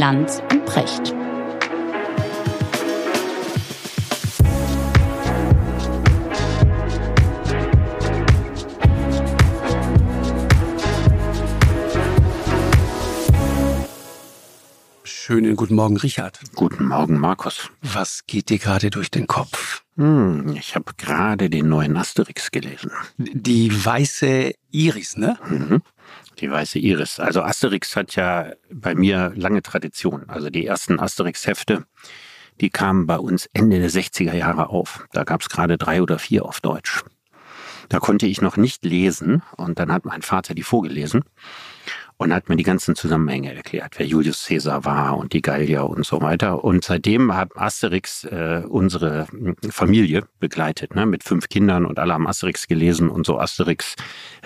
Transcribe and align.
Lanz 0.00 0.42
und 0.50 0.64
Precht. 0.64 1.14
Schönen 15.30 15.54
guten 15.54 15.76
Morgen, 15.76 15.96
Richard. 15.96 16.40
Guten 16.56 16.88
Morgen, 16.88 17.16
Markus. 17.16 17.70
Was 17.82 18.26
geht 18.26 18.48
dir 18.48 18.58
gerade 18.58 18.90
durch 18.90 19.12
den 19.12 19.28
Kopf? 19.28 19.84
Hm, 19.94 20.56
ich 20.56 20.74
habe 20.74 20.92
gerade 20.96 21.48
den 21.48 21.68
neuen 21.68 21.96
Asterix 21.96 22.50
gelesen. 22.50 22.90
Die 23.16 23.70
weiße 23.72 24.52
Iris, 24.72 25.16
ne? 25.16 25.38
Mhm. 25.48 25.82
Die 26.40 26.50
weiße 26.50 26.80
Iris. 26.80 27.20
Also 27.20 27.42
Asterix 27.42 27.94
hat 27.94 28.16
ja 28.16 28.50
bei 28.72 28.96
mir 28.96 29.32
lange 29.36 29.62
Tradition. 29.62 30.28
Also 30.28 30.50
die 30.50 30.66
ersten 30.66 30.98
Asterix-Hefte, 30.98 31.84
die 32.60 32.70
kamen 32.70 33.06
bei 33.06 33.18
uns 33.20 33.48
Ende 33.52 33.78
der 33.78 33.90
60er 33.90 34.34
Jahre 34.34 34.70
auf. 34.70 35.06
Da 35.12 35.22
gab 35.22 35.42
es 35.42 35.48
gerade 35.48 35.78
drei 35.78 36.02
oder 36.02 36.18
vier 36.18 36.44
auf 36.44 36.60
Deutsch. 36.60 37.04
Da 37.88 38.00
konnte 38.00 38.26
ich 38.26 38.40
noch 38.40 38.56
nicht 38.56 38.84
lesen 38.84 39.42
und 39.56 39.78
dann 39.78 39.92
hat 39.92 40.04
mein 40.04 40.22
Vater 40.22 40.54
die 40.54 40.64
vorgelesen 40.64 41.22
und 42.20 42.34
hat 42.34 42.50
mir 42.50 42.56
die 42.56 42.64
ganzen 42.64 42.94
Zusammenhänge 42.94 43.54
erklärt, 43.54 43.94
wer 43.96 44.04
Julius 44.04 44.44
Caesar 44.46 44.84
war 44.84 45.16
und 45.16 45.32
die 45.32 45.40
Gallier 45.40 45.88
und 45.88 46.04
so 46.04 46.20
weiter. 46.20 46.62
Und 46.62 46.84
seitdem 46.84 47.34
hat 47.34 47.56
Asterix 47.56 48.24
äh, 48.24 48.62
unsere 48.68 49.26
hm, 49.28 49.56
Familie 49.70 50.24
begleitet, 50.38 50.94
ne, 50.94 51.06
mit 51.06 51.24
fünf 51.24 51.48
Kindern 51.48 51.86
und 51.86 51.98
alle 51.98 52.12
haben 52.12 52.26
Asterix 52.26 52.68
gelesen 52.68 53.08
und 53.08 53.24
so 53.24 53.38
Asterix 53.38 53.96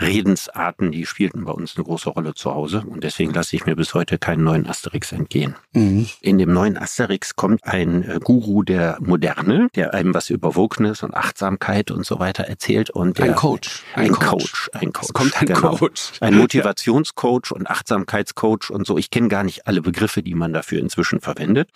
Redensarten, 0.00 0.92
die 0.92 1.04
spielten 1.04 1.44
bei 1.44 1.50
uns 1.50 1.74
eine 1.74 1.84
große 1.84 2.10
Rolle 2.10 2.34
zu 2.34 2.54
Hause 2.54 2.84
und 2.86 3.02
deswegen 3.02 3.34
lasse 3.34 3.56
ich 3.56 3.66
mir 3.66 3.74
bis 3.74 3.92
heute 3.92 4.18
keinen 4.18 4.44
neuen 4.44 4.68
Asterix 4.68 5.10
entgehen. 5.10 5.56
Mhm. 5.72 6.06
In 6.20 6.38
dem 6.38 6.52
neuen 6.52 6.78
Asterix 6.78 7.34
kommt 7.34 7.64
ein 7.64 8.08
äh, 8.08 8.20
Guru 8.22 8.62
der 8.62 8.98
Moderne, 9.00 9.66
der 9.74 9.94
einem 9.94 10.14
was 10.14 10.30
über 10.30 10.54
Wokeness 10.54 11.02
und 11.02 11.12
Achtsamkeit 11.12 11.90
und 11.90 12.06
so 12.06 12.20
weiter 12.20 12.44
erzählt 12.44 12.90
und 12.90 13.18
der, 13.18 13.24
ein 13.24 13.34
Coach, 13.34 13.82
ein, 13.96 14.04
ein 14.04 14.12
Coach. 14.12 14.28
Coach, 14.28 14.70
ein 14.74 14.92
Coach, 14.92 15.08
es 15.08 15.12
kommt 15.12 15.40
ein 15.40 15.46
genau. 15.46 15.74
Coach, 15.74 16.12
ein 16.20 16.34
Motivationscoach 16.38 17.50
und 17.50 17.63
und 17.64 17.70
Achtsamkeitscoach 17.70 18.70
und 18.70 18.86
so. 18.86 18.98
Ich 18.98 19.10
kenne 19.10 19.28
gar 19.28 19.42
nicht 19.42 19.66
alle 19.66 19.80
Begriffe, 19.80 20.22
die 20.22 20.34
man 20.34 20.52
dafür 20.52 20.80
inzwischen 20.80 21.20
verwendet. 21.20 21.70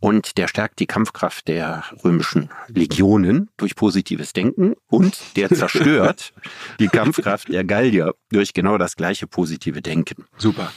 Und 0.00 0.36
der 0.36 0.48
stärkt 0.48 0.80
die 0.80 0.86
Kampfkraft 0.86 1.48
der 1.48 1.84
römischen 2.04 2.50
Legionen 2.68 3.48
durch 3.56 3.74
positives 3.74 4.34
Denken 4.34 4.74
und 4.88 5.18
der 5.36 5.48
zerstört 5.48 6.34
die 6.78 6.88
Kampfkraft 6.88 7.48
der 7.48 7.64
Gallier 7.64 8.12
durch 8.30 8.52
genau 8.52 8.76
das 8.76 8.96
gleiche 8.96 9.26
positive 9.26 9.80
Denken. 9.80 10.26
Super. 10.36 10.70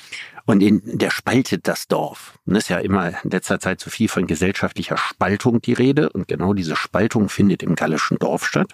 Und 0.46 0.62
in, 0.62 0.82
der 0.98 1.12
spaltet 1.12 1.68
das 1.68 1.90
Dorf. 1.90 2.40
Und 2.46 2.56
es 2.56 2.66
ist 2.66 2.70
ja 2.70 2.78
immer 2.78 3.10
in 3.22 3.32
letzter 3.32 3.60
Zeit 3.60 3.82
so 3.82 3.90
viel 3.90 4.08
von 4.08 4.28
gesellschaftlicher 4.28 4.96
Spaltung 4.96 5.62
die 5.62 5.74
Rede. 5.74 6.10
Und 6.10 6.30
genau 6.30 6.54
diese 6.54 6.78
Spaltung 6.78 7.28
findet 7.28 7.64
im 7.64 7.76
gallischen 7.76 8.18
Dorf 8.20 8.46
statt, 8.46 8.74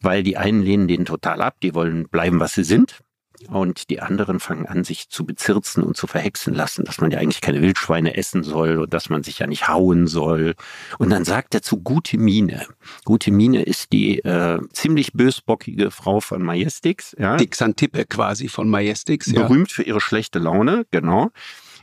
weil 0.00 0.22
die 0.22 0.36
einen 0.36 0.62
lehnen 0.62 0.86
den 0.86 1.06
total 1.06 1.42
ab, 1.42 1.56
die 1.60 1.74
wollen 1.74 2.08
bleiben, 2.08 2.38
was 2.38 2.52
sie 2.52 2.62
sind 2.62 3.02
und 3.48 3.90
die 3.90 4.00
anderen 4.00 4.40
fangen 4.40 4.66
an, 4.66 4.84
sich 4.84 5.08
zu 5.08 5.24
bezirzen 5.24 5.82
und 5.82 5.96
zu 5.96 6.06
verhexen 6.06 6.54
lassen, 6.54 6.84
dass 6.84 7.00
man 7.00 7.10
ja 7.10 7.18
eigentlich 7.18 7.40
keine 7.40 7.62
Wildschweine 7.62 8.16
essen 8.16 8.42
soll 8.42 8.78
und 8.78 8.94
dass 8.94 9.08
man 9.08 9.22
sich 9.22 9.38
ja 9.38 9.46
nicht 9.46 9.68
hauen 9.68 10.06
soll. 10.06 10.54
Und 10.98 11.10
dann 11.10 11.24
sagt 11.24 11.54
er 11.54 11.62
zu 11.62 11.78
Gute 11.78 12.18
Mine. 12.18 12.66
Gute 13.04 13.30
Mine 13.30 13.62
ist 13.62 13.92
die 13.92 14.18
äh, 14.20 14.60
ziemlich 14.72 15.12
bösbockige 15.12 15.90
Frau 15.90 16.20
von 16.20 16.42
Majestix. 16.42 17.14
Ja. 17.18 17.36
Die 17.36 17.48
Xantippe 17.48 18.04
quasi 18.04 18.48
von 18.48 18.68
Majestix. 18.68 19.26
Ja. 19.26 19.42
Berühmt 19.42 19.72
für 19.72 19.82
ihre 19.82 20.00
schlechte 20.00 20.38
Laune, 20.38 20.86
genau. 20.90 21.30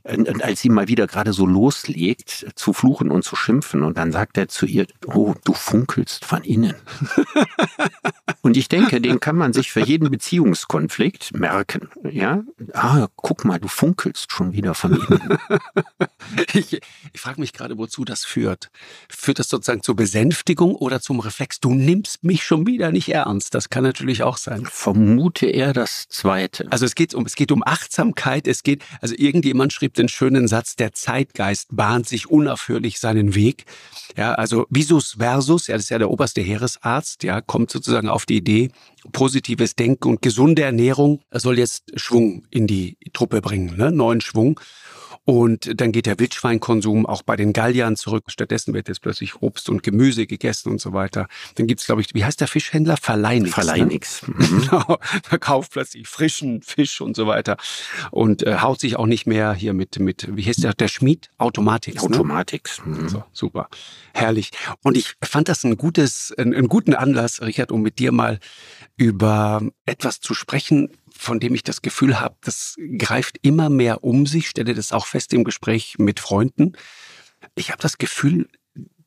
Und 0.03 0.43
als 0.43 0.61
sie 0.61 0.69
mal 0.69 0.87
wieder 0.87 1.07
gerade 1.07 1.33
so 1.33 1.45
loslegt, 1.45 2.47
zu 2.55 2.73
fluchen 2.73 3.11
und 3.11 3.23
zu 3.23 3.35
schimpfen, 3.35 3.83
und 3.83 3.97
dann 3.97 4.11
sagt 4.11 4.37
er 4.37 4.47
zu 4.47 4.65
ihr, 4.65 4.87
oh, 5.05 5.33
du 5.43 5.53
funkelst 5.53 6.25
von 6.25 6.43
innen. 6.43 6.75
und 8.41 8.57
ich 8.57 8.69
denke, 8.69 9.01
den 9.01 9.19
kann 9.19 9.35
man 9.35 9.53
sich 9.53 9.71
für 9.71 9.81
jeden 9.81 10.09
Beziehungskonflikt 10.09 11.37
merken. 11.37 11.89
Ja, 12.09 12.43
ah, 12.73 13.07
guck 13.15 13.45
mal, 13.45 13.59
du 13.59 13.67
funkelst 13.67 14.31
schon 14.31 14.53
wieder 14.53 14.73
von 14.73 14.93
innen. 14.93 15.37
ich, 16.53 16.79
ich 17.13 17.21
frage 17.21 17.41
mich 17.41 17.53
gerade, 17.53 17.77
wozu 17.77 18.05
das 18.05 18.25
führt. 18.25 18.69
Führt 19.09 19.39
das 19.39 19.49
sozusagen 19.49 19.83
zur 19.83 19.95
Besänftigung 19.95 20.75
oder 20.75 21.01
zum 21.01 21.19
Reflex? 21.19 21.59
Du 21.59 21.73
nimmst 21.73 22.23
mich 22.23 22.43
schon 22.43 22.65
wieder 22.65 22.91
nicht 22.91 23.09
ernst. 23.09 23.53
Das 23.53 23.69
kann 23.69 23.83
natürlich 23.83 24.23
auch 24.23 24.37
sein. 24.37 24.65
Vermute 24.65 25.47
er 25.47 25.73
das 25.73 26.07
Zweite. 26.07 26.67
Also 26.71 26.85
es 26.85 26.95
geht 26.95 27.13
um, 27.13 27.25
es 27.25 27.35
geht 27.35 27.51
um 27.51 27.63
Achtsamkeit. 27.65 28.47
Es 28.47 28.63
geht, 28.63 28.83
also 29.01 29.15
irgendjemand 29.17 29.73
schrieb 29.73 29.88
den 29.97 30.09
schönen 30.09 30.47
Satz, 30.47 30.75
der 30.75 30.93
Zeitgeist 30.93 31.67
bahnt 31.71 32.07
sich 32.07 32.29
unaufhörlich 32.29 32.99
seinen 32.99 33.35
Weg. 33.35 33.65
Ja, 34.17 34.33
also 34.33 34.65
Visus 34.69 35.15
Versus, 35.17 35.65
das 35.65 35.83
ist 35.83 35.89
ja 35.89 35.97
der 35.97 36.09
oberste 36.09 36.41
Heeresarzt, 36.41 37.23
ja, 37.23 37.41
kommt 37.41 37.71
sozusagen 37.71 38.09
auf 38.09 38.25
die 38.25 38.37
Idee, 38.37 38.69
positives 39.11 39.75
Denken 39.75 40.09
und 40.09 40.21
gesunde 40.21 40.63
Ernährung 40.63 41.21
soll 41.31 41.57
jetzt 41.57 41.91
Schwung 41.99 42.45
in 42.49 42.67
die 42.67 42.97
Truppe 43.13 43.41
bringen, 43.41 43.77
ne? 43.77 43.91
neuen 43.91 44.21
Schwung. 44.21 44.59
Und 45.29 45.79
dann 45.79 45.91
geht 45.91 46.07
der 46.07 46.17
Wildschweinkonsum 46.17 47.05
auch 47.05 47.21
bei 47.21 47.35
den 47.35 47.53
Galliern 47.53 47.95
zurück. 47.95 48.23
Stattdessen 48.29 48.73
wird 48.73 48.87
jetzt 48.87 49.03
plötzlich 49.03 49.43
Obst 49.43 49.69
und 49.69 49.83
Gemüse 49.83 50.25
gegessen 50.25 50.71
und 50.71 50.81
so 50.81 50.91
weiter. 50.91 51.27
Dann 51.53 51.67
gibt's, 51.67 51.85
glaube 51.85 52.01
ich, 52.01 52.15
wie 52.15 52.25
heißt 52.25 52.41
der 52.41 52.47
Fischhändler? 52.47 52.97
Verleinix. 52.97 53.53
Verleinix. 53.53 54.27
Ne? 54.27 54.33
Mhm. 54.39 54.61
Genau. 54.61 54.97
Verkauft 55.23 55.73
plötzlich 55.73 56.07
frischen 56.07 56.63
Fisch 56.63 57.01
und 57.01 57.15
so 57.15 57.27
weiter. 57.27 57.57
Und 58.09 58.41
äh, 58.41 58.57
haut 58.61 58.79
sich 58.79 58.95
auch 58.95 59.05
nicht 59.05 59.27
mehr 59.27 59.53
hier 59.53 59.73
mit, 59.73 59.99
mit 59.99 60.35
wie 60.35 60.43
heißt 60.43 60.63
der, 60.63 60.73
der 60.73 60.87
Schmied? 60.87 61.29
Automatix. 61.37 62.01
Automatix. 62.01 62.81
Ne? 62.83 62.95
Mhm. 62.95 63.09
So, 63.09 63.23
super. 63.31 63.69
Herrlich. 64.13 64.49
Und 64.81 64.97
ich 64.97 65.13
fand 65.21 65.47
das 65.47 65.63
ein 65.63 65.77
gutes, 65.77 66.33
einen, 66.39 66.55
einen 66.55 66.69
guten 66.69 66.95
Anlass, 66.95 67.41
Richard, 67.41 67.71
um 67.71 67.83
mit 67.83 67.99
dir 67.99 68.11
mal 68.11 68.39
über 68.97 69.61
etwas 69.85 70.21
zu 70.21 70.33
sprechen, 70.33 70.89
von 71.19 71.41
dem 71.41 71.53
ich 71.53 71.63
das 71.63 71.81
Gefühl 71.81 72.21
habe, 72.21 72.37
das 72.41 72.75
greift 72.97 73.39
immer 73.41 73.69
mehr 73.69 74.05
um 74.05 74.25
sich, 74.25 74.47
stelle 74.47 74.73
das 74.73 74.93
auch 74.93 75.05
fest 75.05 75.33
im 75.33 75.43
Gespräch 75.43 75.95
mit 75.99 76.21
Freunden. 76.21 76.77
Ich 77.55 77.71
habe 77.71 77.81
das 77.81 77.97
Gefühl, 77.97 78.47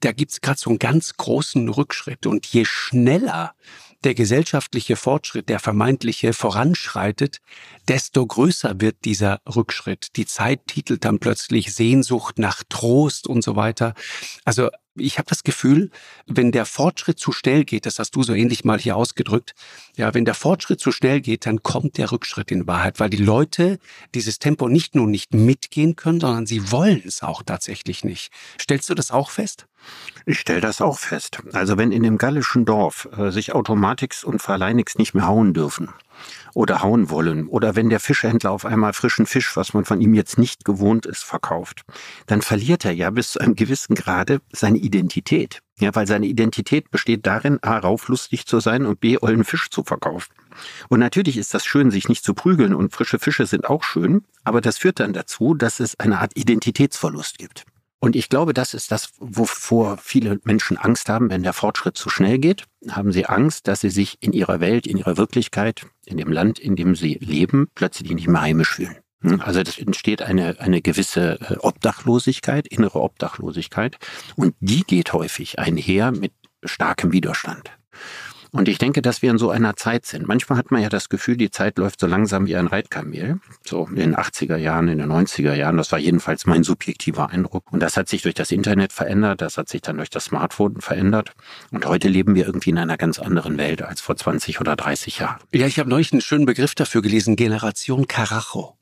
da 0.01 0.13
gibt 0.13 0.33
es 0.33 0.43
gerade 0.43 0.59
so 0.59 0.69
einen 0.69 0.79
ganz 0.79 1.17
großen 1.17 1.71
Rückschritt. 1.71 2.27
Und 2.27 2.47
je 2.47 2.67
schneller 2.67 3.55
der 4.05 4.15
gesellschaftliche 4.15 4.97
Fortschritt, 4.97 5.49
der 5.49 5.59
vermeintliche 5.59 6.35
voranschreitet, 6.35 7.39
desto 7.89 8.27
größer 8.27 8.81
wird 8.81 9.05
dieser 9.07 9.41
Rückschritt. 9.47 10.09
Die 10.17 10.27
Zeit 10.27 10.67
titelt 10.67 11.07
dann 11.07 11.19
plötzlich 11.19 11.73
Sehnsucht 11.73 12.39
nach 12.39 12.63
Trost 12.69 13.27
und 13.27 13.43
so 13.43 13.57
weiter. 13.57 13.95
Also 14.45 14.69
ich 14.97 15.19
habe 15.19 15.29
das 15.29 15.43
Gefühl, 15.43 15.91
wenn 16.27 16.53
der 16.53 16.67
Fortschritt 16.67 17.19
zu 17.19 17.33
schnell 17.33 17.65
geht, 17.65 17.87
das 17.87 17.99
hast 17.99 18.15
du 18.15 18.23
so 18.23 18.35
ähnlich 18.35 18.65
mal 18.65 18.79
hier 18.79 18.97
ausgedrückt, 18.97 19.55
ja, 19.97 20.13
wenn 20.15 20.25
der 20.25 20.35
Fortschritt 20.35 20.81
zu 20.81 20.93
schnell 20.93 21.21
geht, 21.21 21.47
dann 21.47 21.63
kommt 21.63 21.99
der 21.99 22.13
Rückschritt 22.13 22.51
in 22.51 22.67
Wahrheit, 22.67 23.01
weil 23.01 23.11
die 23.11 23.17
Leute 23.17 23.79
dieses 24.15 24.39
Tempo 24.39 24.69
nicht 24.69 24.95
nur 24.95 25.07
nicht 25.07 25.35
mitgehen 25.35 25.97
können, 25.97 26.21
sondern 26.21 26.47
sie 26.47 26.71
wollen 26.71 27.03
es 27.07 27.23
auch 27.23 27.43
tatsächlich 27.43 28.05
nicht. 28.05 28.33
Stellst 28.61 28.89
du 28.91 28.95
das 28.95 29.11
auch 29.11 29.31
fest? 29.31 29.67
Ich 30.25 30.39
stelle 30.39 30.61
das 30.61 30.81
auch 30.81 30.99
fest. 30.99 31.39
Also 31.53 31.79
wenn 31.79 31.93
in 31.93 32.03
dem 32.03 32.19
gallischen 32.19 32.65
Dorf 32.65 33.09
äh, 33.17 33.31
sich 33.31 33.55
Automatix 33.55 34.25
und 34.25 34.41
Verleinix 34.41 34.97
nicht 34.97 35.15
mehr 35.15 35.27
hauen 35.27 35.53
dürfen, 35.53 35.89
oder 36.55 36.83
hauen 36.83 37.11
wollen 37.11 37.47
oder 37.47 37.77
wenn 37.77 37.89
der 37.89 38.01
Fischhändler 38.01 38.51
auf 38.51 38.65
einmal 38.65 38.93
frischen 38.93 39.27
Fisch, 39.27 39.57
was 39.57 39.75
man 39.75 39.85
von 39.85 40.01
ihm 40.01 40.15
jetzt 40.15 40.39
nicht 40.39 40.65
gewohnt 40.65 41.07
ist, 41.07 41.25
verkauft, 41.25 41.83
dann 42.27 42.43
verliert 42.43 42.85
er 42.85 42.93
ja 42.93 43.11
bis 43.11 43.33
zu 43.33 43.41
einem 43.41 43.55
gewissen 43.55 43.95
Grade 43.95 44.41
seine 44.53 44.79
Identität. 44.79 45.63
Ja, 45.79 45.95
weil 45.95 46.07
seine 46.07 46.27
Identität 46.27 46.91
besteht 46.91 47.27
darin, 47.27 47.59
A, 47.63 47.79
rauflustig 47.79 48.47
zu 48.47 48.61
sein 48.61 48.87
und 48.87 49.01
B, 49.01 49.19
ollen 49.21 49.43
Fisch 49.43 49.69
zu 49.71 49.83
verkaufen. 49.83 50.33
Und 50.89 51.01
natürlich 51.01 51.37
ist 51.37 51.55
das 51.55 51.65
schön, 51.65 51.91
sich 51.91 52.09
nicht 52.09 52.25
zu 52.25 52.35
prügeln 52.35 52.75
und 52.75 52.93
frische 52.93 53.19
Fische 53.19 53.47
sind 53.47 53.69
auch 53.69 53.83
schön, 53.83 54.25
aber 54.45 54.61
das 54.61 54.79
führt 54.79 55.01
dann 55.01 55.13
dazu, 55.13 55.55
dass 55.55 55.81
es 55.81 55.99
eine 55.99 56.21
Art 56.21 56.37
Identitätsverlust 56.37 57.39
gibt. 57.39 57.65
Und 58.03 58.17
ich 58.17 58.29
glaube, 58.29 58.53
das 58.53 58.75
ist 58.75 58.91
das, 58.91 59.11
wovor 59.21 59.97
viele 59.97 60.41
Menschen 60.43 60.77
Angst 60.77 61.09
haben, 61.09 61.31
wenn 61.31 61.45
der 61.45 61.53
Fortschritt 61.53 61.97
zu 61.97 62.11
schnell 62.11 62.41
geht. 62.41 62.65
Haben 62.91 63.13
sie 63.13 63.27
Angst, 63.27 63.69
dass 63.69 63.81
sie 63.81 63.91
sich 63.91 64.19
in 64.21 64.33
ihrer 64.33 64.59
Welt, 64.59 64.89
in 64.89 64.97
ihrer 64.97 65.17
Wirklichkeit, 65.17 65.87
in 66.05 66.17
dem 66.17 66.33
Land, 66.33 66.59
in 66.59 66.75
dem 66.75 66.97
sie 66.97 67.15
leben, 67.21 67.69
plötzlich 67.77 68.11
nicht 68.11 68.27
mehr 68.27 68.41
heimisch 68.41 68.71
fühlen. 68.75 68.97
Hm? 69.21 69.41
Also 69.41 69.63
das 69.63 69.79
entsteht 69.79 70.21
eine, 70.21 70.59
eine 70.59 70.83
gewisse 70.83 71.39
äh, 71.43 71.59
Obdachlosigkeit, 71.61 72.67
innere 72.67 73.01
Obdachlosigkeit. 73.01 73.99
Und 74.35 74.57
die 74.59 74.83
geht 74.83 75.13
häufig 75.13 75.61
einher 75.61 76.11
mit 76.11 76.33
starkem 76.65 77.13
Widerstand. 77.13 77.71
Und 78.55 78.69
ich 78.69 78.77
denke, 78.77 79.01
dass 79.01 79.23
wir 79.23 79.31
in 79.31 79.39
so 79.39 79.49
einer 79.49 79.77
Zeit 79.77 80.05
sind. 80.05 80.29
Manchmal 80.29 80.59
hat 80.59 80.71
man 80.71 80.83
ja 80.83 80.91
das 80.91 81.09
Gefühl, 81.09 81.39
die 81.39 81.51
Zeit 81.51 81.79
läuft 81.79 81.99
so 82.01 82.07
langsam 82.07 82.47
wie 82.47 82.55
ein 82.55 82.67
Reitkamel. 82.67 83.41
So 83.65 83.87
in 83.87 83.97
den 83.97 84.15
80er 84.15 84.57
Jahren, 84.57 84.89
in 84.89 84.99
den 84.99 85.11
90er 85.11 85.55
Jahren. 85.55 85.79
Das 85.79 85.91
war 85.91 85.99
jedenfalls 85.99 86.45
mein 86.45 86.63
subjektiver 86.63 87.31
Eindruck. 87.31 87.73
Und 87.73 87.81
das 87.81 87.97
hat 87.97 88.11
sich 88.11 88.21
durch 88.21 88.35
das 88.35 88.51
Internet 88.51 88.93
verändert. 88.93 89.41
Das 89.41 89.57
hat 89.57 89.71
sich 89.71 89.81
dann 89.81 89.97
durch 89.97 90.11
das 90.11 90.27
Smartphone 90.27 90.83
verändert. 90.83 91.33
Und 91.71 91.87
heute 91.87 92.09
leben 92.09 92.35
wir 92.35 92.45
irgendwie 92.45 92.71
in 92.71 92.79
einer 92.79 92.99
ganz 92.99 93.19
anderen 93.19 93.57
Welt 93.57 93.81
als 93.81 94.03
vor 94.03 94.17
20 94.17 94.61
oder 94.61 94.77
30 94.77 95.21
Jahren. 95.21 95.41
Ja, 95.55 95.67
ich 95.67 95.79
habe 95.79 95.89
neulich 95.89 96.13
einen 96.13 96.21
schönen 96.21 96.45
Begriff 96.45 96.75
dafür 96.75 97.01
gelesen. 97.01 97.37
Generation 97.37 98.07
Carajo. 98.07 98.77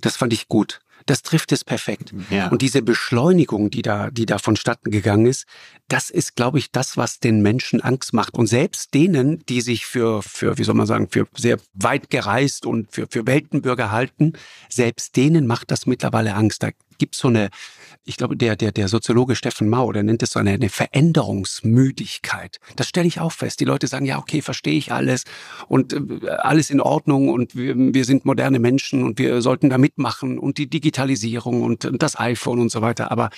Das 0.00 0.16
fand 0.16 0.32
ich 0.32 0.48
gut 0.48 0.80
Das 1.06 1.22
trifft 1.22 1.52
es 1.52 1.64
perfekt. 1.64 2.14
Ja. 2.30 2.48
Und 2.48 2.62
diese 2.62 2.82
Beschleunigung, 2.82 3.70
die 3.70 3.82
da, 3.82 4.10
die 4.10 4.26
da 4.26 4.38
vonstatten 4.38 4.90
gegangen 4.90 5.26
ist, 5.26 5.44
das 5.88 6.10
ist, 6.10 6.34
glaube 6.34 6.58
ich, 6.58 6.70
das, 6.72 6.96
was 6.96 7.20
den 7.20 7.42
Menschen 7.42 7.80
Angst 7.80 8.14
macht. 8.14 8.34
Und 8.34 8.46
selbst 8.46 8.94
denen, 8.94 9.44
die 9.46 9.60
sich 9.60 9.86
für, 9.86 10.22
für, 10.22 10.56
wie 10.56 10.64
soll 10.64 10.74
man 10.74 10.86
sagen, 10.86 11.08
für 11.10 11.26
sehr 11.36 11.58
weit 11.74 12.10
gereist 12.10 12.64
und 12.64 12.90
für, 12.90 13.06
für 13.10 13.26
Weltenbürger 13.26 13.90
halten, 13.90 14.32
selbst 14.68 15.16
denen 15.16 15.46
macht 15.46 15.70
das 15.70 15.86
mittlerweile 15.86 16.34
Angst. 16.34 16.62
Da 16.62 16.70
gibt 16.98 17.14
so 17.14 17.28
eine, 17.28 17.50
ich 18.04 18.16
glaube, 18.16 18.36
der, 18.36 18.56
der, 18.56 18.72
der 18.72 18.88
Soziologe 18.88 19.34
Steffen 19.34 19.68
Mau, 19.68 19.90
der 19.92 20.02
nennt 20.02 20.22
es 20.22 20.32
so 20.32 20.38
eine, 20.38 20.52
eine 20.52 20.68
Veränderungsmüdigkeit. 20.68 22.60
Das 22.76 22.88
stelle 22.88 23.06
ich 23.06 23.20
auch 23.20 23.32
fest. 23.32 23.60
Die 23.60 23.64
Leute 23.64 23.86
sagen, 23.86 24.04
ja, 24.04 24.18
okay, 24.18 24.42
verstehe 24.42 24.76
ich 24.76 24.92
alles 24.92 25.24
und 25.68 25.92
äh, 25.92 26.28
alles 26.28 26.70
in 26.70 26.80
Ordnung 26.80 27.28
und 27.30 27.56
wir, 27.56 27.74
wir 27.76 28.04
sind 28.04 28.24
moderne 28.24 28.58
Menschen 28.58 29.02
und 29.02 29.18
wir 29.18 29.40
sollten 29.42 29.70
da 29.70 29.78
mitmachen 29.78 30.38
und 30.38 30.58
die 30.58 30.68
Digitalisierung 30.68 31.62
und, 31.62 31.84
und 31.86 32.02
das 32.02 32.18
iPhone 32.18 32.60
und 32.60 32.70
so 32.70 32.82
weiter. 32.82 33.10
Aber 33.10 33.30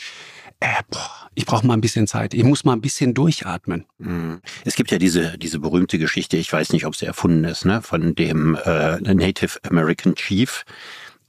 äh, 0.60 0.82
boah, 0.90 1.28
ich 1.34 1.44
brauche 1.44 1.66
mal 1.66 1.74
ein 1.74 1.80
bisschen 1.80 2.06
Zeit. 2.06 2.32
Ich 2.34 2.42
muss 2.42 2.64
mal 2.64 2.72
ein 2.72 2.80
bisschen 2.80 3.14
durchatmen. 3.14 3.84
Mhm. 3.98 4.40
Es 4.64 4.74
gibt 4.74 4.90
ja 4.90 4.98
diese, 4.98 5.36
diese 5.38 5.60
berühmte 5.60 5.98
Geschichte, 5.98 6.38
ich 6.38 6.52
weiß 6.52 6.72
nicht, 6.72 6.86
ob 6.86 6.96
sie 6.96 7.06
erfunden 7.06 7.44
ist, 7.44 7.64
ne, 7.64 7.82
von 7.82 8.14
dem 8.14 8.56
äh, 8.64 8.98
Native 9.00 9.58
American 9.68 10.14
Chief, 10.14 10.64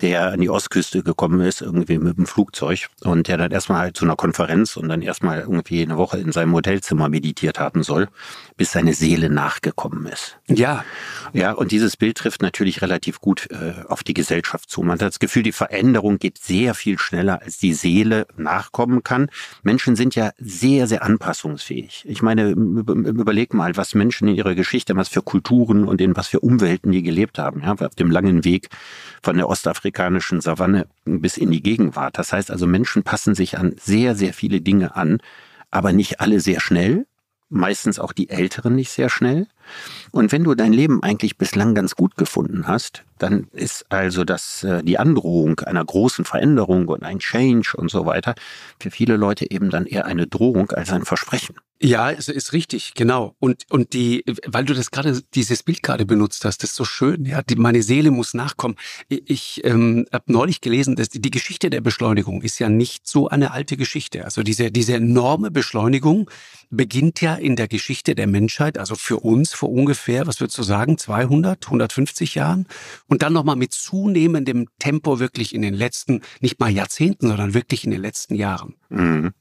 der 0.01 0.33
an 0.33 0.41
die 0.41 0.49
Ostküste 0.49 1.01
gekommen 1.01 1.41
ist, 1.41 1.61
irgendwie 1.61 1.97
mit 1.97 2.17
dem 2.17 2.27
Flugzeug 2.27 2.87
und 3.03 3.27
der 3.27 3.37
dann 3.37 3.51
erstmal 3.51 3.79
halt 3.79 3.97
zu 3.97 4.05
einer 4.05 4.15
Konferenz 4.15 4.77
und 4.77 4.89
dann 4.89 5.01
erstmal 5.01 5.39
irgendwie 5.39 5.81
eine 5.81 5.97
Woche 5.97 6.19
in 6.19 6.31
seinem 6.31 6.53
Hotelzimmer 6.53 7.09
meditiert 7.09 7.59
haben 7.59 7.83
soll, 7.83 8.07
bis 8.57 8.71
seine 8.71 8.93
Seele 8.93 9.29
nachgekommen 9.29 10.05
ist. 10.05 10.37
Ja. 10.47 10.83
Ja, 11.33 11.53
und 11.53 11.71
dieses 11.71 11.97
Bild 11.97 12.17
trifft 12.17 12.41
natürlich 12.41 12.81
relativ 12.81 13.19
gut 13.21 13.49
äh, 13.51 13.73
auf 13.87 14.03
die 14.03 14.13
Gesellschaft 14.13 14.69
zu. 14.69 14.81
Man 14.81 14.93
hat 14.93 15.01
das 15.01 15.19
Gefühl, 15.19 15.43
die 15.43 15.51
Veränderung 15.51 16.19
geht 16.19 16.37
sehr 16.37 16.73
viel 16.73 16.99
schneller, 16.99 17.41
als 17.41 17.57
die 17.57 17.73
Seele 17.73 18.27
nachkommen 18.37 19.03
kann. 19.03 19.29
Menschen 19.63 19.95
sind 19.95 20.15
ja 20.15 20.31
sehr, 20.37 20.87
sehr 20.87 21.03
anpassungsfähig. 21.03 22.05
Ich 22.07 22.21
meine, 22.21 22.49
überleg 22.49 23.53
mal, 23.53 23.75
was 23.77 23.95
Menschen 23.95 24.27
in 24.27 24.35
ihrer 24.35 24.55
Geschichte, 24.55 24.95
was 24.95 25.09
für 25.09 25.21
Kulturen 25.21 25.87
und 25.87 26.01
in 26.01 26.15
was 26.15 26.27
für 26.27 26.39
Umwelten 26.39 26.91
die 26.91 27.03
gelebt 27.03 27.39
haben, 27.39 27.61
ja, 27.63 27.73
auf 27.73 27.95
dem 27.95 28.11
langen 28.11 28.43
Weg 28.43 28.69
von 29.21 29.37
der 29.37 29.49
ostafrikanischen 29.87 30.41
Savanne 30.41 30.87
bis 31.05 31.37
in 31.37 31.51
die 31.51 31.61
Gegenwart. 31.61 32.17
Das 32.17 32.33
heißt 32.33 32.51
also, 32.51 32.67
Menschen 32.67 33.03
passen 33.03 33.35
sich 33.35 33.57
an 33.57 33.75
sehr, 33.79 34.15
sehr 34.15 34.33
viele 34.33 34.61
Dinge 34.61 34.95
an, 34.95 35.19
aber 35.71 35.93
nicht 35.93 36.19
alle 36.19 36.39
sehr 36.39 36.59
schnell, 36.59 37.07
meistens 37.49 37.99
auch 37.99 38.11
die 38.11 38.29
Älteren 38.29 38.75
nicht 38.75 38.91
sehr 38.91 39.09
schnell. 39.09 39.47
Und 40.11 40.31
wenn 40.31 40.43
du 40.43 40.55
dein 40.55 40.73
Leben 40.73 41.03
eigentlich 41.03 41.37
bislang 41.37 41.75
ganz 41.75 41.95
gut 41.95 42.15
gefunden 42.17 42.67
hast, 42.67 43.03
dann 43.17 43.47
ist 43.51 43.85
also 43.89 44.23
das 44.23 44.63
äh, 44.63 44.83
die 44.83 44.99
Androhung 44.99 45.59
einer 45.61 45.83
großen 45.83 46.25
Veränderung 46.25 46.87
und 46.87 47.03
ein 47.03 47.19
Change 47.19 47.73
und 47.75 47.89
so 47.89 48.05
weiter 48.05 48.35
für 48.79 48.91
viele 48.91 49.17
Leute 49.17 49.49
eben 49.49 49.69
dann 49.69 49.85
eher 49.85 50.05
eine 50.05 50.27
Drohung 50.27 50.71
als 50.71 50.91
ein 50.91 51.05
Versprechen. 51.05 51.55
Ja, 51.79 52.09
es 52.09 52.27
ist 52.27 52.53
richtig, 52.53 52.95
genau. 52.95 53.35
Und 53.37 53.65
und 53.69 53.93
die, 53.93 54.23
weil 54.47 54.65
du 54.65 54.73
das 54.73 54.89
gerade 54.89 55.21
dieses 55.35 55.61
Bild 55.61 55.83
gerade 55.83 56.07
benutzt 56.07 56.43
hast, 56.43 56.63
das 56.63 56.71
ist 56.71 56.75
so 56.75 56.85
schön. 56.85 57.25
Ja, 57.25 57.43
die, 57.43 57.55
meine 57.55 57.83
Seele 57.83 58.09
muss 58.09 58.33
nachkommen. 58.33 58.75
Ich 59.09 59.61
ähm, 59.63 60.07
habe 60.11 60.31
neulich 60.31 60.61
gelesen, 60.61 60.95
dass 60.95 61.09
die, 61.09 61.29
Geschichte 61.29 61.69
der 61.69 61.81
Beschleunigung 61.81 62.41
ist 62.41 62.57
ja 62.57 62.67
nicht 62.67 63.05
so 63.07 63.27
eine 63.27 63.51
alte 63.51 63.77
Geschichte. 63.77 64.25
Also 64.25 64.41
diese 64.41 64.71
diese 64.71 64.95
enorme 64.95 65.51
Beschleunigung 65.51 66.31
beginnt 66.71 67.21
ja 67.21 67.35
in 67.35 67.55
der 67.55 67.67
Geschichte 67.67 68.15
der 68.15 68.27
Menschheit, 68.27 68.79
also 68.79 68.95
für 68.95 69.19
uns 69.19 69.53
vor 69.57 69.69
ungefähr, 69.69 70.27
was 70.27 70.39
würdest 70.39 70.57
du 70.57 70.63
sagen, 70.63 70.97
200, 70.97 71.65
150 71.65 72.35
Jahren 72.35 72.67
und 73.07 73.21
dann 73.21 73.33
nochmal 73.33 73.55
mit 73.55 73.73
zunehmendem 73.73 74.67
Tempo 74.79 75.19
wirklich 75.19 75.53
in 75.53 75.61
den 75.61 75.73
letzten, 75.73 76.21
nicht 76.39 76.59
mal 76.59 76.69
Jahrzehnten, 76.69 77.27
sondern 77.27 77.53
wirklich 77.53 77.83
in 77.83 77.91
den 77.91 78.01
letzten 78.01 78.35
Jahren. 78.35 78.75
Mhm. 78.89 79.33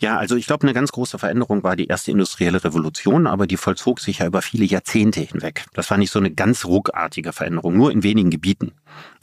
Ja, 0.00 0.16
also 0.16 0.36
ich 0.36 0.46
glaube, 0.46 0.64
eine 0.64 0.74
ganz 0.74 0.92
große 0.92 1.18
Veränderung 1.18 1.62
war 1.62 1.76
die 1.76 1.86
erste 1.86 2.10
industrielle 2.10 2.64
Revolution, 2.64 3.26
aber 3.26 3.46
die 3.46 3.56
vollzog 3.56 4.00
sich 4.00 4.18
ja 4.18 4.26
über 4.26 4.42
viele 4.42 4.64
Jahrzehnte 4.64 5.20
hinweg. 5.20 5.64
Das 5.74 5.90
war 5.90 5.98
nicht 5.98 6.10
so 6.10 6.18
eine 6.18 6.32
ganz 6.32 6.64
ruckartige 6.64 7.32
Veränderung, 7.32 7.76
nur 7.76 7.92
in 7.92 8.02
wenigen 8.02 8.30
Gebieten. 8.30 8.72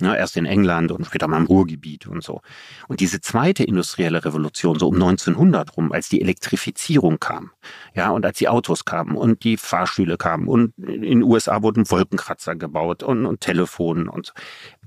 Ja, 0.02 0.16
erst 0.16 0.38
in 0.38 0.46
England 0.46 0.92
und 0.92 1.06
später 1.06 1.28
mal 1.28 1.38
im 1.38 1.46
Ruhrgebiet 1.46 2.08
und 2.08 2.24
so. 2.24 2.42
Und 2.88 3.02
diese 3.02 3.20
zweite 3.20 3.64
industrielle 3.64 4.24
Revolution, 4.24 4.80
so 4.80 4.88
um 4.88 4.96
1900 4.96 5.76
rum, 5.76 5.92
als 5.92 6.08
die 6.08 6.22
Elektrifizierung 6.22 7.20
kam, 7.20 7.52
ja, 7.94 8.10
und 8.12 8.26
als 8.26 8.38
die 8.38 8.48
Autos 8.48 8.86
kamen 8.86 9.16
und 9.16 9.44
die 9.44 9.58
Fahrstühle 9.58 10.18
kamen 10.18 10.48
und 10.48 10.78
in 10.78 11.02
den 11.02 11.24
USA 11.24 11.62
wurden 11.62 11.90
Wolkenkratzer 11.90 12.56
gebaut 12.56 13.04
und, 13.04 13.26
und 13.26 13.42
Telefonen 13.42 14.08
und 14.08 14.28
so. 14.28 14.34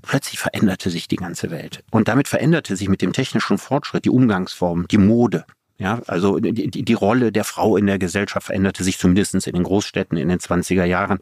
Plötzlich 0.01 0.39
veränderte 0.39 0.89
sich 0.89 1.07
die 1.07 1.15
ganze 1.15 1.49
Welt. 1.49 1.83
Und 1.91 2.07
damit 2.07 2.27
veränderte 2.27 2.75
sich 2.75 2.89
mit 2.89 3.01
dem 3.01 3.13
technischen 3.13 3.57
Fortschritt 3.57 4.05
die 4.05 4.09
Umgangsform, 4.09 4.87
die 4.89 4.97
Mode. 4.97 5.45
Ja, 5.79 6.01
also 6.05 6.39
die, 6.39 6.69
die 6.69 6.93
Rolle 6.93 7.31
der 7.31 7.43
Frau 7.43 7.77
in 7.77 7.87
der 7.87 7.97
Gesellschaft 7.97 8.45
veränderte 8.45 8.83
sich 8.83 8.99
zumindest 8.99 9.47
in 9.47 9.53
den 9.53 9.63
Großstädten 9.63 10.17
in 10.17 10.29
den 10.29 10.39
20er 10.39 10.85
Jahren. 10.85 11.19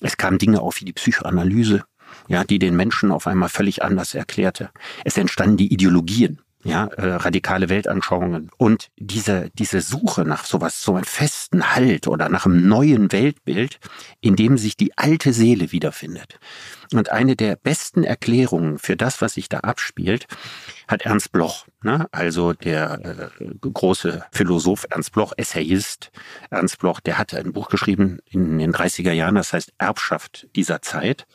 Es 0.00 0.16
kamen 0.16 0.38
Dinge 0.38 0.60
auf 0.60 0.80
wie 0.80 0.84
die 0.84 0.92
Psychoanalyse, 0.92 1.84
ja, 2.28 2.44
die 2.44 2.58
den 2.58 2.76
Menschen 2.76 3.10
auf 3.10 3.26
einmal 3.26 3.48
völlig 3.48 3.82
anders 3.82 4.14
erklärte. 4.14 4.70
Es 5.04 5.16
entstanden 5.16 5.56
die 5.56 5.72
Ideologien, 5.72 6.40
ja, 6.64 6.86
äh, 6.86 7.14
radikale 7.14 7.68
Weltanschauungen. 7.68 8.50
Und 8.56 8.90
diese, 8.96 9.50
diese 9.54 9.82
Suche 9.82 10.24
nach 10.24 10.44
sowas, 10.44 10.82
so 10.82 10.94
einem 10.94 11.04
festen 11.04 11.74
Halt 11.74 12.08
oder 12.08 12.28
nach 12.30 12.46
einem 12.46 12.66
neuen 12.66 13.12
Weltbild, 13.12 13.78
in 14.20 14.34
dem 14.34 14.56
sich 14.56 14.76
die 14.76 14.96
alte 14.96 15.32
Seele 15.34 15.72
wiederfindet. 15.72 16.38
Und 16.92 17.12
eine 17.12 17.36
der 17.36 17.56
besten 17.56 18.02
Erklärungen 18.02 18.78
für 18.78 18.96
das, 18.96 19.20
was 19.20 19.34
sich 19.34 19.48
da 19.48 19.58
abspielt, 19.58 20.26
hat 20.88 21.02
Ernst 21.02 21.32
Bloch, 21.32 21.66
ne? 21.82 22.08
also 22.12 22.52
der 22.52 23.30
äh, 23.40 23.46
große 23.60 24.24
Philosoph 24.32 24.86
Ernst 24.90 25.12
Bloch, 25.12 25.32
Essayist 25.36 26.10
Ernst 26.50 26.78
Bloch, 26.78 27.00
der 27.00 27.18
hatte 27.18 27.38
ein 27.38 27.52
Buch 27.52 27.68
geschrieben 27.68 28.18
in 28.30 28.58
den 28.58 28.72
30er 28.72 29.12
Jahren, 29.12 29.34
das 29.34 29.52
heißt 29.52 29.72
Erbschaft 29.78 30.48
dieser 30.56 30.82
Zeit. 30.82 31.26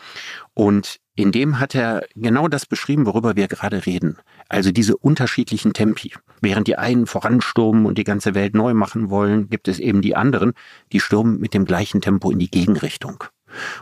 Und 0.53 0.99
in 1.19 1.33
dem 1.33 1.59
hat 1.59 1.75
er 1.75 2.07
genau 2.15 2.47
das 2.47 2.65
beschrieben, 2.65 3.05
worüber 3.05 3.35
wir 3.35 3.49
gerade 3.49 3.85
reden. 3.85 4.17
Also 4.47 4.71
diese 4.71 4.95
unterschiedlichen 4.95 5.73
Tempi. 5.73 6.13
Während 6.39 6.67
die 6.67 6.77
einen 6.77 7.07
voranstürmen 7.07 7.85
und 7.85 7.97
die 7.97 8.05
ganze 8.05 8.35
Welt 8.35 8.55
neu 8.55 8.73
machen 8.73 9.09
wollen, 9.09 9.49
gibt 9.49 9.67
es 9.67 9.79
eben 9.79 10.01
die 10.01 10.15
anderen, 10.15 10.53
die 10.93 11.01
stürmen 11.01 11.37
mit 11.37 11.53
dem 11.53 11.65
gleichen 11.65 11.99
Tempo 11.99 12.31
in 12.31 12.39
die 12.39 12.49
Gegenrichtung. 12.49 13.25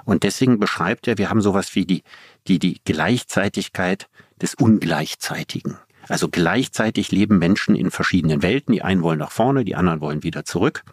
Und 0.04 0.24
deswegen 0.24 0.58
beschreibt 0.58 1.08
er, 1.08 1.20
wir 1.20 1.30
haben 1.30 1.42
sowas 1.42 1.76
wie 1.76 1.86
die, 1.86 2.02
die, 2.48 2.58
die 2.58 2.82
Gleichzeitigkeit 2.86 4.10
des 4.42 4.56
Ungleichzeitigen. 4.56 5.78
Also 6.08 6.30
gleichzeitig 6.30 7.12
leben 7.12 7.38
Menschen 7.38 7.76
in 7.76 7.92
verschiedenen 7.92 8.42
Welten. 8.42 8.74
Die 8.74 8.82
einen 8.82 9.02
wollen 9.02 9.20
nach 9.20 9.32
vorne, 9.32 9.66
die 9.66 9.76
anderen 9.76 10.02
wollen 10.02 10.24
wieder 10.24 10.46
zurück. 10.46 10.84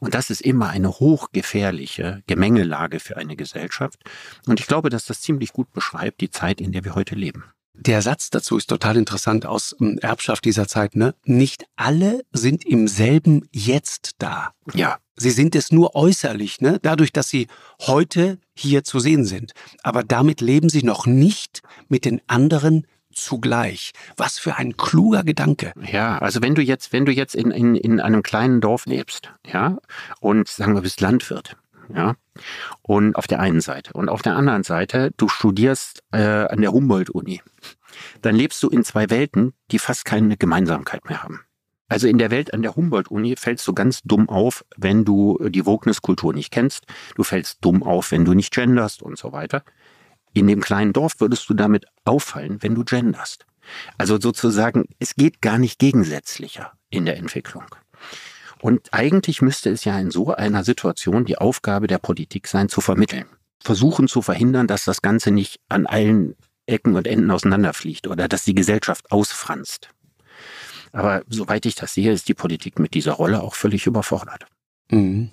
Und 0.00 0.14
das 0.14 0.30
ist 0.30 0.40
immer 0.42 0.68
eine 0.70 0.90
hochgefährliche 0.90 2.22
Gemengelage 2.26 3.00
für 3.00 3.16
eine 3.16 3.36
Gesellschaft. 3.36 4.00
Und 4.46 4.60
ich 4.60 4.66
glaube, 4.66 4.90
dass 4.90 5.06
das 5.06 5.20
ziemlich 5.20 5.52
gut 5.52 5.72
beschreibt 5.72 6.20
die 6.20 6.30
Zeit, 6.30 6.60
in 6.60 6.72
der 6.72 6.84
wir 6.84 6.94
heute 6.94 7.14
leben. 7.14 7.44
Der 7.76 8.02
Satz 8.02 8.30
dazu 8.30 8.56
ist 8.56 8.68
total 8.68 8.96
interessant 8.96 9.46
aus 9.46 9.74
ähm, 9.80 9.98
Erbschaft 10.00 10.44
dieser 10.44 10.68
Zeit, 10.68 10.94
ne? 10.94 11.14
Nicht 11.24 11.64
alle 11.74 12.22
sind 12.32 12.64
im 12.64 12.86
selben 12.86 13.48
Jetzt 13.52 14.12
da. 14.18 14.52
Ja. 14.74 14.98
Sie 15.16 15.30
sind 15.30 15.54
es 15.54 15.72
nur 15.72 15.94
äußerlich, 15.94 16.60
ne? 16.60 16.78
Dadurch, 16.82 17.12
dass 17.12 17.28
sie 17.28 17.48
heute 17.80 18.38
hier 18.54 18.84
zu 18.84 19.00
sehen 19.00 19.24
sind. 19.24 19.52
Aber 19.82 20.04
damit 20.04 20.40
leben 20.40 20.68
sie 20.68 20.84
noch 20.84 21.06
nicht 21.06 21.62
mit 21.88 22.04
den 22.04 22.20
anderen 22.28 22.86
zugleich. 23.14 23.92
Was 24.16 24.38
für 24.38 24.56
ein 24.56 24.76
kluger 24.76 25.24
Gedanke. 25.24 25.72
Ja, 25.90 26.18
also 26.18 26.42
wenn 26.42 26.54
du 26.54 26.62
jetzt, 26.62 26.92
wenn 26.92 27.06
du 27.06 27.12
jetzt 27.12 27.34
in, 27.34 27.50
in, 27.50 27.74
in 27.74 28.00
einem 28.00 28.22
kleinen 28.22 28.60
Dorf 28.60 28.86
lebst, 28.86 29.32
ja, 29.46 29.78
und 30.20 30.48
sagen 30.48 30.74
wir 30.74 30.82
bist 30.82 31.00
Landwirt, 31.00 31.56
ja, 31.94 32.14
und 32.82 33.16
auf 33.16 33.26
der 33.26 33.40
einen 33.40 33.60
Seite. 33.60 33.92
Und 33.92 34.08
auf 34.08 34.22
der 34.22 34.36
anderen 34.36 34.62
Seite, 34.62 35.12
du 35.16 35.28
studierst 35.28 36.02
äh, 36.12 36.18
an 36.18 36.60
der 36.60 36.72
Humboldt-Uni. 36.72 37.42
Dann 38.22 38.34
lebst 38.34 38.62
du 38.62 38.68
in 38.68 38.84
zwei 38.84 39.10
Welten, 39.10 39.52
die 39.70 39.78
fast 39.78 40.04
keine 40.04 40.36
Gemeinsamkeit 40.36 41.08
mehr 41.08 41.22
haben. 41.22 41.40
Also 41.88 42.08
in 42.08 42.18
der 42.18 42.30
Welt 42.30 42.54
an 42.54 42.62
der 42.62 42.74
Humboldt-Uni 42.74 43.36
fällst 43.36 43.66
du 43.68 43.74
ganz 43.74 44.02
dumm 44.02 44.28
auf, 44.28 44.64
wenn 44.76 45.04
du 45.04 45.38
die 45.48 45.66
Wogniskultur 45.66 46.32
nicht 46.32 46.50
kennst. 46.50 46.86
Du 47.14 47.22
fällst 47.22 47.58
dumm 47.60 47.82
auf, 47.82 48.10
wenn 48.10 48.24
du 48.24 48.32
nicht 48.34 48.54
genderst 48.54 49.02
und 49.02 49.18
so 49.18 49.32
weiter. 49.32 49.62
In 50.34 50.46
dem 50.48 50.60
kleinen 50.60 50.92
Dorf 50.92 51.14
würdest 51.20 51.48
du 51.48 51.54
damit 51.54 51.86
auffallen, 52.04 52.62
wenn 52.62 52.74
du 52.74 52.84
genderst. 52.84 53.46
Also 53.96 54.20
sozusagen, 54.20 54.84
es 54.98 55.14
geht 55.14 55.40
gar 55.40 55.58
nicht 55.58 55.78
gegensätzlicher 55.78 56.72
in 56.90 57.06
der 57.06 57.16
Entwicklung. 57.16 57.64
Und 58.60 58.92
eigentlich 58.92 59.42
müsste 59.42 59.70
es 59.70 59.84
ja 59.84 59.98
in 59.98 60.10
so 60.10 60.34
einer 60.34 60.64
Situation 60.64 61.24
die 61.24 61.38
Aufgabe 61.38 61.86
der 61.86 61.98
Politik 61.98 62.48
sein, 62.48 62.68
zu 62.68 62.80
vermitteln. 62.80 63.26
Versuchen 63.62 64.08
zu 64.08 64.22
verhindern, 64.22 64.66
dass 64.66 64.84
das 64.84 65.02
Ganze 65.02 65.30
nicht 65.30 65.60
an 65.68 65.86
allen 65.86 66.34
Ecken 66.66 66.94
und 66.96 67.06
Enden 67.06 67.30
auseinanderfliegt 67.30 68.06
oder 68.06 68.28
dass 68.28 68.44
die 68.44 68.54
Gesellschaft 68.54 69.10
ausfranst. 69.10 69.90
Aber 70.92 71.22
soweit 71.28 71.66
ich 71.66 71.74
das 71.74 71.94
sehe, 71.94 72.12
ist 72.12 72.28
die 72.28 72.34
Politik 72.34 72.78
mit 72.78 72.94
dieser 72.94 73.12
Rolle 73.12 73.42
auch 73.42 73.54
völlig 73.54 73.86
überfordert. 73.86 74.46
Mhm. 74.90 75.30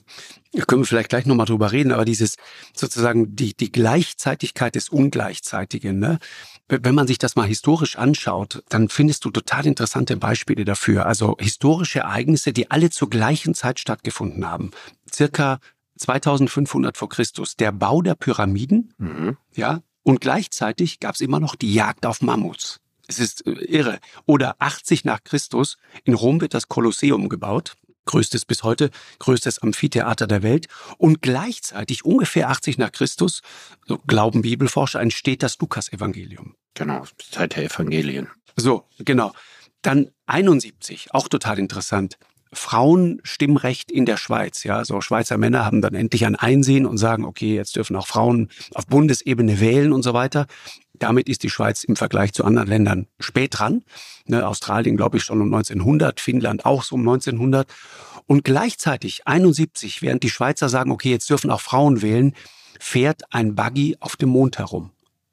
Können 0.68 0.82
wir 0.82 0.86
vielleicht 0.86 1.10
gleich 1.10 1.26
nochmal 1.26 1.46
drüber 1.46 1.72
reden, 1.72 1.92
aber 1.92 2.06
dieses 2.06 2.36
sozusagen 2.74 3.36
die, 3.36 3.54
die 3.54 3.72
Gleichzeitigkeit 3.72 4.76
des 4.76 4.90
Ungleichzeitigen, 4.90 6.00
ne? 6.00 6.20
wenn 6.68 6.96
man 6.96 7.08
sich 7.08 7.18
das 7.18 7.36
mal 7.36 7.48
historisch 7.48 7.98
anschaut, 7.98 8.64
dann 8.70 8.90
findest 8.90 9.26
du 9.26 9.32
total 9.32 9.66
interessante 9.66 10.16
Beispiele 10.18 10.66
dafür. 10.66 11.06
Also 11.06 11.36
historische 11.40 12.00
Ereignisse, 12.00 12.54
die 12.54 12.72
alle 12.72 12.90
zur 12.90 13.10
gleichen 13.10 13.54
Zeit 13.54 13.80
stattgefunden 13.80 14.46
haben. 14.46 14.72
Circa 15.12 15.60
2500 15.98 16.98
vor 16.98 17.10
Christus. 17.10 17.56
Der 17.56 17.72
Bau 17.72 18.02
der 18.02 18.16
Pyramiden, 18.16 18.94
mhm. 18.98 19.38
ja, 19.54 19.82
und 20.04 20.22
gleichzeitig 20.22 21.00
gab 21.00 21.16
es 21.16 21.22
immer 21.22 21.40
noch 21.40 21.56
die 21.56 21.74
Jagd 21.74 22.06
auf 22.06 22.22
Mammuts. 22.22 22.80
Es 23.08 23.20
ist 23.20 23.46
äh, 23.46 23.52
irre. 23.52 24.00
Oder 24.26 24.56
80 24.60 25.06
nach 25.06 25.24
Christus, 25.24 25.78
in 26.04 26.14
Rom 26.14 26.42
wird 26.42 26.54
das 26.54 26.70
Kolosseum 26.70 27.30
gebaut 27.30 27.76
größtes 28.06 28.46
bis 28.46 28.64
heute, 28.64 28.90
größtes 29.20 29.60
Amphitheater 29.60 30.28
der 30.28 30.44
Welt. 30.44 30.68
Und 30.98 31.22
gleichzeitig, 31.22 32.06
ungefähr 32.06 32.50
80 32.50 32.78
nach 32.78 32.92
Christus, 32.92 33.42
so 33.88 33.98
glauben 34.08 34.42
Bibelforscher, 34.42 35.00
entsteht 35.00 35.44
das 35.44 35.58
Lukas-Evangelium. 35.60 36.56
Genau, 36.74 37.06
Zeit 37.32 37.56
der 37.56 37.66
Evangelien. 37.66 38.30
So, 38.56 38.88
genau. 39.00 39.34
Dann 39.82 40.12
71, 40.28 41.14
auch 41.14 41.28
total 41.28 41.58
interessant. 41.58 42.18
Frauenstimmrecht 42.54 43.92
in 43.92 44.06
der 44.06 44.18
Schweiz. 44.18 44.64
Ja, 44.64 44.84
so 44.84 45.02
Schweizer 45.02 45.38
Männer 45.38 45.66
haben 45.66 45.82
dann 45.82 45.94
endlich 45.94 46.26
ein 46.26 46.36
Einsehen 46.36 46.86
und 46.86 46.98
sagen, 46.98 47.24
okay, 47.24 47.56
jetzt 47.56 47.76
dürfen 47.76 47.96
auch 47.96 48.08
Frauen 48.08 48.50
auf 48.74 48.88
Bundesebene 48.88 49.60
wählen 49.60 49.94
und 49.94 50.04
so 50.04 50.14
weiter. 50.14 50.48
Damit 50.94 51.30
ist 51.30 51.44
die 51.44 51.50
Schweiz 51.50 51.84
im 51.84 51.96
Vergleich 51.96 52.34
zu 52.34 52.44
anderen 52.44 52.68
Ländern 52.68 53.08
spät 53.20 53.58
dran. 53.58 53.84
Ne, 54.28 54.48
Australien, 54.48 54.98
glaube 54.98 55.18
ich, 55.18 55.24
schon 55.24 55.42
um 55.42 55.54
1900, 55.54 56.20
Finnland 56.20 56.66
auch 56.66 56.84
so 56.84 56.96
um 56.96 57.02
1900. 57.02 57.68
Und 58.28 58.44
gleichzeitig 58.44 59.26
71, 59.26 60.02
während 60.02 60.24
die 60.24 60.30
Schweizer 60.30 60.70
sagen, 60.70 60.92
okay, 60.92 61.10
jetzt 61.10 61.30
dürfen 61.30 61.50
auch 61.50 61.62
Frauen 61.62 62.02
wählen, 62.02 62.34
fährt 62.80 63.24
ein 63.34 63.56
Buggy 63.56 63.98
auf 64.00 64.16
dem 64.16 64.30
Mond 64.30 64.58
herum. 64.58 64.92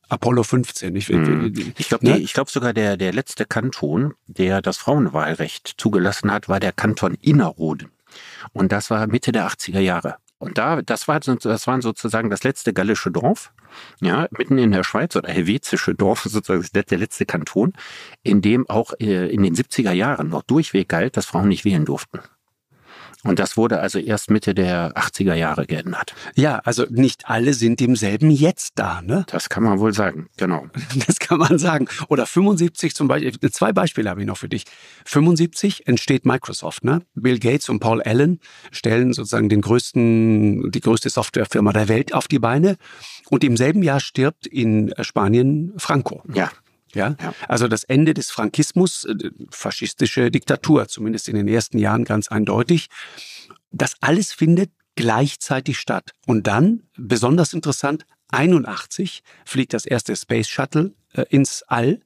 Apollo 0.08 0.42
15. 0.42 0.96
Ich, 0.96 1.08
hm. 1.08 1.52
ich 1.76 1.88
glaube 1.88 2.06
ne? 2.06 2.20
glaub 2.20 2.50
sogar 2.50 2.72
der, 2.72 2.96
der 2.96 3.12
letzte 3.12 3.44
Kanton, 3.44 4.14
der 4.26 4.62
das 4.62 4.78
Frauenwahlrecht 4.78 5.74
zugelassen 5.76 6.32
hat, 6.32 6.48
war 6.48 6.60
der 6.60 6.72
Kanton 6.72 7.14
Innerrhoden. 7.20 7.90
Und 8.52 8.72
das 8.72 8.90
war 8.90 9.06
Mitte 9.06 9.32
der 9.32 9.46
80er 9.48 9.80
Jahre. 9.80 10.16
Und 10.38 10.56
da, 10.56 10.82
das 10.82 11.08
war, 11.08 11.18
das 11.18 11.66
waren 11.66 11.80
sozusagen 11.82 12.30
das 12.30 12.44
letzte 12.44 12.72
gallische 12.72 13.10
Dorf, 13.10 13.52
ja, 14.00 14.28
mitten 14.30 14.56
in 14.56 14.70
der 14.70 14.84
Schweiz 14.84 15.16
oder 15.16 15.28
helvetische 15.28 15.94
Dorf, 15.94 16.22
sozusagen 16.24 16.64
der 16.72 16.98
letzte 16.98 17.26
Kanton, 17.26 17.72
in 18.22 18.40
dem 18.40 18.68
auch 18.68 18.92
äh, 19.00 19.28
in 19.28 19.42
den 19.42 19.54
70er 19.54 19.92
Jahren 19.92 20.28
noch 20.28 20.42
durchweg 20.42 20.88
galt, 20.88 21.16
dass 21.16 21.26
Frauen 21.26 21.48
nicht 21.48 21.64
wählen 21.64 21.84
durften. 21.84 22.20
Und 23.25 23.40
das 23.40 23.56
wurde 23.56 23.80
also 23.80 23.98
erst 23.98 24.30
Mitte 24.30 24.54
der 24.54 24.92
80er 24.96 25.34
Jahre 25.34 25.66
geändert. 25.66 26.14
Ja, 26.37 26.60
also 26.64 26.87
nicht 26.88 27.28
alle 27.28 27.52
sind 27.52 27.80
demselben 27.80 28.30
Jetzt 28.30 28.75
da, 28.76 29.02
ne? 29.02 29.25
Das 29.28 29.48
kann 29.48 29.64
man 29.64 29.80
wohl 29.80 29.92
sagen, 29.92 30.28
genau. 30.37 30.66
Das 31.06 31.18
kann 31.18 31.38
man 31.38 31.58
sagen. 31.58 31.88
Oder 32.08 32.26
75 32.26 32.94
zum 32.94 33.08
Beispiel, 33.08 33.50
zwei 33.50 33.72
Beispiele 33.72 34.08
habe 34.08 34.20
ich 34.20 34.26
noch 34.26 34.37
für 34.37 34.48
dich. 34.48 34.64
75 35.04 35.88
entsteht 35.88 36.26
Microsoft, 36.26 36.84
ne? 36.84 37.02
Bill 37.14 37.38
Gates 37.40 37.68
und 37.68 37.80
Paul 37.80 38.02
Allen 38.02 38.40
stellen 38.70 39.12
sozusagen 39.12 39.48
den 39.48 39.62
größten, 39.62 40.70
die 40.70 40.80
größte 40.80 41.10
Softwarefirma 41.10 41.72
der 41.72 41.88
Welt 41.88 42.14
auf 42.14 42.28
die 42.28 42.38
Beine. 42.38 42.76
Und 43.30 43.42
im 43.42 43.56
selben 43.56 43.82
Jahr 43.82 44.00
stirbt 44.00 44.46
in 44.46 44.94
Spanien 45.00 45.72
Franco. 45.76 46.22
Ja. 46.32 46.50
Ja? 46.95 47.16
ja? 47.21 47.35
Also 47.49 47.68
das 47.68 47.85
Ende 47.85 48.14
des 48.14 48.30
Frankismus, 48.30 49.04
äh, 49.04 49.30
faschistische 49.50 50.30
Diktatur, 50.30 50.88
zumindest 50.88 51.28
in 51.28 51.37
den 51.37 51.49
ersten 51.49 51.78
Jahren 51.78 52.04
ganz 52.04 52.28
eindeutig. 52.28 52.88
Das 53.71 53.95
alles 54.00 54.33
findet 54.33 54.71
gleichzeitig 54.97 55.78
statt. 55.78 56.11
Und 56.26 56.47
dann, 56.47 56.83
besonders 56.97 57.52
interessant, 57.52 58.04
81 58.30 59.23
fliegt 59.44 59.75
das 59.75 59.87
erste 59.87 60.16
Space 60.16 60.49
Shuttle 60.49 60.92
äh, 61.14 61.25
ins 61.30 61.62
All. 61.66 62.00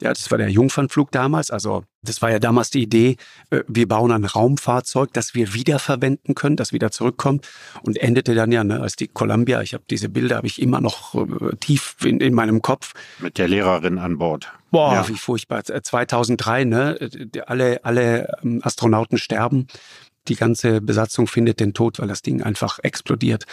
Ja, 0.00 0.08
das 0.08 0.30
war 0.32 0.38
der 0.38 0.48
Jungfernflug 0.48 1.12
damals. 1.12 1.50
Also 1.52 1.84
das 2.02 2.20
war 2.20 2.30
ja 2.30 2.40
damals 2.40 2.70
die 2.70 2.82
Idee, 2.82 3.16
äh, 3.50 3.62
wir 3.68 3.86
bauen 3.86 4.10
ein 4.10 4.24
Raumfahrzeug, 4.24 5.12
das 5.12 5.34
wir 5.34 5.54
wiederverwenden 5.54 6.34
können, 6.34 6.56
das 6.56 6.72
wieder 6.72 6.90
zurückkommt 6.90 7.48
und 7.82 7.96
endete 7.96 8.34
dann 8.34 8.50
ja, 8.50 8.64
ne, 8.64 8.80
als 8.80 8.96
die 8.96 9.06
Columbia, 9.06 9.62
ich 9.62 9.74
habe 9.74 9.84
diese 9.88 10.08
Bilder, 10.08 10.36
habe 10.36 10.48
ich 10.48 10.60
immer 10.60 10.80
noch 10.80 11.14
äh, 11.14 11.56
tief 11.60 11.96
in, 12.04 12.20
in 12.20 12.34
meinem 12.34 12.62
Kopf. 12.62 12.94
Mit 13.20 13.38
der 13.38 13.46
Lehrerin 13.46 13.98
an 13.98 14.18
Bord. 14.18 14.52
Boah, 14.72 14.94
ja. 14.94 15.08
wie 15.08 15.16
furchtbar. 15.16 15.62
2003, 15.64 16.64
ne, 16.64 17.10
alle, 17.46 17.84
alle 17.84 18.38
ähm, 18.42 18.60
Astronauten 18.64 19.18
sterben. 19.18 19.68
Die 20.28 20.36
ganze 20.36 20.80
Besatzung 20.80 21.26
findet 21.26 21.60
den 21.60 21.74
Tod, 21.74 21.98
weil 21.98 22.08
das 22.08 22.22
Ding 22.22 22.42
einfach 22.42 22.78
explodiert. 22.80 23.44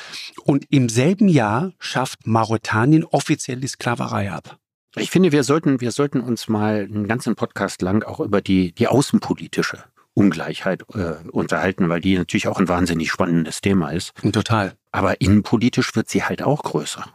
Und 0.44 0.66
im 0.70 0.90
selben 0.90 1.28
Jahr 1.28 1.74
schafft 1.80 2.28
Mauretanien 2.28 3.04
offiziell 3.06 3.60
die 3.60 3.68
Sklaverei 3.68 4.32
ab. 4.32 4.58
Ich 4.96 5.12
finde, 5.12 5.32
wir 5.32 5.44
sollten, 5.44 5.82
wir 5.82 5.92
sollten 5.92 6.22
uns 6.22 6.48
mal 6.48 6.88
einen 6.92 7.08
ganzen 7.08 7.36
Podcast 7.36 7.82
lang 7.82 8.04
auch 8.04 8.20
über 8.20 8.42
die, 8.42 8.72
die 8.72 8.88
außenpolitische 8.88 9.84
Ungleichheit 10.14 10.84
äh, 10.94 11.16
unterhalten, 11.32 11.90
weil 11.90 12.02
die 12.02 12.18
natürlich 12.18 12.48
auch 12.48 12.60
ein 12.60 12.68
wahnsinnig 12.68 13.12
spannendes 13.12 13.62
Thema 13.62 13.90
ist. 13.90 14.14
Total. 14.34 14.74
Aber 14.92 15.22
innenpolitisch 15.22 15.96
wird 15.96 16.10
sie 16.10 16.24
halt 16.24 16.42
auch 16.42 16.64
größer. 16.64 17.06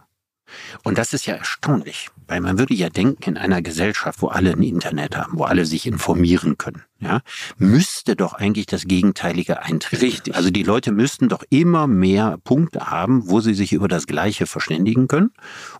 Und 0.82 0.98
das 0.98 1.12
ist 1.12 1.26
ja 1.26 1.34
erstaunlich, 1.34 2.08
weil 2.26 2.40
man 2.40 2.58
würde 2.58 2.74
ja 2.74 2.88
denken, 2.88 3.30
in 3.30 3.36
einer 3.36 3.62
Gesellschaft, 3.62 4.22
wo 4.22 4.28
alle 4.28 4.52
ein 4.52 4.62
Internet 4.62 5.16
haben, 5.16 5.38
wo 5.38 5.44
alle 5.44 5.66
sich 5.66 5.86
informieren 5.86 6.58
können, 6.58 6.82
ja, 7.00 7.20
müsste 7.58 8.16
doch 8.16 8.34
eigentlich 8.34 8.66
das 8.66 8.86
Gegenteilige 8.86 9.62
eintreten. 9.62 10.04
Richtig. 10.04 10.34
Also 10.34 10.50
die 10.50 10.62
Leute 10.62 10.92
müssten 10.92 11.28
doch 11.28 11.42
immer 11.50 11.86
mehr 11.86 12.38
Punkte 12.44 12.90
haben, 12.90 13.28
wo 13.28 13.40
sie 13.40 13.54
sich 13.54 13.72
über 13.72 13.88
das 13.88 14.06
Gleiche 14.06 14.46
verständigen 14.46 15.08
können 15.08 15.32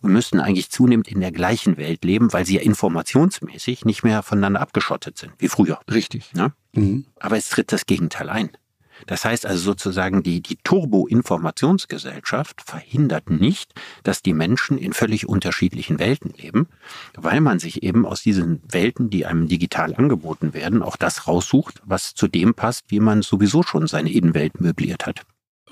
und 0.02 0.12
müssten 0.12 0.40
eigentlich 0.40 0.70
zunehmend 0.70 1.08
in 1.08 1.20
der 1.20 1.32
gleichen 1.32 1.76
Welt 1.76 2.04
leben, 2.04 2.32
weil 2.32 2.44
sie 2.44 2.56
ja 2.56 2.62
informationsmäßig 2.62 3.84
nicht 3.84 4.04
mehr 4.04 4.22
voneinander 4.22 4.60
abgeschottet 4.60 5.16
sind, 5.18 5.32
wie 5.38 5.48
früher. 5.48 5.80
Richtig. 5.90 6.30
Ja? 6.34 6.52
Mhm. 6.72 7.06
Aber 7.20 7.36
es 7.36 7.48
tritt 7.48 7.72
das 7.72 7.86
Gegenteil 7.86 8.28
ein. 8.28 8.50
Das 9.06 9.24
heißt 9.24 9.46
also 9.46 9.62
sozusagen, 9.62 10.22
die, 10.22 10.40
die 10.40 10.56
Turbo-Informationsgesellschaft 10.62 12.62
verhindert 12.62 13.30
nicht, 13.30 13.72
dass 14.02 14.22
die 14.22 14.34
Menschen 14.34 14.78
in 14.78 14.92
völlig 14.92 15.28
unterschiedlichen 15.28 15.98
Welten 15.98 16.32
leben, 16.36 16.68
weil 17.16 17.40
man 17.40 17.58
sich 17.58 17.82
eben 17.82 18.06
aus 18.06 18.22
diesen 18.22 18.62
Welten, 18.70 19.10
die 19.10 19.26
einem 19.26 19.48
digital 19.48 19.94
angeboten 19.94 20.54
werden, 20.54 20.82
auch 20.82 20.96
das 20.96 21.26
raussucht, 21.26 21.82
was 21.84 22.14
zu 22.14 22.28
dem 22.28 22.54
passt, 22.54 22.84
wie 22.88 23.00
man 23.00 23.22
sowieso 23.22 23.62
schon 23.62 23.86
seine 23.86 24.12
Innenwelt 24.12 24.60
möbliert 24.60 25.06
hat 25.06 25.24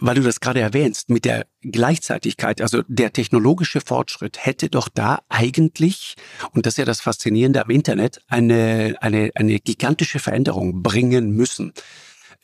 weil 0.03 0.17
du 0.17 0.23
das 0.23 0.41
gerade 0.41 0.61
erwähnst, 0.61 1.11
mit 1.11 1.25
der 1.25 1.47
Gleichzeitigkeit, 1.63 2.61
also 2.61 2.83
der 2.89 3.13
technologische 3.13 3.81
Fortschritt 3.81 4.45
hätte 4.45 4.69
doch 4.69 4.89
da 4.89 5.21
eigentlich, 5.29 6.17
und 6.53 6.67
das 6.67 6.75
ist 6.75 6.79
ja 6.79 6.85
das 6.85 7.01
Faszinierende 7.01 7.65
am 7.65 7.71
Internet, 7.71 8.21
eine, 8.27 8.97
eine, 9.01 9.31
eine 9.37 9.61
gigantische 9.61 10.19
Veränderung 10.19 10.83
bringen 10.83 11.31
müssen. 11.31 11.73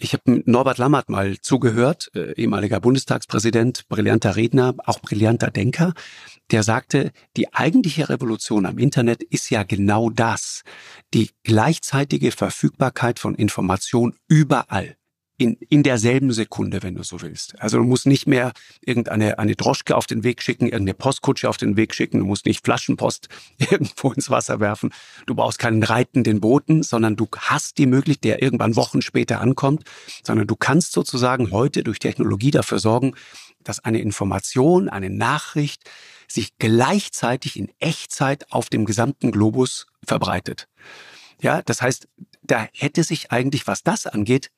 Ich 0.01 0.13
habe 0.13 0.43
Norbert 0.47 0.79
Lammert 0.79 1.09
mal 1.09 1.41
zugehört, 1.41 2.13
äh, 2.15 2.33
ehemaliger 2.35 2.79
Bundestagspräsident, 2.79 3.89
brillanter 3.89 4.37
Redner, 4.37 4.75
auch 4.87 5.01
brillanter 5.01 5.51
Denker, 5.51 5.93
der 6.53 6.63
sagte, 6.63 7.11
die 7.37 7.53
eigentliche 7.53 8.09
Revolution 8.09 8.65
am 8.65 8.79
Internet 8.79 9.25
ist 9.25 9.51
ja 9.51 9.65
genau 9.65 10.09
das, 10.09 10.63
die 11.15 11.31
gleichzeitige 11.43 12.31
Verfügbarkeit 12.31 13.19
von 13.19 13.35
Information 13.35 14.15
überall 14.29 14.97
in, 15.39 15.55
in 15.69 15.85
derselben 15.85 16.33
Sekunde, 16.33 16.83
wenn 16.83 16.97
du 16.97 17.05
so 17.05 17.23
willst. 17.23 17.59
Also 17.61 17.79
du 17.79 17.85
musst 17.85 18.07
nicht 18.07 18.27
mehr 18.27 18.53
irgendeine 18.81 19.39
eine 19.39 19.55
Droschke 19.55 19.97
auf 19.97 20.07
den 20.07 20.25
Weg 20.25 20.43
schicken, 20.43 20.65
irgendeine 20.65 20.95
Postkutsche 20.95 21.49
auf 21.49 21.57
den 21.57 21.77
Weg 21.77 21.95
schicken, 21.95 22.19
du 22.19 22.27
musst 22.27 22.45
nicht 22.45 22.65
Flaschenpost 22.65 23.29
irgendwo 23.59 24.13
ins 24.13 24.31
Wasser 24.31 24.59
werfen, 24.59 24.91
du 25.27 25.37
brauchst 25.37 25.61
keinen 25.61 25.83
reitenden 25.83 26.41
Boten, 26.41 26.83
sondern 26.83 27.15
du 27.15 27.29
hast 27.37 27.79
die 27.79 27.87
Möglichkeit, 27.87 28.09
der 28.25 28.43
irgendwann 28.43 28.75
Wochen 28.75 29.01
später 29.01 29.41
ankommt, 29.41 29.85
sondern 30.25 30.49
du 30.49 30.57
kannst 30.57 30.93
sozusagen 30.93 31.53
heute 31.53 31.85
durch 31.85 32.01
Technologie 32.01 32.51
dafür 32.51 32.81
sorgen, 32.81 33.15
dass 33.63 33.85
eine 33.85 34.01
Information, 34.01 34.89
eine 34.89 35.11
Nachricht 35.11 35.89
sich 36.27 36.59
gleichzeitig 36.59 37.57
in 37.57 37.71
Echtzeit 37.79 38.51
auf 38.51 38.71
dem 38.71 38.87
gesamten 38.87 39.31
Globus 39.31 39.87
verbreitet. 40.05 40.69
Ja, 41.41 41.63
das 41.63 41.81
heißt, 41.81 42.09
da 42.43 42.67
hätte 42.73 43.05
sich 43.05 43.31
eigentlich, 43.31 43.67
was 43.67 43.83
das 43.85 44.07
angeht, 44.07 44.51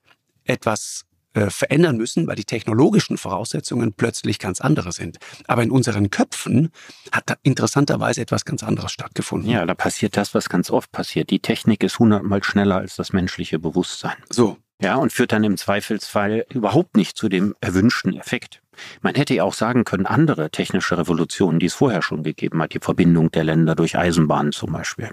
etwas 0.45 1.05
äh, 1.33 1.49
verändern 1.49 1.97
müssen, 1.97 2.27
weil 2.27 2.35
die 2.35 2.45
technologischen 2.45 3.17
Voraussetzungen 3.17 3.93
plötzlich 3.93 4.39
ganz 4.39 4.61
andere 4.61 4.91
sind. 4.91 5.19
Aber 5.47 5.63
in 5.63 5.71
unseren 5.71 6.11
Köpfen 6.11 6.71
hat 7.13 7.31
da 7.31 7.35
interessanterweise 7.43 8.21
etwas 8.21 8.45
ganz 8.45 8.65
anderes 8.65 8.91
stattgefunden. 8.91 9.49
Ja, 9.49 9.65
da 9.65 9.75
passiert 9.75 10.17
das, 10.17 10.35
was 10.35 10.49
ganz 10.49 10.71
oft 10.71 10.91
passiert. 10.91 11.31
Die 11.31 11.39
Technik 11.39 11.85
ist 11.85 12.01
hundertmal 12.01 12.43
schneller 12.43 12.79
als 12.79 12.97
das 12.97 13.13
menschliche 13.13 13.61
Bewusstsein. 13.61 14.17
So. 14.29 14.57
Ja, 14.83 14.97
und 14.97 15.13
führt 15.13 15.33
dann 15.33 15.45
im 15.45 15.57
Zweifelsfall 15.57 16.47
überhaupt 16.53 16.97
nicht 16.97 17.17
zu 17.17 17.29
dem 17.29 17.55
erwünschten 17.61 18.17
Effekt. 18.17 18.63
Man 19.03 19.15
hätte 19.15 19.35
ja 19.35 19.45
auch 19.45 19.53
sagen 19.53 19.85
können, 19.85 20.07
andere 20.07 20.51
technische 20.51 20.97
Revolutionen, 20.97 21.61
die 21.61 21.67
es 21.67 21.75
vorher 21.75 22.01
schon 22.03 22.23
gegeben 22.23 22.63
hat, 22.63 22.73
die 22.73 22.81
Verbindung 22.81 23.31
der 23.31 23.45
Länder 23.45 23.75
durch 23.75 23.99
Eisenbahnen 23.99 24.53
zum 24.53 24.73
Beispiel 24.73 25.11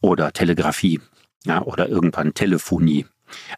oder 0.00 0.32
Telegrafie, 0.32 1.00
ja, 1.44 1.62
oder 1.62 1.88
irgendwann 1.88 2.34
Telefonie 2.34 3.06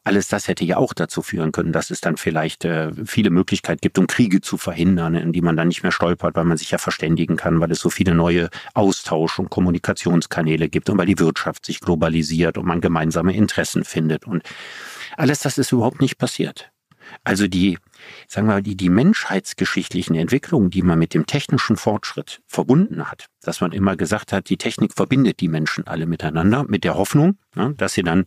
Alles 0.05 0.29
das 0.29 0.49
hätte 0.49 0.65
ja 0.65 0.77
auch 0.77 0.95
dazu 0.95 1.23
führen 1.23 1.53
können, 1.53 1.73
dass 1.73 1.91
es 1.91 2.01
dann 2.01 2.17
vielleicht 2.17 2.65
äh, 2.65 2.91
viele 3.05 3.31
Möglichkeiten 3.31 3.81
gibt, 3.81 3.99
um 3.99 4.07
Kriege 4.07 4.41
zu 4.41 4.57
verhindern, 4.57 5.15
in 5.15 5.33
die 5.33 5.43
man 5.43 5.57
dann 5.57 5.69
nicht 5.69 5.83
mehr 5.83 5.93
stolpert, 5.93 6.37
weil 6.37 6.45
man 6.45 6.57
sich 6.57 6.71
ja 6.71 6.79
verständigen 6.79 7.37
kann, 7.37 7.61
weil 7.61 7.71
es 7.71 7.81
so 7.81 7.91
viele 7.91 8.15
neue 8.15 8.51
Austausch- 8.75 9.39
und 9.39 9.51
Kommunikationskanäle 9.51 10.69
gibt 10.69 10.91
und 10.91 10.99
weil 10.99 11.07
die 11.07 11.19
Wirtschaft 11.19 11.67
sich 11.67 11.81
globalisiert 11.81 12.59
und 12.59 12.67
man 12.67 12.81
gemeinsame 12.81 13.35
Interessen 13.35 13.85
findet. 13.85 14.27
Und 14.27 14.43
alles 15.17 15.41
das 15.41 15.59
ist 15.59 15.73
überhaupt 15.73 16.01
nicht 16.01 16.19
passiert. 16.19 16.71
Also 17.25 17.49
die, 17.49 17.79
sagen 18.29 18.47
wir 18.47 18.55
mal, 18.55 18.63
die, 18.63 18.77
die 18.77 18.89
menschheitsgeschichtlichen 18.89 20.15
Entwicklungen, 20.15 20.71
die 20.71 20.83
man 20.83 20.99
mit 20.99 21.15
dem 21.15 21.27
technischen 21.27 21.77
Fortschritt 21.77 22.41
verbunden 22.47 23.11
hat, 23.11 23.27
dass 23.43 23.61
man 23.61 23.73
immer 23.73 23.97
gesagt 23.97 24.33
hat, 24.33 24.49
die 24.49 24.57
Technik 24.57 24.95
verbindet 24.95 25.41
die 25.41 25.49
Menschen 25.49 25.87
alle 25.87 26.07
miteinander 26.07 26.65
mit 26.65 26.85
der 26.85 26.95
Hoffnung, 26.95 27.39
ne, 27.55 27.75
dass 27.77 27.95
sie 27.95 28.03
dann 28.03 28.27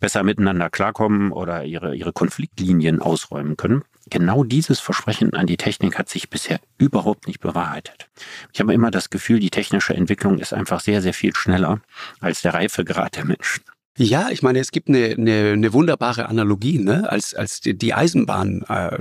besser 0.00 0.22
miteinander 0.22 0.70
klarkommen 0.70 1.32
oder 1.32 1.64
ihre, 1.64 1.94
ihre 1.94 2.12
Konfliktlinien 2.12 3.00
ausräumen 3.00 3.56
können. 3.56 3.82
Genau 4.08 4.44
dieses 4.44 4.78
Versprechen 4.78 5.34
an 5.34 5.46
die 5.46 5.56
Technik 5.56 5.98
hat 5.98 6.08
sich 6.08 6.30
bisher 6.30 6.60
überhaupt 6.78 7.26
nicht 7.26 7.40
bewahrheitet. 7.40 8.08
Ich 8.52 8.60
habe 8.60 8.72
immer 8.72 8.90
das 8.90 9.10
Gefühl, 9.10 9.40
die 9.40 9.50
technische 9.50 9.94
Entwicklung 9.94 10.38
ist 10.38 10.52
einfach 10.52 10.80
sehr, 10.80 11.02
sehr 11.02 11.14
viel 11.14 11.34
schneller 11.34 11.80
als 12.20 12.42
der 12.42 12.54
Reifegrad 12.54 13.16
der 13.16 13.24
Menschen. 13.24 13.64
Ja, 13.98 14.28
ich 14.30 14.42
meine, 14.42 14.58
es 14.58 14.72
gibt 14.72 14.88
eine, 14.88 15.06
eine, 15.06 15.52
eine 15.52 15.72
wunderbare 15.72 16.28
Analogie, 16.28 16.78
ne? 16.78 17.10
als, 17.10 17.32
als 17.32 17.60
die, 17.62 17.94
Eisenbahn 17.94 18.62
äh, 18.68 18.98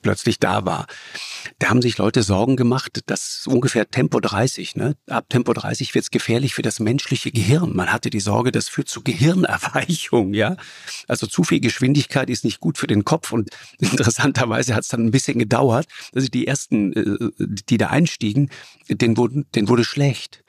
plötzlich 0.00 0.38
da 0.38 0.64
war. 0.64 0.86
Da 1.58 1.68
haben 1.68 1.82
sich 1.82 1.98
Leute 1.98 2.22
Sorgen 2.22 2.56
gemacht, 2.56 3.02
dass 3.06 3.46
ungefähr 3.46 3.90
Tempo 3.90 4.18
30, 4.18 4.76
ne? 4.76 4.96
ab 5.08 5.26
Tempo 5.28 5.52
30 5.52 5.94
wird 5.94 6.04
es 6.04 6.10
gefährlich 6.10 6.54
für 6.54 6.62
das 6.62 6.80
menschliche 6.80 7.30
Gehirn. 7.30 7.76
Man 7.76 7.92
hatte 7.92 8.08
die 8.08 8.20
Sorge, 8.20 8.50
das 8.50 8.70
führt 8.70 8.88
zu 8.88 9.02
Gehirnerweichung. 9.02 10.32
ja. 10.32 10.56
Also 11.06 11.26
zu 11.26 11.44
viel 11.44 11.60
Geschwindigkeit 11.60 12.30
ist 12.30 12.44
nicht 12.44 12.60
gut 12.60 12.78
für 12.78 12.86
den 12.86 13.04
Kopf 13.04 13.32
und 13.32 13.50
interessanterweise 13.78 14.74
hat 14.74 14.84
es 14.84 14.88
dann 14.88 15.04
ein 15.04 15.10
bisschen 15.10 15.38
gedauert, 15.38 15.86
dass 16.12 16.30
die 16.30 16.46
ersten, 16.46 16.94
äh, 16.94 17.30
die 17.68 17.76
da 17.76 17.88
einstiegen, 17.88 18.48
denen 18.88 19.18
wurde, 19.18 19.44
denen 19.54 19.68
wurde 19.68 19.84
schlecht 19.84 20.42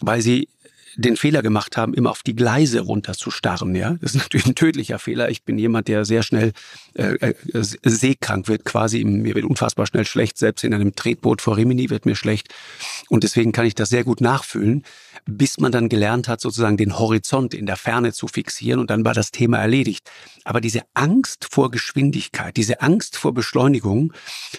weil 0.00 0.20
sie 0.20 0.48
den 0.96 1.16
Fehler 1.16 1.42
gemacht 1.42 1.76
haben, 1.76 1.94
immer 1.94 2.10
auf 2.10 2.22
die 2.22 2.34
Gleise 2.34 2.80
runterzustarren. 2.80 3.74
Ja, 3.74 3.96
das 4.00 4.14
ist 4.14 4.22
natürlich 4.22 4.46
ein 4.46 4.54
tödlicher 4.54 4.98
Fehler. 4.98 5.30
Ich 5.30 5.42
bin 5.42 5.58
jemand, 5.58 5.88
der 5.88 6.04
sehr 6.04 6.22
schnell 6.22 6.52
äh, 6.94 7.14
äh, 7.14 7.34
seekrank 7.52 8.48
wird, 8.48 8.64
quasi 8.64 9.04
mir 9.04 9.34
wird 9.34 9.44
unfassbar 9.44 9.86
schnell 9.86 10.06
schlecht. 10.06 10.38
Selbst 10.38 10.64
in 10.64 10.74
einem 10.74 10.94
Tretboot 10.94 11.42
vor 11.42 11.56
Rimini 11.56 11.90
wird 11.90 12.06
mir 12.06 12.16
schlecht 12.16 12.54
und 13.08 13.24
deswegen 13.24 13.52
kann 13.52 13.66
ich 13.66 13.74
das 13.74 13.90
sehr 13.90 14.04
gut 14.04 14.20
nachfühlen, 14.20 14.84
bis 15.24 15.58
man 15.58 15.72
dann 15.72 15.88
gelernt 15.88 16.28
hat, 16.28 16.40
sozusagen 16.40 16.76
den 16.76 16.98
Horizont 16.98 17.54
in 17.54 17.66
der 17.66 17.76
Ferne 17.76 18.12
zu 18.12 18.28
fixieren 18.28 18.80
und 18.80 18.90
dann 18.90 19.04
war 19.04 19.14
das 19.14 19.30
Thema 19.30 19.58
erledigt. 19.58 20.10
Aber 20.44 20.60
diese 20.60 20.82
Angst 20.94 21.48
vor 21.50 21.70
Geschwindigkeit, 21.70 22.56
diese 22.56 22.82
Angst 22.82 23.16
vor 23.16 23.32
Beschleunigung, 23.32 24.12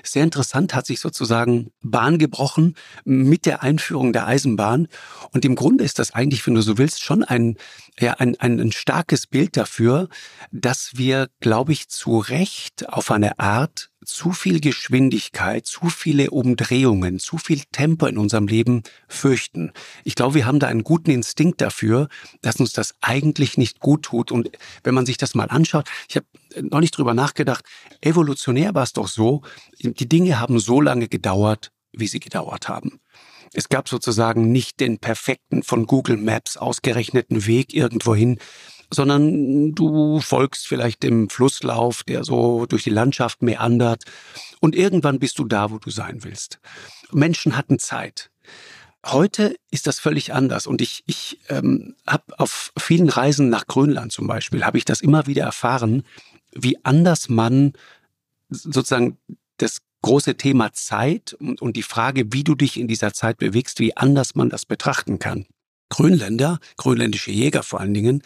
sehr 0.04 0.24
interessant, 0.24 0.74
hat 0.74 0.86
sich 0.86 1.00
sozusagen 1.00 1.72
Bahn 1.82 2.18
gebrochen 2.18 2.76
mit 3.06 3.46
der 3.46 3.62
Einführung 3.62 4.12
der 4.14 4.28
Eisenbahn 4.28 4.88
und 5.32 5.46
im 5.46 5.56
Grunde 5.56 5.84
ist 5.84 6.00
das 6.00 6.12
eigentlich 6.12 6.42
wenn 6.48 6.56
du 6.56 6.62
so 6.62 6.78
willst, 6.78 7.04
schon 7.04 7.24
ein, 7.24 7.58
ja, 8.00 8.14
ein, 8.14 8.40
ein, 8.40 8.60
ein 8.60 8.72
starkes 8.72 9.28
Bild 9.28 9.58
dafür, 9.58 10.08
dass 10.52 10.92
wir, 10.96 11.28
glaube 11.42 11.74
ich, 11.74 11.90
zu 11.90 12.18
Recht 12.18 12.90
auf 12.90 13.12
eine 13.12 13.40
Art 13.40 13.90
zu 14.06 14.32
viel 14.32 14.60
Geschwindigkeit, 14.60 15.66
zu 15.66 15.90
viele 15.90 16.32
Umdrehungen, 16.32 17.20
zu 17.20 17.38
viel 17.38 17.62
Tempo 17.72 18.06
in 18.06 18.18
unserem 18.18 18.48
Leben 18.48 18.84
fürchten. 19.08 19.72
Ich 20.04 20.16
glaube, 20.16 20.36
wir 20.36 20.46
haben 20.46 20.60
da 20.60 20.68
einen 20.68 20.84
guten 20.84 21.12
Instinkt 21.12 21.62
dafür, 21.62 22.08
dass 22.42 22.58
uns 22.58 22.74
das 22.74 22.96
eigentlich 23.02 23.58
nicht 23.58 23.80
gut 23.80 24.04
tut. 24.04 24.32
Und 24.32 24.52
wenn 24.84 24.94
man 24.94 25.06
sich 25.06 25.18
das 25.18 25.36
mal 25.36 25.50
anschaut, 25.50 25.90
ich 26.08 26.16
habe 26.16 26.28
noch 26.62 26.80
nicht 26.80 26.98
drüber 26.98 27.14
nachgedacht, 27.14 27.66
evolutionär 28.02 28.76
war 28.76 28.84
es 28.84 28.94
doch 28.94 29.08
so, 29.08 29.42
die 29.80 30.10
Dinge 30.10 30.40
haben 30.40 30.60
so 30.60 30.80
lange 30.80 31.08
gedauert, 31.08 31.72
wie 31.92 32.08
sie 32.08 32.20
gedauert 32.20 32.70
haben. 32.70 33.00
Es 33.54 33.70
gab 33.70 33.88
sozusagen 33.90 34.52
nicht 34.52 34.80
den 34.80 35.00
perfekten 35.00 35.64
von 35.64 35.86
Google 35.86 36.18
Maps 36.18 36.58
ausgerechneten 36.58 37.48
Weg 37.48 37.74
irgendwohin, 37.74 38.40
sondern 38.90 39.74
du 39.74 40.20
folgst 40.20 40.68
vielleicht 40.68 41.04
dem 41.04 41.30
Flusslauf, 41.30 42.04
der 42.04 42.24
so 42.24 42.66
durch 42.66 42.84
die 42.84 42.90
Landschaft 42.90 43.42
meandert 43.42 44.04
und 44.60 44.76
irgendwann 44.76 45.20
bist 45.20 45.40
du 45.40 45.46
da, 45.46 45.72
wo 45.72 45.78
du 45.78 45.90
sein 45.90 46.24
willst. 46.24 46.60
Menschen 47.12 47.58
hatten 47.58 47.80
Zeit. 47.80 48.30
Heute 49.06 49.56
ist 49.72 49.88
das 49.88 50.00
völlig 50.00 50.34
anders 50.34 50.68
und 50.68 50.82
ich, 50.82 51.04
ich 51.06 51.40
ähm, 51.50 51.96
habe 52.06 52.40
auf 52.40 52.74
vielen 52.78 53.10
Reisen 53.10 53.50
nach 53.50 53.68
Grönland 53.68 54.12
zum 54.12 54.28
Beispiel, 54.28 54.66
habe 54.66 54.78
ich 54.78 54.86
das 54.86 55.02
immer 55.02 55.28
wieder 55.28 55.44
erfahren, 55.44 56.04
wie 56.52 56.84
anders 56.84 57.30
man 57.30 57.74
sozusagen 58.50 59.18
das 59.58 59.82
große 60.02 60.36
Thema 60.36 60.74
Zeit 60.74 61.34
und, 61.34 61.62
und 61.62 61.76
die 61.76 61.84
Frage, 61.84 62.32
wie 62.32 62.44
du 62.44 62.56
dich 62.56 62.80
in 62.80 62.88
dieser 62.88 63.14
Zeit 63.14 63.38
bewegst, 63.38 63.80
wie 63.80 63.96
anders 63.98 64.36
man 64.36 64.50
das 64.50 64.66
betrachten 64.66 65.20
kann. 65.20 65.46
Grönländer, 65.90 66.60
grönländische 66.78 67.32
Jäger 67.32 67.64
vor 67.64 67.80
allen 67.80 67.94
Dingen, 67.94 68.22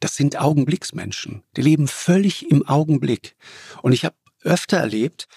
das 0.00 0.16
sind 0.16 0.40
Augenblicksmenschen. 0.40 1.42
Die 1.56 1.62
leben 1.62 1.88
völlig 1.88 2.50
im 2.50 2.66
Augenblick. 2.66 3.36
Und 3.82 3.92
ich 3.92 4.04
habe 4.04 4.16
öfter 4.42 4.78
erlebt, 4.78 5.28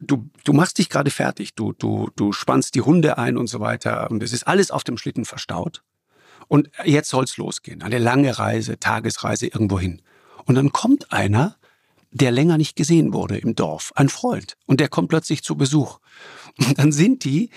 du, 0.00 0.28
du 0.44 0.52
machst 0.52 0.78
dich 0.78 0.88
gerade 0.88 1.10
fertig, 1.10 1.54
du, 1.54 1.72
du, 1.72 2.10
du 2.16 2.32
spannst 2.32 2.74
die 2.74 2.82
Hunde 2.82 3.18
ein 3.18 3.36
und 3.36 3.46
so 3.46 3.60
weiter 3.60 4.10
und 4.10 4.22
es 4.22 4.32
ist 4.32 4.46
alles 4.46 4.70
auf 4.70 4.84
dem 4.84 4.98
Schlitten 4.98 5.24
verstaut. 5.24 5.82
Und 6.48 6.70
jetzt 6.84 7.08
soll's 7.08 7.36
losgehen. 7.36 7.82
Eine 7.82 7.98
lange 7.98 8.38
Reise, 8.38 8.78
Tagesreise 8.78 9.46
irgendwo 9.46 9.78
hin. 9.78 10.02
Und 10.44 10.56
dann 10.56 10.72
kommt 10.72 11.10
einer 11.12 11.56
der 12.14 12.30
länger 12.30 12.56
nicht 12.58 12.76
gesehen 12.76 13.12
wurde 13.12 13.36
im 13.38 13.56
Dorf, 13.56 13.92
ein 13.96 14.08
Freund, 14.08 14.56
und 14.66 14.78
der 14.78 14.88
kommt 14.88 15.08
plötzlich 15.08 15.42
zu 15.42 15.56
Besuch. 15.56 15.98
Und 16.56 16.78
dann 16.78 16.92
sind 16.92 17.24
die 17.24 17.50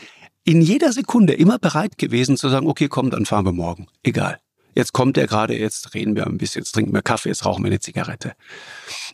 in 0.47 0.61
jeder 0.61 0.93
Sekunde 0.93 1.33
immer 1.33 1.59
bereit 1.59 1.97
gewesen 1.97 2.37
zu 2.37 2.47
sagen, 2.47 2.67
okay, 2.67 2.87
komm, 2.87 3.09
dann 3.09 3.25
fahren 3.25 3.43
wir 3.43 3.51
morgen. 3.51 3.87
Egal. 4.01 4.39
Jetzt 4.75 4.93
kommt 4.93 5.17
er 5.17 5.27
gerade, 5.27 5.57
jetzt 5.57 5.93
reden 5.93 6.15
wir 6.15 6.25
ein 6.25 6.37
bisschen, 6.37 6.61
jetzt 6.61 6.71
trinken 6.71 6.93
wir 6.93 7.01
Kaffee, 7.01 7.29
jetzt 7.29 7.45
rauchen 7.45 7.63
wir 7.63 7.67
eine 7.67 7.81
Zigarette. 7.81 8.33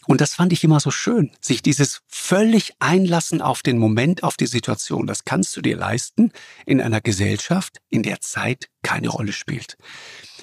Und 0.05 0.21
das 0.21 0.35
fand 0.35 0.53
ich 0.53 0.63
immer 0.63 0.79
so 0.79 0.91
schön, 0.91 1.31
sich 1.41 1.63
dieses 1.63 2.01
völlig 2.07 2.73
einlassen 2.77 3.41
auf 3.41 3.63
den 3.63 3.79
Moment, 3.79 4.21
auf 4.21 4.37
die 4.37 4.45
Situation. 4.45 5.07
Das 5.07 5.25
kannst 5.25 5.57
du 5.57 5.61
dir 5.61 5.75
leisten 5.75 6.31
in 6.67 6.79
einer 6.79 7.01
Gesellschaft, 7.01 7.79
in 7.89 8.03
der 8.03 8.21
Zeit 8.21 8.69
keine 8.83 9.09
Rolle 9.09 9.33
spielt 9.33 9.77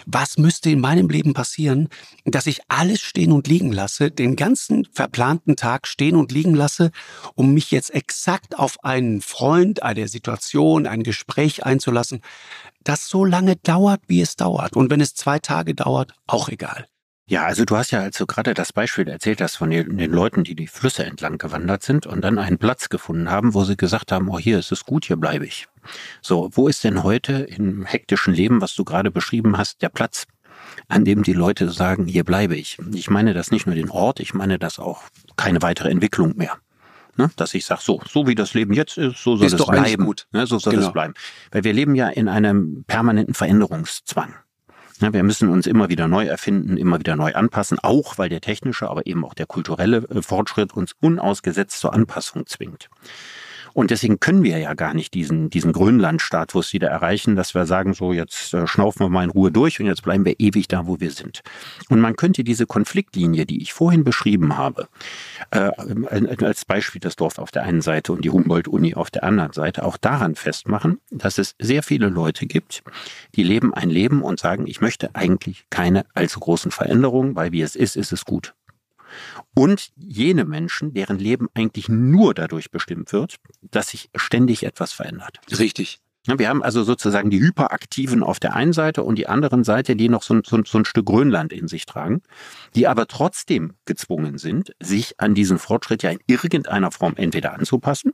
was 0.06 0.38
müsste 0.38 0.70
in 0.70 0.80
meinem 0.80 1.08
Leben 1.08 1.34
passieren, 1.34 1.88
dass 2.24 2.46
ich 2.46 2.60
alles 2.68 3.00
stehen 3.00 3.32
und 3.32 3.48
liegen 3.48 3.72
lasse, 3.72 4.10
den 4.10 4.36
ganzen 4.36 4.86
verplanten 4.92 5.56
Tag 5.56 5.86
stehen 5.86 6.16
und 6.16 6.32
liegen 6.32 6.54
lasse, 6.54 6.90
um 7.34 7.54
mich 7.54 7.70
jetzt 7.70 7.94
exakt 7.94 8.58
auf 8.58 8.82
einen 8.84 9.20
Freund, 9.20 9.82
eine 9.82 10.08
Situation, 10.08 10.86
ein 10.86 11.02
Gespräch 11.02 11.64
einzulassen, 11.64 12.20
das 12.84 13.08
so 13.08 13.24
lange 13.24 13.56
dauert, 13.56 14.00
wie 14.06 14.20
es 14.20 14.36
dauert. 14.36 14.76
Und 14.76 14.90
wenn 14.90 15.00
es 15.00 15.14
zwei 15.14 15.38
Tage 15.38 15.74
dauert, 15.74 16.12
auch 16.26 16.48
egal. 16.48 16.86
Ja, 17.30 17.44
also 17.44 17.64
du 17.64 17.76
hast 17.76 17.92
ja 17.92 18.00
also 18.00 18.26
gerade 18.26 18.54
das 18.54 18.72
Beispiel 18.72 19.06
erzählt 19.06 19.40
hast 19.40 19.54
von 19.54 19.70
den, 19.70 19.86
Leuten, 20.10 20.42
die 20.42 20.56
die 20.56 20.66
Flüsse 20.66 21.04
entlang 21.04 21.38
gewandert 21.38 21.84
sind 21.84 22.04
und 22.04 22.22
dann 22.22 22.40
einen 22.40 22.58
Platz 22.58 22.88
gefunden 22.88 23.30
haben, 23.30 23.54
wo 23.54 23.62
sie 23.62 23.76
gesagt 23.76 24.10
haben, 24.10 24.28
oh 24.30 24.38
hier 24.40 24.58
ist 24.58 24.72
es 24.72 24.84
gut, 24.84 25.04
hier 25.04 25.16
bleibe 25.16 25.46
ich. 25.46 25.68
So, 26.22 26.50
wo 26.52 26.68
ist 26.68 26.84
denn 26.84 27.02
heute 27.02 27.32
im 27.32 27.84
hektischen 27.84 28.34
Leben, 28.34 28.60
was 28.60 28.74
du 28.74 28.84
gerade 28.84 29.10
beschrieben 29.10 29.56
hast, 29.58 29.82
der 29.82 29.88
Platz, 29.88 30.26
an 30.88 31.04
dem 31.04 31.22
die 31.22 31.32
Leute 31.32 31.70
sagen, 31.70 32.06
hier 32.06 32.24
bleibe 32.24 32.56
ich? 32.56 32.78
Ich 32.92 33.10
meine 33.10 33.34
das 33.34 33.50
nicht 33.50 33.66
nur 33.66 33.74
den 33.74 33.90
Ort, 33.90 34.20
ich 34.20 34.34
meine 34.34 34.58
das 34.58 34.78
auch 34.78 35.02
keine 35.36 35.62
weitere 35.62 35.90
Entwicklung 35.90 36.36
mehr. 36.36 36.58
Ne? 37.16 37.30
Dass 37.36 37.54
ich 37.54 37.66
sage, 37.66 37.80
so, 37.82 38.00
so 38.08 38.26
wie 38.26 38.34
das 38.34 38.54
Leben 38.54 38.72
jetzt 38.72 38.96
ist, 38.96 39.22
so 39.22 39.36
soll 39.36 39.46
ist 39.46 39.52
es 39.52 39.66
bleiben. 39.66 40.04
Gut. 40.04 40.26
Ne? 40.32 40.46
So 40.46 40.58
soll 40.58 40.74
genau. 40.74 40.86
es 40.86 40.92
bleiben. 40.92 41.14
Weil 41.50 41.64
wir 41.64 41.72
leben 41.72 41.94
ja 41.94 42.08
in 42.08 42.28
einem 42.28 42.84
permanenten 42.86 43.34
Veränderungszwang. 43.34 44.34
Ja, 45.00 45.12
wir 45.14 45.22
müssen 45.22 45.48
uns 45.48 45.66
immer 45.66 45.88
wieder 45.88 46.08
neu 46.08 46.26
erfinden, 46.26 46.76
immer 46.76 46.98
wieder 46.98 47.16
neu 47.16 47.34
anpassen, 47.34 47.78
auch 47.78 48.18
weil 48.18 48.28
der 48.28 48.42
technische, 48.42 48.88
aber 48.88 49.06
eben 49.06 49.24
auch 49.24 49.32
der 49.32 49.46
kulturelle 49.46 49.98
äh, 50.10 50.20
Fortschritt 50.20 50.74
uns 50.74 50.94
unausgesetzt 51.00 51.80
zur 51.80 51.94
Anpassung 51.94 52.46
zwingt. 52.46 52.90
Und 53.72 53.90
deswegen 53.90 54.20
können 54.20 54.42
wir 54.42 54.58
ja 54.58 54.74
gar 54.74 54.94
nicht 54.94 55.14
diesen, 55.14 55.50
diesen 55.50 55.72
Grönland-Status 55.72 56.72
wieder 56.72 56.88
erreichen, 56.88 57.36
dass 57.36 57.54
wir 57.54 57.66
sagen, 57.66 57.94
so 57.94 58.12
jetzt 58.12 58.54
äh, 58.54 58.66
schnaufen 58.66 59.06
wir 59.06 59.08
mal 59.08 59.24
in 59.24 59.30
Ruhe 59.30 59.50
durch 59.50 59.80
und 59.80 59.86
jetzt 59.86 60.02
bleiben 60.02 60.24
wir 60.24 60.38
ewig 60.38 60.68
da, 60.68 60.86
wo 60.86 61.00
wir 61.00 61.10
sind. 61.10 61.42
Und 61.88 62.00
man 62.00 62.16
könnte 62.16 62.44
diese 62.44 62.66
Konfliktlinie, 62.66 63.46
die 63.46 63.62
ich 63.62 63.72
vorhin 63.72 64.04
beschrieben 64.04 64.56
habe, 64.56 64.88
äh, 65.50 65.70
als 66.42 66.64
Beispiel 66.64 67.00
das 67.00 67.16
Dorf 67.16 67.38
auf 67.38 67.50
der 67.50 67.62
einen 67.62 67.82
Seite 67.82 68.12
und 68.12 68.24
die 68.24 68.30
Humboldt-Uni 68.30 68.94
auf 68.94 69.10
der 69.10 69.24
anderen 69.24 69.52
Seite, 69.52 69.84
auch 69.84 69.96
daran 69.96 70.34
festmachen, 70.34 71.00
dass 71.10 71.38
es 71.38 71.54
sehr 71.58 71.82
viele 71.82 72.08
Leute 72.08 72.46
gibt, 72.46 72.82
die 73.34 73.42
leben 73.42 73.74
ein 73.74 73.90
Leben 73.90 74.22
und 74.22 74.40
sagen, 74.40 74.66
ich 74.66 74.80
möchte 74.80 75.14
eigentlich 75.14 75.64
keine 75.70 76.04
allzu 76.14 76.40
großen 76.40 76.70
Veränderungen, 76.70 77.36
weil 77.36 77.52
wie 77.52 77.62
es 77.62 77.76
ist, 77.76 77.96
ist 77.96 78.12
es 78.12 78.24
gut 78.24 78.54
und 79.54 79.90
jene 79.96 80.44
Menschen, 80.44 80.94
deren 80.94 81.18
Leben 81.18 81.48
eigentlich 81.54 81.88
nur 81.88 82.34
dadurch 82.34 82.70
bestimmt 82.70 83.12
wird, 83.12 83.36
dass 83.62 83.88
sich 83.88 84.10
ständig 84.14 84.64
etwas 84.64 84.92
verändert. 84.92 85.40
Richtig. 85.58 86.00
Wir 86.26 86.50
haben 86.50 86.62
also 86.62 86.82
sozusagen 86.82 87.30
die 87.30 87.40
Hyperaktiven 87.40 88.22
auf 88.22 88.38
der 88.38 88.54
einen 88.54 88.74
Seite 88.74 89.02
und 89.02 89.16
die 89.16 89.26
anderen 89.26 89.64
Seite, 89.64 89.96
die 89.96 90.10
noch 90.10 90.22
so, 90.22 90.40
so, 90.44 90.60
so, 90.64 90.78
ein 90.78 90.84
Stück 90.84 91.06
Grönland 91.06 91.52
in 91.52 91.66
sich 91.66 91.86
tragen, 91.86 92.20
die 92.74 92.86
aber 92.86 93.06
trotzdem 93.06 93.72
gezwungen 93.86 94.36
sind, 94.36 94.74
sich 94.80 95.18
an 95.18 95.34
diesen 95.34 95.58
Fortschritt 95.58 96.02
ja 96.02 96.10
in 96.10 96.20
irgendeiner 96.26 96.90
Form 96.90 97.14
entweder 97.16 97.54
anzupassen 97.54 98.12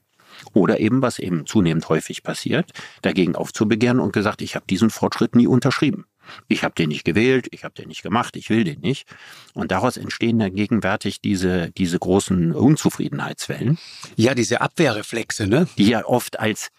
oder 0.53 0.79
eben, 0.79 1.03
was 1.03 1.19
eben 1.19 1.47
zunehmend 1.47 1.89
häufig 1.89 2.23
passiert, 2.23 2.71
dagegen 3.03 3.35
aufzubegehren 3.35 3.99
und 3.99 4.13
gesagt, 4.13 4.41
ich 4.41 4.55
habe 4.55 4.67
diesen 4.67 4.91
Fortschritt 4.91 5.35
nie 5.35 5.49
unterschrieben. 5.49 6.07
Ich 6.49 6.65
habe 6.65 6.75
den 6.75 6.89
nicht 6.89 7.05
gewählt, 7.05 7.49
ich 7.51 7.65
habe 7.65 7.75
den 7.75 7.89
nicht 7.89 8.03
gemacht, 8.03 8.37
ich 8.37 8.51
will 8.51 8.65
den 8.65 8.81
nicht. 8.81 9.07
Und 9.55 9.71
daraus 9.71 9.97
entstehen 9.97 10.39
dann 10.39 10.55
gegenwärtig 10.55 11.21
diese, 11.21 11.71
diese 11.73 11.99
großen 11.99 12.53
Unzufriedenheitswellen. 12.53 13.79
Ja, 14.17 14.35
diese 14.35 14.61
Abwehrreflexe, 14.61 15.47
ne? 15.47 15.69
Die 15.79 15.89
ja 15.89 16.05
oft 16.05 16.39
als 16.39 16.71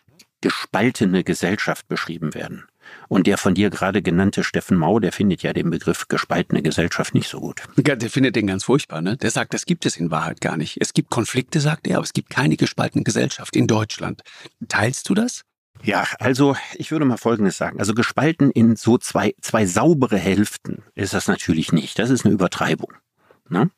gespaltene 0.41 1.23
Gesellschaft 1.23 1.87
beschrieben 1.87 2.33
werden. 2.33 2.65
Und 3.09 3.27
der 3.27 3.37
von 3.37 3.53
dir 3.53 3.69
gerade 3.69 4.01
genannte 4.01 4.43
Steffen 4.43 4.77
Mau, 4.77 4.99
der 4.99 5.11
findet 5.11 5.43
ja 5.43 5.53
den 5.53 5.69
Begriff 5.69 6.07
gespaltene 6.07 6.61
Gesellschaft 6.61 7.13
nicht 7.13 7.27
so 7.27 7.39
gut. 7.39 7.63
Der 7.75 8.09
findet 8.09 8.35
den 8.35 8.47
ganz 8.47 8.63
furchtbar, 8.63 9.01
ne? 9.01 9.17
Der 9.17 9.31
sagt, 9.31 9.53
das 9.53 9.65
gibt 9.65 9.85
es 9.85 9.97
in 9.97 10.11
Wahrheit 10.11 10.41
gar 10.41 10.57
nicht. 10.57 10.77
Es 10.79 10.93
gibt 10.93 11.09
Konflikte, 11.09 11.59
sagt 11.59 11.87
er, 11.87 11.97
aber 11.97 12.05
es 12.05 12.13
gibt 12.13 12.29
keine 12.29 12.55
gespaltene 12.55 13.03
Gesellschaft 13.03 13.55
in 13.55 13.67
Deutschland. 13.67 14.21
Teilst 14.67 15.09
du 15.09 15.13
das? 15.13 15.43
Ja, 15.83 16.05
also 16.19 16.55
ich 16.75 16.91
würde 16.91 17.05
mal 17.05 17.17
Folgendes 17.17 17.57
sagen. 17.57 17.79
Also 17.79 17.93
gespalten 17.93 18.51
in 18.51 18.75
so 18.75 18.97
zwei, 18.97 19.35
zwei 19.41 19.65
saubere 19.65 20.17
Hälften 20.17 20.83
ist 20.95 21.13
das 21.13 21.27
natürlich 21.27 21.71
nicht. 21.71 21.99
Das 21.99 22.09
ist 22.09 22.25
eine 22.25 22.33
Übertreibung. 22.33 22.93
Ne? 23.49 23.69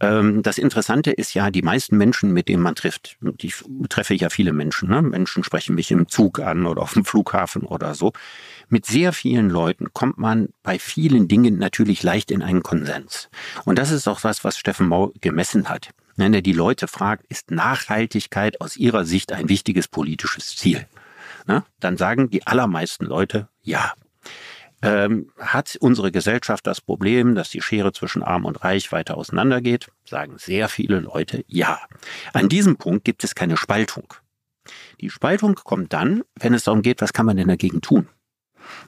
Ähm, 0.00 0.42
das 0.42 0.58
Interessante 0.58 1.10
ist 1.10 1.34
ja, 1.34 1.50
die 1.50 1.62
meisten 1.62 1.96
Menschen, 1.96 2.32
mit 2.32 2.48
denen 2.48 2.62
man 2.62 2.74
trifft, 2.74 3.16
die 3.20 3.52
treffe 3.88 4.14
ich 4.14 4.22
ja 4.22 4.30
viele 4.30 4.52
Menschen. 4.52 4.88
Ne? 4.88 5.02
Menschen 5.02 5.44
sprechen 5.44 5.74
mich 5.74 5.90
im 5.90 6.08
Zug 6.08 6.40
an 6.40 6.66
oder 6.66 6.82
auf 6.82 6.94
dem 6.94 7.04
Flughafen 7.04 7.62
oder 7.62 7.94
so. 7.94 8.12
Mit 8.68 8.86
sehr 8.86 9.12
vielen 9.12 9.50
Leuten 9.50 9.92
kommt 9.92 10.18
man 10.18 10.48
bei 10.62 10.78
vielen 10.78 11.28
Dingen 11.28 11.58
natürlich 11.58 12.02
leicht 12.02 12.30
in 12.30 12.42
einen 12.42 12.62
Konsens. 12.62 13.28
Und 13.64 13.78
das 13.78 13.90
ist 13.90 14.08
auch 14.08 14.24
was, 14.24 14.44
was 14.44 14.56
Steffen 14.56 14.88
Mau 14.88 15.12
gemessen 15.20 15.68
hat. 15.68 15.90
Wenn 16.16 16.34
er 16.34 16.42
die 16.42 16.52
Leute 16.52 16.88
fragt, 16.88 17.24
ist 17.28 17.50
Nachhaltigkeit 17.50 18.60
aus 18.60 18.76
ihrer 18.76 19.04
Sicht 19.04 19.32
ein 19.32 19.48
wichtiges 19.48 19.88
politisches 19.88 20.56
Ziel? 20.56 20.86
Ne? 21.46 21.64
Dann 21.80 21.96
sagen 21.96 22.30
die 22.30 22.46
allermeisten 22.46 23.06
Leute 23.06 23.48
ja. 23.62 23.92
Ähm, 24.84 25.30
hat 25.38 25.76
unsere 25.80 26.10
Gesellschaft 26.10 26.66
das 26.66 26.80
Problem, 26.80 27.36
dass 27.36 27.50
die 27.50 27.62
Schere 27.62 27.92
zwischen 27.92 28.24
Arm 28.24 28.44
und 28.44 28.64
Reich 28.64 28.90
weiter 28.90 29.16
auseinandergeht? 29.16 29.88
Sagen 30.04 30.38
sehr 30.38 30.68
viele 30.68 30.98
Leute 30.98 31.44
ja. 31.46 31.78
An 32.32 32.48
diesem 32.48 32.76
Punkt 32.76 33.04
gibt 33.04 33.22
es 33.22 33.36
keine 33.36 33.56
Spaltung. 33.56 34.12
Die 35.00 35.10
Spaltung 35.10 35.54
kommt 35.54 35.92
dann, 35.92 36.22
wenn 36.34 36.52
es 36.52 36.64
darum 36.64 36.82
geht, 36.82 37.00
was 37.00 37.12
kann 37.12 37.26
man 37.26 37.36
denn 37.36 37.48
dagegen 37.48 37.80
tun? 37.80 38.08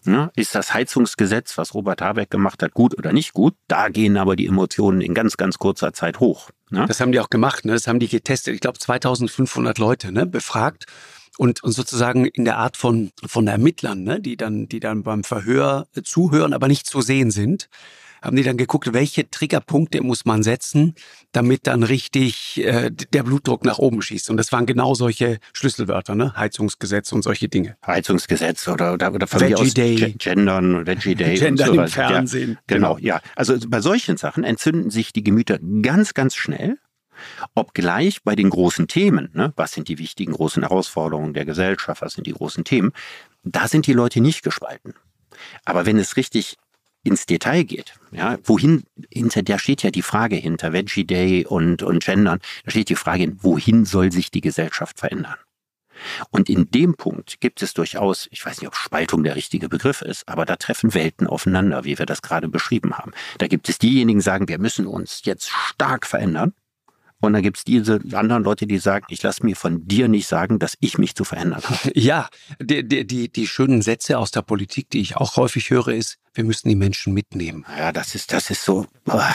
Ja, 0.04 0.30
ist 0.36 0.54
das 0.54 0.74
Heizungsgesetz, 0.74 1.58
was 1.58 1.74
Robert 1.74 2.00
Habeck 2.00 2.30
gemacht 2.30 2.62
hat, 2.62 2.74
gut 2.74 2.96
oder 2.96 3.12
nicht 3.12 3.32
gut? 3.32 3.54
Da 3.68 3.88
gehen 3.88 4.16
aber 4.16 4.36
die 4.36 4.46
Emotionen 4.46 5.00
in 5.00 5.14
ganz, 5.14 5.36
ganz 5.36 5.58
kurzer 5.58 5.92
Zeit 5.92 6.20
hoch. 6.20 6.50
Ne? 6.70 6.86
Das 6.86 7.00
haben 7.00 7.12
die 7.12 7.20
auch 7.20 7.30
gemacht, 7.30 7.64
ne? 7.64 7.72
das 7.72 7.86
haben 7.86 7.98
die 7.98 8.08
getestet. 8.08 8.54
Ich 8.54 8.60
glaube 8.60 8.78
2500 8.78 9.78
Leute 9.78 10.12
ne? 10.12 10.26
befragt 10.26 10.86
und, 11.38 11.62
und 11.62 11.72
sozusagen 11.72 12.26
in 12.26 12.44
der 12.44 12.58
Art 12.58 12.76
von, 12.76 13.10
von 13.26 13.46
Ermittlern, 13.46 14.02
ne, 14.02 14.20
die 14.20 14.36
dann, 14.36 14.68
die 14.68 14.80
dann 14.80 15.02
beim 15.02 15.24
Verhör 15.24 15.86
zuhören, 16.02 16.52
aber 16.52 16.68
nicht 16.68 16.86
zu 16.86 17.00
sehen 17.00 17.30
sind, 17.30 17.68
haben 18.24 18.36
die 18.36 18.42
dann 18.42 18.56
geguckt, 18.56 18.92
welche 18.92 19.28
Triggerpunkte 19.28 20.02
muss 20.02 20.24
man 20.24 20.42
setzen, 20.42 20.94
damit 21.32 21.66
dann 21.66 21.82
richtig 21.82 22.64
äh, 22.64 22.90
der 22.90 23.22
Blutdruck 23.22 23.64
nach 23.64 23.78
oben 23.78 24.00
schießt. 24.00 24.30
Und 24.30 24.38
das 24.38 24.50
waren 24.50 24.64
genau 24.66 24.94
solche 24.94 25.38
Schlüsselwörter, 25.52 26.14
ne? 26.14 26.34
Heizungsgesetz 26.34 27.12
und 27.12 27.22
solche 27.22 27.48
Dinge. 27.48 27.76
Heizungsgesetz 27.86 28.66
oder 28.66 28.94
oder, 28.94 29.12
oder 29.12 29.30
Veggie 29.30 29.54
aus 29.54 29.74
Day. 29.74 30.14
Gendern, 30.18 30.86
Veggie 30.86 31.14
Day 31.14 31.36
Gendern 31.36 31.70
und 31.70 31.76
so 31.76 31.82
im 31.82 31.88
Fernsehen. 31.88 32.50
Ja, 32.52 32.60
genau, 32.66 32.94
genau, 32.94 33.06
ja. 33.06 33.20
Also 33.36 33.56
bei 33.68 33.80
solchen 33.80 34.16
Sachen 34.16 34.42
entzünden 34.42 34.90
sich 34.90 35.12
die 35.12 35.22
Gemüter 35.22 35.58
ganz, 35.82 36.14
ganz 36.14 36.34
schnell. 36.34 36.78
Obgleich 37.54 38.22
bei 38.22 38.34
den 38.34 38.50
großen 38.50 38.88
Themen, 38.88 39.30
ne, 39.32 39.52
was 39.56 39.72
sind 39.72 39.88
die 39.88 39.98
wichtigen 39.98 40.32
großen 40.32 40.62
Herausforderungen 40.62 41.34
der 41.34 41.44
Gesellschaft, 41.44 42.02
was 42.02 42.14
sind 42.14 42.26
die 42.26 42.32
großen 42.32 42.64
Themen, 42.64 42.92
da 43.42 43.68
sind 43.68 43.86
die 43.86 43.92
Leute 43.92 44.20
nicht 44.20 44.42
gespalten. 44.42 44.94
Aber 45.64 45.86
wenn 45.86 45.98
es 45.98 46.16
richtig 46.16 46.56
ins 47.02 47.26
Detail 47.26 47.64
geht, 47.64 47.94
ja, 48.12 48.38
wohin, 48.44 48.84
hinter 49.10 49.42
der 49.42 49.58
steht 49.58 49.82
ja 49.82 49.90
die 49.90 50.02
Frage 50.02 50.36
hinter 50.36 50.72
Veggie 50.72 51.04
Day 51.04 51.44
und, 51.46 51.82
und 51.82 52.04
Gendern, 52.04 52.40
da 52.64 52.70
steht 52.70 52.88
die 52.88 52.94
Frage, 52.94 53.30
wohin 53.42 53.84
soll 53.84 54.10
sich 54.10 54.30
die 54.30 54.40
Gesellschaft 54.40 54.98
verändern? 54.98 55.36
Und 56.30 56.48
in 56.48 56.70
dem 56.70 56.94
Punkt 56.94 57.40
gibt 57.40 57.62
es 57.62 57.74
durchaus, 57.74 58.28
ich 58.30 58.44
weiß 58.44 58.60
nicht, 58.60 58.68
ob 58.68 58.74
Spaltung 58.74 59.22
der 59.22 59.36
richtige 59.36 59.68
Begriff 59.68 60.02
ist, 60.02 60.28
aber 60.28 60.44
da 60.44 60.56
treffen 60.56 60.94
Welten 60.94 61.26
aufeinander, 61.26 61.84
wie 61.84 61.98
wir 61.98 62.06
das 62.06 62.22
gerade 62.22 62.48
beschrieben 62.48 62.98
haben. 62.98 63.12
Da 63.38 63.46
gibt 63.46 63.68
es 63.68 63.78
diejenigen, 63.78 64.18
die 64.18 64.24
sagen, 64.24 64.48
wir 64.48 64.58
müssen 64.58 64.86
uns 64.86 65.22
jetzt 65.24 65.50
stark 65.50 66.06
verändern. 66.06 66.52
Und 67.24 67.32
dann 67.32 67.42
gibt 67.42 67.58
es 67.58 67.64
diese 67.64 68.00
anderen 68.12 68.44
Leute, 68.44 68.66
die 68.66 68.78
sagen, 68.78 69.06
ich 69.08 69.22
lasse 69.22 69.44
mir 69.44 69.56
von 69.56 69.86
dir 69.86 70.08
nicht 70.08 70.26
sagen, 70.26 70.58
dass 70.58 70.76
ich 70.80 70.98
mich 70.98 71.14
zu 71.14 71.24
verändern 71.24 71.62
habe. 71.62 71.92
Ja, 71.94 72.28
die, 72.60 72.86
die, 72.86 73.06
die, 73.06 73.30
die 73.30 73.46
schönen 73.46 73.82
Sätze 73.82 74.18
aus 74.18 74.30
der 74.30 74.42
Politik, 74.42 74.90
die 74.90 75.00
ich 75.00 75.16
auch 75.16 75.36
häufig 75.36 75.70
höre, 75.70 75.88
ist, 75.88 76.18
wir 76.34 76.44
müssen 76.44 76.68
die 76.68 76.74
Menschen 76.74 77.14
mitnehmen. 77.14 77.64
Ja, 77.78 77.92
das 77.92 78.14
ist, 78.14 78.32
das 78.32 78.50
ist 78.50 78.64
so. 78.64 78.86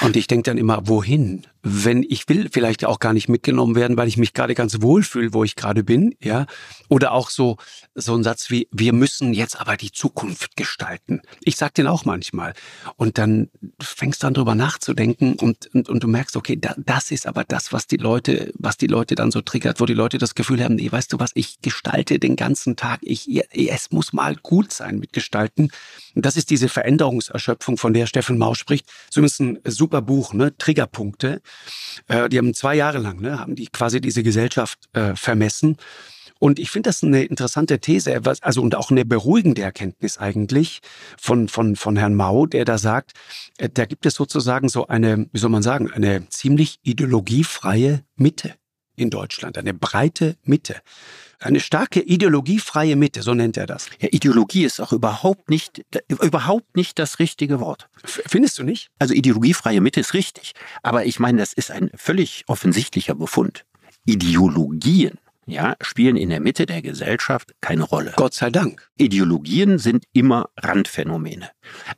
Und 0.01 0.15
ich 0.15 0.27
denke 0.27 0.49
dann 0.49 0.57
immer, 0.57 0.87
wohin? 0.87 1.45
Wenn 1.61 2.03
ich 2.03 2.29
will 2.29 2.49
vielleicht 2.51 2.85
auch 2.85 2.99
gar 2.99 3.11
nicht 3.11 3.27
mitgenommen 3.27 3.75
werden, 3.75 3.97
weil 3.97 4.07
ich 4.07 4.17
mich 4.17 4.33
gerade 4.33 4.55
ganz 4.55 4.81
wohl 4.81 5.03
fühle, 5.03 5.33
wo 5.33 5.43
ich 5.43 5.55
gerade 5.55 5.83
bin, 5.83 6.15
ja. 6.21 6.45
Oder 6.87 7.11
auch 7.11 7.29
so, 7.29 7.57
so 7.95 8.15
ein 8.15 8.23
Satz 8.23 8.49
wie, 8.49 8.67
wir 8.71 8.93
müssen 8.93 9.33
jetzt 9.33 9.59
aber 9.59 9.75
die 9.75 9.91
Zukunft 9.91 10.55
gestalten. 10.55 11.21
Ich 11.41 11.57
sag 11.57 11.73
den 11.73 11.87
auch 11.87 12.05
manchmal. 12.05 12.53
Und 12.95 13.17
dann 13.17 13.49
fängst 13.81 14.23
du 14.23 14.27
an 14.27 14.33
drüber 14.33 14.55
nachzudenken 14.55 15.33
und, 15.33 15.67
und, 15.73 15.89
und 15.89 16.03
du 16.03 16.07
merkst, 16.07 16.35
okay, 16.37 16.57
da, 16.59 16.75
das 16.77 17.11
ist 17.11 17.27
aber 17.27 17.43
das, 17.43 17.73
was 17.73 17.87
die 17.87 17.97
Leute, 17.97 18.51
was 18.57 18.77
die 18.77 18.87
Leute 18.87 19.15
dann 19.15 19.31
so 19.31 19.41
triggert, 19.41 19.79
wo 19.79 19.85
die 19.85 19.93
Leute 19.93 20.17
das 20.17 20.35
Gefühl 20.35 20.63
haben, 20.63 20.75
nee, 20.75 20.91
weißt 20.91 21.11
du 21.11 21.19
was, 21.19 21.31
ich 21.33 21.61
gestalte 21.61 22.19
den 22.19 22.35
ganzen 22.35 22.75
Tag, 22.77 22.99
ich, 23.03 23.27
es 23.51 23.91
muss 23.91 24.13
mal 24.13 24.35
gut 24.35 24.71
sein 24.71 24.99
mit 24.99 25.13
Gestalten. 25.13 25.69
Und 26.15 26.25
das 26.25 26.37
ist 26.37 26.49
diese 26.49 26.69
Veränderung 26.69 26.88
Veränderungserschöpfung, 26.89 27.77
von 27.77 27.93
der 27.93 28.07
Steffen 28.07 28.37
Mau 28.39 28.55
spricht. 28.55 28.89
Zumindest 29.11 29.39
ein 29.41 29.59
super 29.65 30.01
Buch, 30.01 30.33
ne? 30.33 30.57
Triggerpunkte. 30.57 31.41
Äh, 32.07 32.29
die 32.29 32.37
haben 32.39 32.53
zwei 32.55 32.75
Jahre 32.75 32.97
lang, 32.97 33.21
ne, 33.21 33.39
haben 33.39 33.55
die 33.55 33.67
quasi 33.67 34.01
diese 34.01 34.23
Gesellschaft 34.23 34.79
äh, 34.93 35.15
vermessen. 35.15 35.77
Und 36.39 36.57
ich 36.57 36.71
finde 36.71 36.89
das 36.89 37.03
eine 37.03 37.23
interessante 37.23 37.79
These, 37.79 38.21
also 38.41 38.61
und 38.61 38.73
auch 38.73 38.91
eine 38.91 39.05
beruhigende 39.05 39.61
Erkenntnis 39.61 40.17
eigentlich 40.17 40.79
von, 41.19 41.49
von, 41.49 41.75
von 41.75 41.97
Herrn 41.97 42.15
Mau, 42.15 42.45
der 42.45 42.65
da 42.65 42.77
sagt, 42.77 43.11
äh, 43.57 43.69
da 43.71 43.85
gibt 43.85 44.05
es 44.05 44.15
sozusagen 44.15 44.67
so 44.67 44.87
eine, 44.87 45.27
wie 45.31 45.37
soll 45.37 45.51
man 45.51 45.63
sagen, 45.63 45.91
eine 45.91 46.27
ziemlich 46.29 46.79
ideologiefreie 46.81 48.03
Mitte 48.15 48.55
in 48.95 49.09
Deutschland, 49.11 49.57
eine 49.57 49.73
breite 49.73 50.37
Mitte. 50.43 50.77
Eine 51.41 51.61
starke 51.61 52.01
ideologiefreie 52.01 52.97
Mitte, 52.97 53.21
so 53.21 53.33
nennt 53.33 53.55
er 53.55 53.65
das. 53.65 53.87
Ja, 53.99 54.09
Ideologie 54.11 54.65
ist 54.65 54.81
auch 54.81 54.91
überhaupt 54.91 55.49
nicht, 55.49 55.85
überhaupt 56.09 56.75
nicht 56.75 56.99
das 56.99 57.19
richtige 57.19 57.61
Wort. 57.61 57.87
Findest 58.03 58.59
du 58.59 58.63
nicht? 58.63 58.89
Also 58.99 59.13
ideologiefreie 59.13 59.79
Mitte 59.79 60.01
ist 60.01 60.13
richtig. 60.13 60.53
Aber 60.83 61.05
ich 61.05 61.19
meine, 61.19 61.39
das 61.39 61.53
ist 61.53 61.71
ein 61.71 61.91
völlig 61.95 62.43
offensichtlicher 62.47 63.15
Befund. 63.15 63.65
Ideologien 64.05 65.17
ja, 65.49 65.75
spielen 65.81 66.15
in 66.15 66.29
der 66.29 66.39
Mitte 66.39 66.65
der 66.65 66.81
Gesellschaft 66.81 67.53
keine 67.61 67.83
Rolle. 67.83 68.13
Gott 68.15 68.33
sei 68.33 68.49
Dank. 68.49 68.89
Ideologien 68.97 69.77
sind 69.77 70.05
immer 70.13 70.49
Randphänomene. 70.57 71.49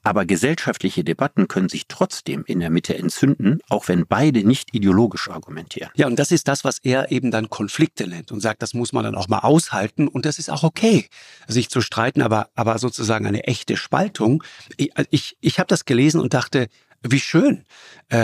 Aber 0.03 0.25
gesellschaftliche 0.25 1.03
Debatten 1.03 1.47
können 1.47 1.69
sich 1.69 1.87
trotzdem 1.87 2.43
in 2.45 2.59
der 2.59 2.69
Mitte 2.69 2.97
entzünden, 2.97 3.59
auch 3.69 3.87
wenn 3.87 4.05
beide 4.07 4.43
nicht 4.43 4.73
ideologisch 4.73 5.29
argumentieren. 5.29 5.91
Ja, 5.95 6.07
und 6.07 6.17
das 6.17 6.31
ist 6.31 6.47
das, 6.47 6.63
was 6.63 6.79
er 6.83 7.11
eben 7.11 7.31
dann 7.31 7.49
Konflikte 7.49 8.07
nennt 8.07 8.31
und 8.31 8.41
sagt, 8.41 8.61
das 8.61 8.73
muss 8.73 8.93
man 8.93 9.03
dann 9.03 9.15
auch 9.15 9.27
mal 9.27 9.39
aushalten 9.39 10.07
und 10.07 10.25
das 10.25 10.39
ist 10.39 10.49
auch 10.49 10.63
okay, 10.63 11.07
sich 11.47 11.69
zu 11.69 11.81
streiten, 11.81 12.21
aber, 12.21 12.49
aber 12.55 12.77
sozusagen 12.77 13.25
eine 13.25 13.45
echte 13.45 13.77
Spaltung. 13.77 14.43
Ich, 14.77 14.91
ich, 15.09 15.37
ich 15.41 15.59
habe 15.59 15.67
das 15.67 15.85
gelesen 15.85 16.19
und 16.21 16.33
dachte, 16.33 16.67
wie 17.03 17.19
schön. 17.19 17.65
Äh, 18.09 18.17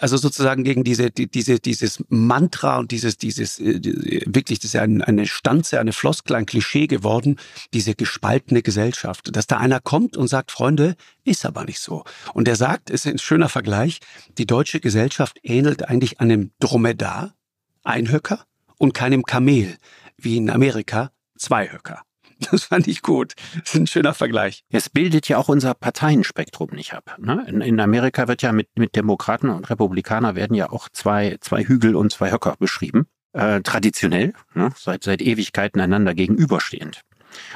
also 0.00 0.16
sozusagen 0.16 0.64
gegen 0.64 0.84
diese, 0.84 1.10
die, 1.10 1.30
diese, 1.30 1.58
dieses 1.58 2.02
Mantra 2.08 2.78
und 2.78 2.90
dieses, 2.90 3.16
dieses, 3.16 3.58
äh, 3.58 3.80
wirklich, 4.26 4.60
das 4.60 4.66
ist 4.66 4.72
ja 4.74 4.82
ein, 4.82 5.02
eine 5.02 5.26
Stanze, 5.26 5.80
eine 5.80 5.92
Floskel, 5.92 6.36
ein 6.36 6.46
Klischee 6.46 6.86
geworden, 6.86 7.38
diese 7.72 7.94
gespaltene 7.94 8.62
Gesellschaft. 8.62 9.34
Dass 9.34 9.46
da 9.46 9.58
einer 9.58 9.80
kommt 9.80 10.16
und 10.16 10.28
sagt, 10.28 10.52
Freunde, 10.52 10.96
ist 11.24 11.44
aber 11.44 11.64
nicht 11.64 11.80
so. 11.80 12.04
Und 12.34 12.48
er 12.48 12.56
sagt, 12.56 12.90
ist 12.90 13.06
ein 13.06 13.18
schöner 13.18 13.48
Vergleich, 13.48 14.00
die 14.38 14.46
deutsche 14.46 14.80
Gesellschaft 14.80 15.38
ähnelt 15.42 15.88
eigentlich 15.88 16.20
einem 16.20 16.52
Dromedar, 16.60 17.34
Einhöcker, 17.82 18.46
und 18.78 18.94
keinem 18.94 19.22
Kamel, 19.22 19.78
wie 20.16 20.36
in 20.36 20.50
Amerika, 20.50 21.12
Zweihöcker. 21.38 22.02
Das 22.50 22.64
fand 22.64 22.88
ich 22.88 23.02
gut. 23.02 23.34
Das 23.54 23.74
ist 23.74 23.80
ein 23.80 23.86
schöner 23.86 24.14
Vergleich. 24.14 24.64
Es 24.70 24.90
bildet 24.90 25.28
ja 25.28 25.38
auch 25.38 25.48
unser 25.48 25.74
Parteienspektrum 25.74 26.70
nicht 26.72 26.92
ab. 26.94 27.16
Ne? 27.18 27.44
In, 27.48 27.60
in, 27.60 27.80
Amerika 27.80 28.28
wird 28.28 28.42
ja 28.42 28.52
mit, 28.52 28.68
mit 28.76 28.96
Demokraten 28.96 29.48
und 29.48 29.70
Republikaner 29.70 30.34
werden 30.34 30.54
ja 30.54 30.70
auch 30.70 30.88
zwei, 30.90 31.38
zwei 31.40 31.64
Hügel 31.64 31.96
und 31.96 32.12
zwei 32.12 32.30
Höcker 32.30 32.56
beschrieben. 32.58 33.06
Äh, 33.32 33.62
traditionell, 33.62 34.34
ne? 34.54 34.70
seit, 34.76 35.04
seit 35.04 35.22
Ewigkeiten 35.22 35.80
einander 35.80 36.14
gegenüberstehend. 36.14 37.02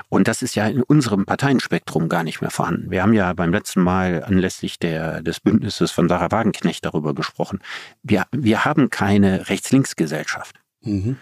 Und 0.08 0.28
das 0.28 0.42
ist 0.42 0.54
ja 0.54 0.66
in 0.66 0.82
unserem 0.82 1.26
Parteienspektrum 1.26 2.08
gar 2.08 2.22
nicht 2.22 2.40
mehr 2.40 2.50
vorhanden. 2.50 2.90
Wir 2.90 3.02
haben 3.02 3.12
ja 3.12 3.32
beim 3.32 3.52
letzten 3.52 3.82
Mal 3.82 4.24
anlässlich 4.24 4.78
der, 4.78 5.22
des 5.22 5.40
Bündnisses 5.40 5.90
von 5.90 6.08
Sarah 6.08 6.30
Wagenknecht 6.30 6.84
darüber 6.84 7.14
gesprochen. 7.14 7.60
Wir, 8.02 8.24
wir 8.32 8.64
haben 8.64 8.90
keine 8.90 9.48
Rechts-Links-Gesellschaft. 9.48 10.56
Mhm. 10.86 11.16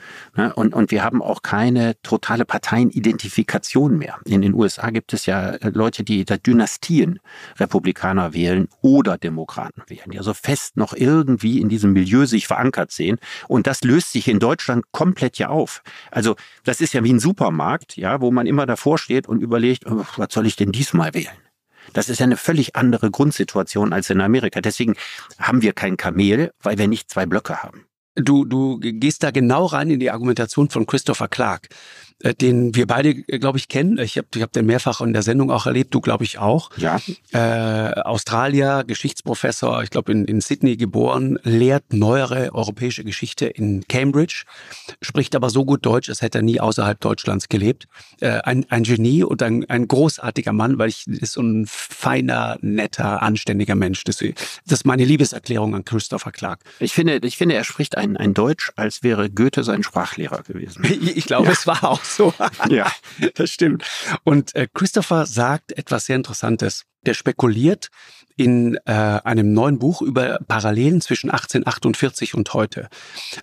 Und, 0.54 0.74
und 0.74 0.90
wir 0.90 1.02
haben 1.02 1.22
auch 1.22 1.42
keine 1.42 2.00
totale 2.02 2.44
Parteienidentifikation 2.44 3.98
mehr. 3.98 4.18
In 4.24 4.42
den 4.42 4.54
USA 4.54 4.90
gibt 4.90 5.12
es 5.12 5.26
ja 5.26 5.50
äh, 5.50 5.70
Leute, 5.70 6.04
die 6.04 6.24
da 6.24 6.36
Dynastien 6.36 7.20
Republikaner 7.58 8.34
wählen 8.34 8.68
oder 8.80 9.18
Demokraten 9.18 9.82
wählen, 9.88 10.10
die 10.10 10.18
also 10.18 10.34
fest 10.34 10.76
noch 10.76 10.94
irgendwie 10.94 11.60
in 11.60 11.68
diesem 11.68 11.92
Milieu 11.92 12.26
sich 12.26 12.46
verankert 12.46 12.92
sehen. 12.92 13.18
Und 13.48 13.66
das 13.66 13.82
löst 13.82 14.12
sich 14.12 14.28
in 14.28 14.38
Deutschland 14.38 14.84
komplett 14.92 15.38
ja 15.38 15.48
auf. 15.48 15.82
Also 16.10 16.36
das 16.64 16.80
ist 16.80 16.94
ja 16.94 17.04
wie 17.04 17.12
ein 17.12 17.20
Supermarkt, 17.20 17.96
ja, 17.96 18.20
wo 18.20 18.30
man 18.30 18.46
immer 18.46 18.66
davor 18.66 18.98
steht 18.98 19.28
und 19.28 19.40
überlegt, 19.40 19.86
oh, 19.86 20.04
was 20.16 20.28
soll 20.30 20.46
ich 20.46 20.56
denn 20.56 20.72
diesmal 20.72 21.14
wählen? 21.14 21.28
Das 21.92 22.08
ist 22.08 22.18
ja 22.18 22.24
eine 22.24 22.36
völlig 22.36 22.76
andere 22.76 23.10
Grundsituation 23.10 23.92
als 23.92 24.10
in 24.10 24.20
Amerika. 24.20 24.60
Deswegen 24.60 24.94
haben 25.38 25.62
wir 25.62 25.72
kein 25.72 25.96
Kamel, 25.96 26.52
weil 26.62 26.78
wir 26.78 26.88
nicht 26.88 27.10
zwei 27.10 27.26
Blöcke 27.26 27.62
haben. 27.62 27.84
Du, 28.16 28.44
du 28.44 28.78
gehst 28.78 29.22
da 29.24 29.30
genau 29.32 29.66
rein 29.66 29.90
in 29.90 29.98
die 29.98 30.10
Argumentation 30.10 30.70
von 30.70 30.86
Christopher 30.86 31.28
Clark. 31.28 31.68
Äh, 32.24 32.34
den 32.34 32.74
wir 32.74 32.86
beide, 32.86 33.10
äh, 33.10 33.38
glaube 33.38 33.58
ich, 33.58 33.68
kennen. 33.68 33.98
Ich 33.98 34.16
habe 34.16 34.26
ich 34.34 34.40
hab 34.40 34.50
den 34.52 34.64
mehrfach 34.64 35.02
in 35.02 35.12
der 35.12 35.22
Sendung 35.22 35.50
auch 35.50 35.66
erlebt, 35.66 35.92
du 35.94 36.00
glaube 36.00 36.24
ich 36.24 36.38
auch. 36.38 36.70
Ja. 36.78 36.98
Äh, 37.32 38.00
Australier, 38.00 38.82
Geschichtsprofessor, 38.86 39.82
ich 39.82 39.90
glaube 39.90 40.12
in, 40.12 40.24
in 40.24 40.40
Sydney 40.40 40.76
geboren, 40.76 41.38
lehrt 41.42 41.92
neuere 41.92 42.54
europäische 42.54 43.04
Geschichte 43.04 43.46
in 43.46 43.86
Cambridge, 43.88 44.44
spricht 45.02 45.36
aber 45.36 45.50
so 45.50 45.66
gut 45.66 45.84
Deutsch, 45.84 46.08
als 46.08 46.22
hätte 46.22 46.38
er 46.38 46.42
nie 46.42 46.60
außerhalb 46.60 46.98
Deutschlands 46.98 47.50
gelebt. 47.50 47.88
Äh, 48.20 48.40
ein, 48.44 48.64
ein 48.70 48.84
Genie 48.84 49.22
und 49.22 49.42
ein, 49.42 49.68
ein 49.68 49.86
großartiger 49.86 50.54
Mann, 50.54 50.78
weil 50.78 50.88
ich 50.88 51.06
ist 51.06 51.32
so 51.32 51.42
ein 51.42 51.66
feiner, 51.68 52.56
netter, 52.62 53.22
anständiger 53.22 53.74
Mensch. 53.74 54.02
Das, 54.04 54.16
das 54.16 54.32
ist 54.66 54.86
meine 54.86 55.04
Liebeserklärung 55.04 55.74
an 55.74 55.84
Christopher 55.84 56.32
Clark. 56.32 56.60
Ich 56.80 56.94
finde, 56.94 57.18
ich 57.22 57.36
finde, 57.36 57.54
er 57.54 57.64
spricht 57.64 57.98
ein, 57.98 58.16
ein 58.16 58.32
Deutsch, 58.32 58.72
als 58.76 59.02
wäre 59.02 59.28
Goethe 59.28 59.62
sein 59.62 59.82
Sprachlehrer 59.82 60.42
gewesen. 60.42 60.84
Ich 61.14 61.26
glaube, 61.26 61.46
ja. 61.46 61.52
es 61.52 61.66
war 61.66 61.84
auch 61.84 62.02
so. 62.02 62.13
ja, 62.68 62.90
das 63.34 63.50
stimmt. 63.50 63.84
Und 64.24 64.54
äh, 64.54 64.68
Christopher 64.72 65.26
sagt 65.26 65.76
etwas 65.76 66.06
sehr 66.06 66.16
Interessantes. 66.16 66.84
Der 67.06 67.14
spekuliert 67.14 67.90
in 68.36 68.76
äh, 68.84 68.92
einem 68.92 69.52
neuen 69.52 69.78
Buch 69.78 70.02
über 70.02 70.38
Parallelen 70.48 71.00
zwischen 71.00 71.30
1848 71.30 72.34
und 72.34 72.52
heute. 72.52 72.88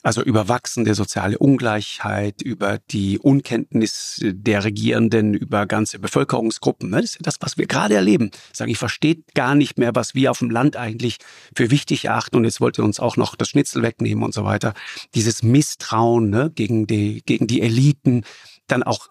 Also 0.03 0.21
über 0.21 0.49
wachsende 0.49 0.95
soziale 0.95 1.37
Ungleichheit, 1.37 2.41
über 2.41 2.79
die 2.89 3.17
Unkenntnis 3.17 4.19
der 4.21 4.63
Regierenden, 4.63 5.33
über 5.33 5.65
ganze 5.65 5.99
Bevölkerungsgruppen. 5.99 6.89
Ne? 6.89 7.01
Das 7.01 7.11
ist 7.11 7.19
das, 7.25 7.37
was 7.39 7.57
wir 7.57 7.67
gerade 7.67 7.95
erleben. 7.95 8.31
Ich 8.51 8.57
sage, 8.57 8.71
ich 8.71 8.77
verstehe 8.77 9.23
gar 9.33 9.55
nicht 9.55 9.77
mehr, 9.77 9.95
was 9.95 10.13
wir 10.13 10.31
auf 10.31 10.39
dem 10.39 10.49
Land 10.49 10.75
eigentlich 10.75 11.17
für 11.55 11.71
wichtig 11.71 12.05
erachten. 12.05 12.35
Und 12.35 12.43
jetzt 12.43 12.59
wollt 12.59 12.77
ihr 12.77 12.83
uns 12.83 12.99
auch 12.99 13.15
noch 13.15 13.35
das 13.35 13.49
Schnitzel 13.49 13.81
wegnehmen 13.83 14.23
und 14.23 14.33
so 14.33 14.43
weiter. 14.43 14.73
Dieses 15.15 15.41
Misstrauen 15.41 16.29
ne? 16.29 16.51
gegen, 16.53 16.85
die, 16.85 17.23
gegen 17.25 17.47
die 17.47 17.61
Eliten, 17.61 18.23
dann 18.71 18.83
auch 18.83 19.09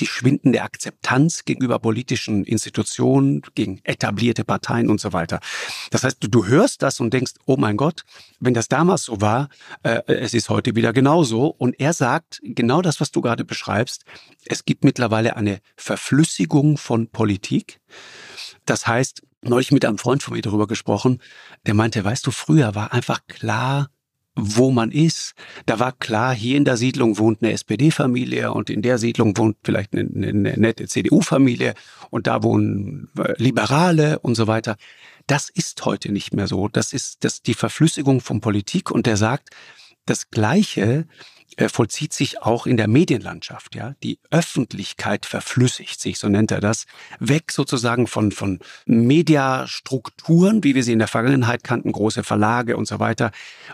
die 0.00 0.06
schwindende 0.06 0.62
Akzeptanz 0.62 1.44
gegenüber 1.44 1.78
politischen 1.78 2.44
Institutionen, 2.44 3.42
gegen 3.54 3.80
etablierte 3.84 4.44
Parteien 4.44 4.88
und 4.88 5.00
so 5.00 5.12
weiter. 5.12 5.40
Das 5.90 6.04
heißt, 6.04 6.18
du, 6.20 6.46
hörst 6.46 6.82
das 6.82 7.00
und 7.00 7.12
denkst, 7.12 7.34
oh 7.46 7.56
mein 7.56 7.76
Gott, 7.76 8.04
wenn 8.40 8.54
das 8.54 8.68
damals 8.68 9.04
so 9.04 9.20
war, 9.20 9.48
äh, 9.82 10.00
es 10.06 10.34
ist 10.34 10.48
heute 10.48 10.74
wieder 10.74 10.92
genauso. 10.92 11.46
Und 11.46 11.78
er 11.80 11.92
sagt 11.92 12.40
genau 12.42 12.82
das, 12.82 13.00
was 13.00 13.10
du 13.10 13.20
gerade 13.20 13.44
beschreibst. 13.44 14.04
Es 14.46 14.64
gibt 14.64 14.84
mittlerweile 14.84 15.36
eine 15.36 15.60
Verflüssigung 15.76 16.78
von 16.78 17.08
Politik. 17.08 17.80
Das 18.64 18.86
heißt, 18.86 19.22
neulich 19.42 19.72
mit 19.72 19.84
einem 19.84 19.98
Freund 19.98 20.22
von 20.22 20.34
mir 20.34 20.42
darüber 20.42 20.66
gesprochen, 20.66 21.20
der 21.66 21.74
meinte, 21.74 22.04
weißt 22.04 22.26
du, 22.26 22.30
früher 22.30 22.74
war 22.74 22.92
einfach 22.92 23.26
klar, 23.26 23.90
wo 24.36 24.70
man 24.70 24.90
ist. 24.90 25.34
Da 25.66 25.78
war 25.78 25.92
klar, 25.92 26.34
hier 26.34 26.56
in 26.56 26.64
der 26.64 26.76
Siedlung 26.76 27.18
wohnt 27.18 27.42
eine 27.42 27.52
SPD-Familie 27.52 28.52
und 28.52 28.70
in 28.70 28.82
der 28.82 28.98
Siedlung 28.98 29.36
wohnt 29.36 29.56
vielleicht 29.62 29.92
eine, 29.92 30.08
eine 30.08 30.54
nette 30.56 30.86
CDU-Familie 30.86 31.74
und 32.10 32.26
da 32.26 32.42
wohnen 32.42 33.08
äh, 33.18 33.34
Liberale 33.36 34.18
und 34.20 34.34
so 34.34 34.46
weiter. 34.46 34.76
Das 35.26 35.48
ist 35.48 35.84
heute 35.84 36.12
nicht 36.12 36.34
mehr 36.34 36.48
so. 36.48 36.68
Das 36.68 36.92
ist 36.92 37.24
das 37.24 37.42
die 37.42 37.54
Verflüssigung 37.54 38.20
von 38.20 38.40
Politik 38.40 38.90
und 38.90 39.06
der 39.06 39.16
sagt, 39.16 39.50
das 40.06 40.30
Gleiche 40.30 41.06
äh, 41.56 41.68
vollzieht 41.68 42.12
sich 42.12 42.42
auch 42.42 42.66
in 42.66 42.76
der 42.76 42.88
Medienlandschaft. 42.88 43.74
Ja, 43.74 43.94
die 44.02 44.18
Öffentlichkeit 44.30 45.26
verflüssigt 45.26 46.00
sich, 46.00 46.18
so 46.18 46.28
nennt 46.28 46.50
er 46.50 46.60
das, 46.60 46.86
weg 47.20 47.52
sozusagen 47.52 48.06
von 48.06 48.32
von 48.32 48.58
Mediastrukturen, 48.86 50.64
wie 50.64 50.74
wir 50.74 50.82
sie 50.82 50.92
in 50.92 50.98
der 50.98 51.08
Vergangenheit 51.08 51.62
kannten, 51.64 51.92
große 51.92 52.24
Verlage 52.24 52.76
und 52.76 52.86
so 52.86 52.98
weiter 52.98 53.30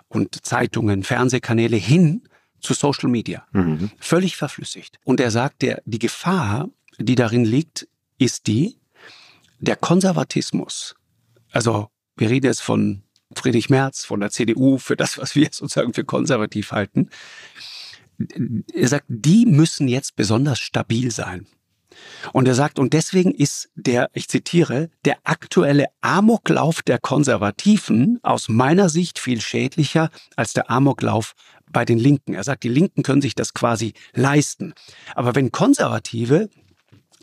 und 0.09 0.45
Zeitungen, 0.45 1.05
Fernsehkanäle 1.05 1.77
hin 1.77 2.29
zu 2.61 2.75
Social 2.75 3.09
Media. 3.09 3.47
Mhm. 3.53 3.91
Völlig 3.99 4.37
verflüssigt. 4.37 4.99
Und 5.05 5.21
er 5.21 5.31
sagt, 5.31 5.63
der 5.63 5.83
die 5.87 5.99
Gefahr, 5.99 6.69
die 6.99 7.15
darin 7.15 7.45
liegt, 7.45 7.89
ist 8.19 8.47
die, 8.47 8.79
der 9.59 9.77
Konservatismus. 9.77 10.95
Also 11.51 11.89
wir 12.17 12.29
reden 12.29 12.47
jetzt 12.47 12.63
von 12.63 13.03
Friedrich 13.35 13.71
Merz, 13.71 14.05
von 14.05 14.21
der 14.21 14.31
CDU, 14.31 14.79
für 14.79 14.97
das, 14.97 15.19
was 15.19 15.35
wir 15.35 15.49
sozusagen 15.51 15.95
für 15.95 16.05
konservativ 16.05 16.73
halten, 16.73 17.11
er 18.75 18.89
sagt, 18.89 19.07
die 19.09 19.47
müssen 19.47 19.89
jetzt 19.89 20.17
besonders 20.17 20.59
stabil 20.59 21.11
sein. 21.11 21.47
Und 22.33 22.47
er 22.47 22.55
sagt, 22.55 22.79
und 22.79 22.93
deswegen 22.93 23.33
ist 23.33 23.71
der, 23.75 24.11
ich 24.13 24.29
zitiere, 24.29 24.91
der 25.05 25.19
aktuelle 25.25 25.87
Amoklauf 26.01 26.83
der 26.83 26.99
Konservativen 26.99 28.21
aus 28.23 28.49
meiner 28.49 28.89
Sicht 28.89 29.19
viel 29.19 29.41
schädlicher 29.41 30.11
als 30.37 30.53
der 30.53 30.71
Amoklauf 30.71 31.35
bei 31.71 31.85
den 31.85 31.99
Linken. 31.99 32.35
Er 32.35 32.45
sagt, 32.45 32.63
die 32.63 32.69
Linken 32.69 33.03
können 33.03 33.23
sich 33.23 33.35
das 33.35 33.55
quasi 33.55 33.95
leisten. 34.13 34.75
Aber 35.15 35.35
wenn 35.35 35.51
Konservative 35.51 36.49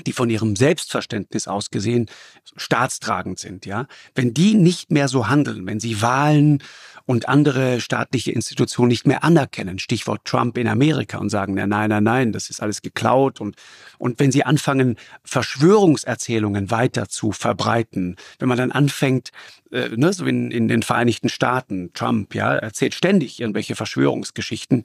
die 0.05 0.13
von 0.13 0.29
ihrem 0.29 0.55
Selbstverständnis 0.55 1.47
aus 1.47 1.71
gesehen 1.71 2.07
staatstragend 2.55 3.39
sind, 3.39 3.65
ja, 3.65 3.87
wenn 4.15 4.33
die 4.33 4.53
nicht 4.53 4.91
mehr 4.91 5.07
so 5.07 5.27
handeln, 5.27 5.65
wenn 5.65 5.79
sie 5.79 6.01
Wahlen 6.01 6.63
und 7.05 7.29
andere 7.29 7.79
staatliche 7.79 8.31
Institutionen 8.31 8.89
nicht 8.89 9.07
mehr 9.07 9.23
anerkennen, 9.23 9.79
Stichwort 9.79 10.25
Trump 10.25 10.57
in 10.57 10.67
Amerika 10.67 11.17
und 11.17 11.29
sagen, 11.29 11.53
nein, 11.53 11.69
nein, 11.69 12.03
nein, 12.03 12.31
das 12.33 12.49
ist 12.49 12.61
alles 12.61 12.81
geklaut 12.81 13.39
und, 13.39 13.55
und 13.97 14.19
wenn 14.19 14.31
sie 14.31 14.43
anfangen, 14.43 14.97
Verschwörungserzählungen 15.23 16.69
weiter 16.69 17.07
zu 17.07 17.31
verbreiten, 17.31 18.17
wenn 18.39 18.49
man 18.49 18.57
dann 18.57 18.71
anfängt, 18.73 19.31
äh, 19.71 19.89
ne, 19.95 20.13
so 20.13 20.25
in, 20.25 20.51
in 20.51 20.67
den 20.67 20.83
Vereinigten 20.83 21.29
Staaten, 21.29 21.91
Trump, 21.93 22.35
ja, 22.35 22.55
erzählt 22.55 22.93
ständig 22.93 23.39
irgendwelche 23.39 23.75
Verschwörungsgeschichten, 23.75 24.83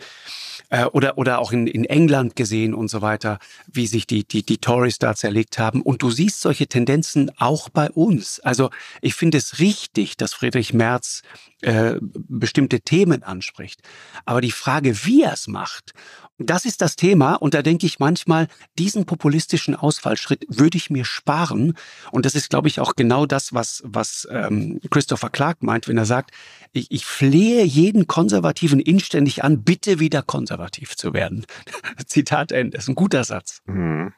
äh, 0.71 0.87
oder, 0.87 1.19
oder 1.19 1.39
auch 1.39 1.53
in, 1.53 1.67
in 1.67 1.85
England 1.85 2.35
gesehen 2.37 2.75
und 2.75 2.89
so 2.89 3.03
weiter, 3.03 3.39
wie 3.71 3.87
sich 3.87 4.07
die, 4.07 4.25
die, 4.25 4.43
die 4.43 4.59
Tories 4.59 4.99
da 4.99 5.15
zerlegt 5.15 5.59
haben. 5.59 5.83
Und 5.83 6.03
du 6.03 6.11
siehst 6.11 6.41
solche 6.41 6.67
Tendenzen 6.67 7.31
auch 7.39 7.69
bei 7.69 7.91
uns. 7.91 8.41
Also 8.41 8.71
ich 9.01 9.15
finde 9.15 9.39
es 9.39 9.59
richtig, 9.59 10.17
dass 10.17 10.33
Friedrich 10.33 10.73
Merz 10.73 11.23
äh, 11.61 11.97
bestimmte 12.01 12.81
Themen 12.81 13.23
anspricht. 13.23 13.83
Aber 14.25 14.41
die 14.41 14.51
Frage, 14.51 15.05
wie 15.05 15.23
er 15.23 15.35
es 15.35 15.47
macht 15.47 15.93
das 16.39 16.65
ist 16.65 16.81
das 16.81 16.97
Thema 16.97 17.35
und 17.35 17.55
da 17.55 17.63
denke 17.63 17.87
ich 17.87 17.99
manchmal, 17.99 18.49
diesen 18.79 19.05
populistischen 19.07 19.75
Ausfallschritt 19.75 20.45
würde 20.49 20.77
ich 20.77 20.91
mir 20.91 21.05
sparen. 21.05 21.75
Und 22.11 22.27
das 22.27 22.35
ist, 22.35 22.51
glaube 22.51 22.69
ich, 22.69 22.81
auch 22.81 22.95
genau 22.97 23.27
das, 23.27 23.53
was, 23.53 23.83
was 23.85 24.27
ähm, 24.31 24.81
Christopher 24.91 25.31
Clark 25.31 25.63
meint, 25.63 25.89
wenn 25.89 25.99
er 25.99 26.07
sagt, 26.07 26.31
ich, 26.73 26.91
ich 26.91 27.05
flehe 27.05 27.65
jeden 27.65 28.07
Konservativen 28.07 28.81
inständig 28.81 29.45
an, 29.45 29.63
bitte 29.63 30.01
wieder 30.01 30.23
konservativ 30.23 30.97
zu 30.97 31.13
werden. 31.13 31.45
Zitat 32.07 32.53
Ende. 32.53 32.77
Das 32.77 32.85
ist 32.85 32.89
ein 32.89 32.95
guter 32.95 33.25
Satz. 33.25 33.61
Mhm. 33.67 34.13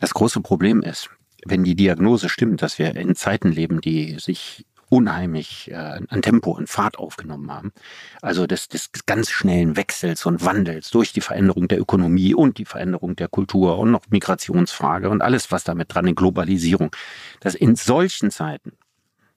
Das 0.00 0.14
große 0.14 0.40
Problem 0.40 0.82
ist, 0.82 1.10
wenn 1.46 1.64
die 1.64 1.74
Diagnose 1.74 2.28
stimmt, 2.28 2.62
dass 2.62 2.78
wir 2.78 2.94
in 2.96 3.14
Zeiten 3.14 3.50
leben, 3.52 3.80
die 3.80 4.18
sich 4.18 4.66
unheimlich 4.90 5.70
äh, 5.70 5.74
an 5.74 6.20
Tempo 6.20 6.50
und 6.50 6.68
Fahrt 6.68 6.98
aufgenommen 6.98 7.50
haben. 7.50 7.72
Also 8.20 8.46
des, 8.46 8.68
des 8.68 8.90
ganz 9.06 9.30
schnellen 9.30 9.76
Wechsels 9.76 10.26
und 10.26 10.44
Wandels 10.44 10.90
durch 10.90 11.12
die 11.12 11.22
Veränderung 11.22 11.68
der 11.68 11.80
Ökonomie 11.80 12.34
und 12.34 12.58
die 12.58 12.64
Veränderung 12.66 13.16
der 13.16 13.28
Kultur 13.28 13.78
und 13.78 13.92
noch 13.92 14.02
Migrationsfrage 14.10 15.08
und 15.08 15.22
alles, 15.22 15.50
was 15.50 15.64
damit 15.64 15.94
dran 15.94 16.06
in 16.06 16.14
Globalisierung. 16.14 16.94
Dass 17.40 17.54
in 17.54 17.76
solchen 17.76 18.30
Zeiten 18.30 18.72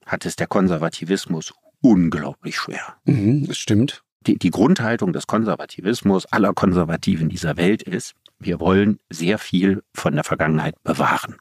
hat 0.04 0.26
es 0.26 0.36
der 0.36 0.48
Konservativismus 0.48 1.54
unglaublich 1.80 2.56
schwer. 2.56 2.96
Mhm, 3.04 3.46
das 3.46 3.56
stimmt. 3.56 4.02
Die, 4.26 4.38
die 4.38 4.50
Grundhaltung 4.50 5.12
des 5.12 5.26
Konservativismus 5.26 6.26
aller 6.26 6.52
Konservativen 6.52 7.28
dieser 7.28 7.56
Welt 7.56 7.82
ist, 7.82 8.14
wir 8.38 8.58
wollen 8.58 8.98
sehr 9.10 9.38
viel 9.38 9.82
von 9.94 10.14
der 10.14 10.24
Vergangenheit 10.24 10.74
bewahren. 10.82 11.36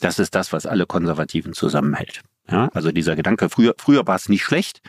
Das 0.00 0.18
ist 0.18 0.34
das, 0.34 0.52
was 0.52 0.66
alle 0.66 0.86
Konservativen 0.86 1.52
zusammenhält. 1.52 2.22
Ja, 2.50 2.68
also 2.74 2.92
dieser 2.92 3.16
Gedanke, 3.16 3.48
früher, 3.48 3.74
früher 3.78 4.06
war 4.06 4.16
es 4.16 4.28
nicht 4.28 4.44
schlecht 4.44 4.82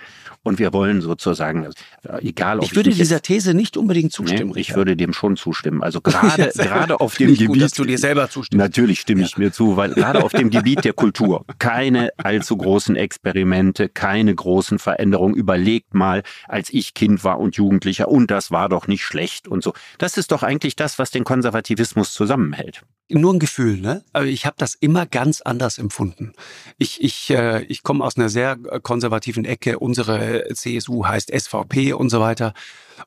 und 0.44 0.60
wir 0.60 0.74
wollen 0.74 1.00
sozusagen, 1.00 1.64
äh, 2.04 2.28
egal 2.28 2.60
ob 2.60 2.66
ich 2.66 2.76
würde 2.76 2.90
ich 2.90 2.98
dieser 2.98 3.22
These 3.22 3.54
nicht 3.54 3.78
unbedingt 3.78 4.12
zustimmen. 4.12 4.52
Nee, 4.54 4.60
ich 4.60 4.76
würde 4.76 4.98
dem 4.98 5.14
schon 5.14 5.38
zustimmen. 5.38 5.82
Also 5.82 6.02
gerade 6.04 6.52
gerade 6.54 7.00
auf 7.00 7.16
dem 7.16 7.30
Gebiet, 7.30 7.48
gut, 7.48 7.62
dass 7.62 7.72
du 7.72 7.86
dir 7.86 7.98
selber 7.98 8.30
zustimmst. 8.30 8.62
Natürlich 8.62 9.00
stimme 9.00 9.22
ja. 9.22 9.28
ich 9.28 9.38
mir 9.38 9.54
zu, 9.54 9.78
weil 9.78 9.94
gerade 9.94 10.22
auf 10.22 10.34
dem 10.34 10.50
Gebiet 10.50 10.84
der 10.84 10.92
Kultur 10.92 11.46
keine 11.58 12.10
allzu 12.18 12.58
großen 12.58 12.98
Experimente, 12.98 13.88
keine 13.88 14.36
großen 14.36 14.78
Veränderungen. 14.78 15.36
Überlegt 15.36 15.94
mal, 15.94 16.24
als 16.50 16.70
ich 16.74 16.94
Kind 16.94 17.24
war 17.24 17.40
und 17.40 17.56
Jugendlicher 17.56 18.10
und 18.10 18.32
das 18.32 18.52
war 18.52 18.68
doch 18.68 18.88
nicht 18.88 19.06
schlecht 19.06 19.48
und 19.48 19.64
so. 19.64 19.74
Das 19.98 20.18
ist 20.18 20.34
doch 20.34 20.44
eigentlich 20.44 20.76
das, 20.76 21.00
was 21.00 21.10
den 21.10 21.24
Konservativismus 21.24 22.14
zusammenhält 22.14 22.84
nur 23.10 23.34
ein 23.34 23.40
Gefühl, 23.40 23.78
ne? 23.78 24.04
Aber 24.14 24.26
ich 24.26 24.46
habe 24.46 24.56
das 24.58 24.74
immer 24.76 25.06
ganz 25.06 25.42
anders 25.42 25.78
empfunden. 25.78 26.34
Ich, 26.78 27.04
ich, 27.04 27.30
äh, 27.30 27.64
ich 27.66 27.84
komme 27.84 28.04
aus 28.04 28.18
einer 28.18 28.30
sehr 28.30 28.58
konservativen 28.58 29.46
Ecke. 29.46 29.80
Unsere 29.80 30.46
CSU 30.54 31.06
heißt 31.06 31.32
SVP 31.32 31.94
und 31.94 32.10
so 32.10 32.20
weiter. 32.20 32.54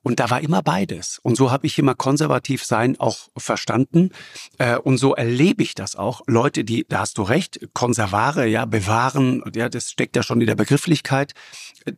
Und 0.03 0.21
da 0.21 0.31
war 0.31 0.41
immer 0.41 0.63
beides. 0.63 1.19
Und 1.23 1.37
so 1.37 1.51
habe 1.51 1.67
ich 1.67 1.79
immer 1.79 1.95
konservativ 1.95 2.65
sein 2.65 2.99
auch 3.01 3.29
verstanden. 3.37 4.11
Äh, 4.59 4.77
und 4.77 4.99
so 4.99 5.15
erlebe 5.15 5.63
ich 5.63 5.75
das 5.75 5.97
auch. 5.97 6.23
Leute, 6.27 6.65
die, 6.65 6.87
da 6.89 7.01
hast 7.01 7.19
du 7.19 7.23
recht, 7.23 7.69
Konservare, 7.73 8.47
ja, 8.47 8.67
bewahren, 8.67 9.43
ja, 9.55 9.69
das 9.69 9.91
steckt 9.91 10.17
ja 10.17 10.23
schon 10.23 10.41
in 10.41 10.47
der 10.47 10.55
Begrifflichkeit. 10.55 11.33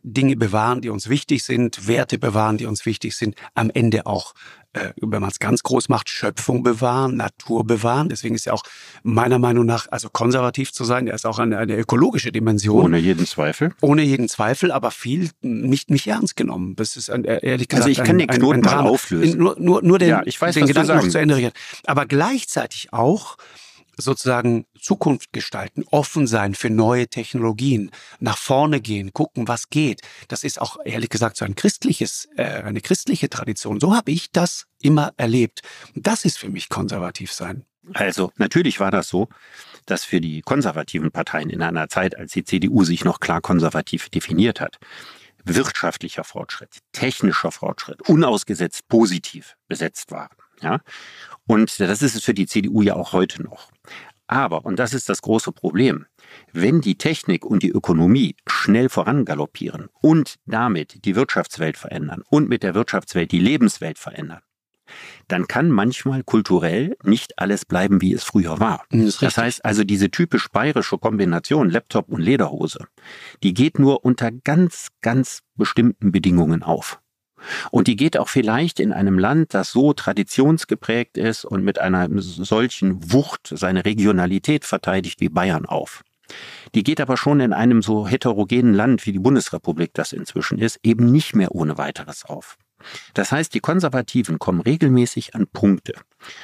Dinge 0.03 0.35
bewahren, 0.35 0.81
die 0.81 0.89
uns 0.89 1.09
wichtig 1.09 1.43
sind, 1.43 1.87
Werte 1.87 2.17
bewahren, 2.17 2.57
die 2.57 2.65
uns 2.65 2.85
wichtig 2.85 3.15
sind, 3.15 3.35
am 3.53 3.69
Ende 3.69 4.05
auch 4.05 4.33
äh, 4.73 4.91
wenn 5.01 5.21
man 5.21 5.29
es 5.29 5.39
ganz 5.39 5.63
groß 5.63 5.89
macht, 5.89 6.09
Schöpfung 6.09 6.63
bewahren, 6.63 7.17
Natur 7.17 7.65
bewahren. 7.65 8.09
Deswegen 8.09 8.35
ist 8.35 8.45
ja 8.45 8.53
auch 8.53 8.63
meiner 9.03 9.39
Meinung 9.39 9.65
nach, 9.65 9.87
also 9.91 10.09
konservativ 10.09 10.71
zu 10.71 10.83
sein, 10.83 11.05
der 11.05 11.15
ist 11.15 11.25
auch 11.25 11.39
eine, 11.39 11.57
eine 11.57 11.75
ökologische 11.75 12.31
Dimension. 12.31 12.85
Ohne 12.85 12.97
jeden 12.97 13.25
Zweifel. 13.25 13.73
Ohne 13.81 14.03
jeden 14.03 14.29
Zweifel, 14.29 14.71
aber 14.71 14.91
viel 14.91 15.29
nicht, 15.41 15.89
nicht 15.89 16.07
ernst 16.07 16.35
genommen. 16.35 16.75
Das 16.75 16.95
ist 16.95 17.09
ein, 17.09 17.25
ehrlich 17.25 17.67
gesagt 17.67 17.87
Also 17.87 17.89
ich 17.89 17.97
kann 17.97 18.15
ein, 18.15 18.27
den 18.27 18.27
Knoten 18.27 18.61
mal 18.61 18.79
auflösen. 18.79 19.37
Nur, 19.37 19.55
nur, 19.59 19.81
nur 19.81 19.99
den, 19.99 20.09
ja, 20.09 20.21
ich 20.25 20.39
weiß, 20.39 20.55
den 20.55 20.67
Gedanken 20.67 20.95
noch 20.95 21.07
zu 21.07 21.19
Ende 21.19 21.51
Aber 21.85 22.05
gleichzeitig 22.05 22.93
auch, 22.93 23.37
sozusagen 24.01 24.65
Zukunft 24.79 25.33
gestalten, 25.33 25.83
offen 25.91 26.27
sein 26.27 26.55
für 26.55 26.69
neue 26.69 27.07
Technologien, 27.07 27.91
nach 28.19 28.37
vorne 28.37 28.81
gehen, 28.81 29.13
gucken, 29.13 29.47
was 29.47 29.69
geht. 29.69 30.01
Das 30.27 30.43
ist 30.43 30.59
auch 30.59 30.77
ehrlich 30.83 31.09
gesagt 31.09 31.37
so 31.37 31.45
ein 31.45 31.55
christliches, 31.55 32.27
äh, 32.35 32.43
eine 32.43 32.81
christliche 32.81 33.29
Tradition. 33.29 33.79
So 33.79 33.95
habe 33.95 34.11
ich 34.11 34.31
das 34.31 34.65
immer 34.81 35.13
erlebt. 35.17 35.61
Das 35.95 36.25
ist 36.25 36.37
für 36.37 36.49
mich 36.49 36.69
konservativ 36.69 37.31
sein. 37.31 37.65
Also 37.93 38.31
natürlich 38.37 38.79
war 38.79 38.91
das 38.91 39.07
so, 39.07 39.27
dass 39.85 40.03
für 40.05 40.21
die 40.21 40.41
konservativen 40.41 41.11
Parteien 41.11 41.49
in 41.49 41.61
einer 41.61 41.89
Zeit, 41.89 42.17
als 42.17 42.33
die 42.33 42.43
CDU 42.43 42.83
sich 42.83 43.03
noch 43.03 43.19
klar 43.19 43.41
konservativ 43.41 44.09
definiert 44.09 44.61
hat, 44.61 44.77
wirtschaftlicher 45.43 46.23
Fortschritt, 46.23 46.77
technischer 46.91 47.51
Fortschritt 47.51 48.01
unausgesetzt 48.07 48.87
positiv 48.87 49.55
besetzt 49.67 50.11
waren. 50.11 50.35
Ja? 50.61 50.81
Und 51.47 51.79
das 51.79 52.01
ist 52.01 52.15
es 52.15 52.23
für 52.23 52.33
die 52.33 52.47
CDU 52.47 52.81
ja 52.81 52.95
auch 52.95 53.13
heute 53.13 53.43
noch. 53.43 53.71
Aber, 54.27 54.63
und 54.63 54.79
das 54.79 54.93
ist 54.93 55.09
das 55.09 55.21
große 55.21 55.51
Problem, 55.51 56.05
wenn 56.53 56.79
die 56.79 56.97
Technik 56.97 57.45
und 57.45 57.63
die 57.63 57.71
Ökonomie 57.71 58.37
schnell 58.47 58.87
vorangaloppieren 58.87 59.89
und 60.01 60.35
damit 60.45 61.03
die 61.03 61.17
Wirtschaftswelt 61.17 61.75
verändern 61.75 62.23
und 62.29 62.47
mit 62.47 62.63
der 62.63 62.73
Wirtschaftswelt 62.73 63.33
die 63.33 63.39
Lebenswelt 63.39 63.99
verändern, 63.99 64.39
dann 65.27 65.47
kann 65.47 65.69
manchmal 65.69 66.23
kulturell 66.23 66.95
nicht 67.03 67.39
alles 67.39 67.65
bleiben, 67.65 68.01
wie 68.01 68.13
es 68.13 68.23
früher 68.23 68.59
war. 68.61 68.85
Das, 68.89 69.17
das, 69.17 69.37
heißt 69.37 69.65
also, 69.65 69.83
diese 69.83 70.11
typisch 70.11 70.47
bayerische 70.49 70.97
Kombination 70.97 71.69
Laptop 71.69 72.07
und 72.07 72.21
Lederhose, 72.21 72.87
die 73.43 73.53
geht 73.53 73.79
nur 73.79 74.05
unter 74.05 74.31
ganz, 74.31 74.87
ganz 75.01 75.41
bestimmten 75.55 76.13
Bedingungen 76.13 76.63
auf. 76.63 77.00
Und 77.71 77.87
die 77.87 77.95
geht 77.95 78.17
auch 78.17 78.29
vielleicht 78.29 78.79
in 78.79 78.93
einem 78.93 79.17
Land, 79.19 79.53
das 79.53 79.71
so 79.71 79.93
traditionsgeprägt 79.93 81.17
ist 81.17 81.45
und 81.45 81.63
mit 81.63 81.79
einer 81.79 82.07
solchen 82.19 83.11
Wucht 83.11 83.53
seine 83.55 83.85
Regionalität 83.85 84.65
verteidigt 84.65 85.19
wie 85.21 85.29
Bayern 85.29 85.65
auf. 85.65 86.03
Die 86.75 86.83
geht 86.83 87.01
aber 87.01 87.17
schon 87.17 87.39
in 87.39 87.53
einem 87.53 87.81
so 87.81 88.07
heterogenen 88.07 88.73
Land 88.73 89.05
wie 89.05 89.11
die 89.11 89.19
Bundesrepublik 89.19 89.93
das 89.93 90.13
inzwischen 90.13 90.57
ist, 90.57 90.79
eben 90.83 91.11
nicht 91.11 91.35
mehr 91.35 91.53
ohne 91.53 91.77
weiteres 91.77 92.25
auf. 92.25 92.57
Das 93.13 93.31
heißt, 93.31 93.53
die 93.53 93.59
Konservativen 93.59 94.39
kommen 94.39 94.61
regelmäßig 94.61 95.35
an 95.35 95.47
Punkte, 95.47 95.93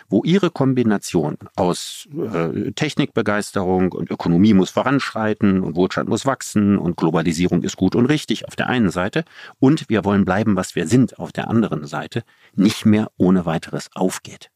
wo 0.10 0.24
ihre 0.24 0.52
Kombination 0.52 1.38
aus 1.56 2.08
äh, 2.16 2.72
Technikbegeisterung 2.72 3.92
und 3.92 4.10
Ökonomie 4.10 4.54
muss 4.54 4.70
voranschreiten 4.70 5.62
und 5.62 5.76
Wohlstand 5.76 6.10
muss 6.10 6.26
wachsen 6.26 6.78
und 6.78 6.98
Globalisierung 6.98 7.64
ist 7.64 7.78
gut 7.78 7.96
und 7.96 8.06
richtig 8.06 8.48
auf 8.48 8.56
der 8.56 8.68
einen 8.68 8.90
Seite 8.90 9.24
und 9.60 9.90
wir 9.90 10.06
wollen 10.06 10.26
bleiben, 10.26 10.56
was 10.56 10.76
wir 10.76 10.88
sind 10.88 11.20
auf 11.20 11.32
der 11.32 11.50
anderen 11.50 11.86
Seite, 11.86 12.24
nicht 12.56 12.86
mehr 12.86 13.12
ohne 13.18 13.46
weiteres 13.46 13.90
aufgeht. 13.94 14.50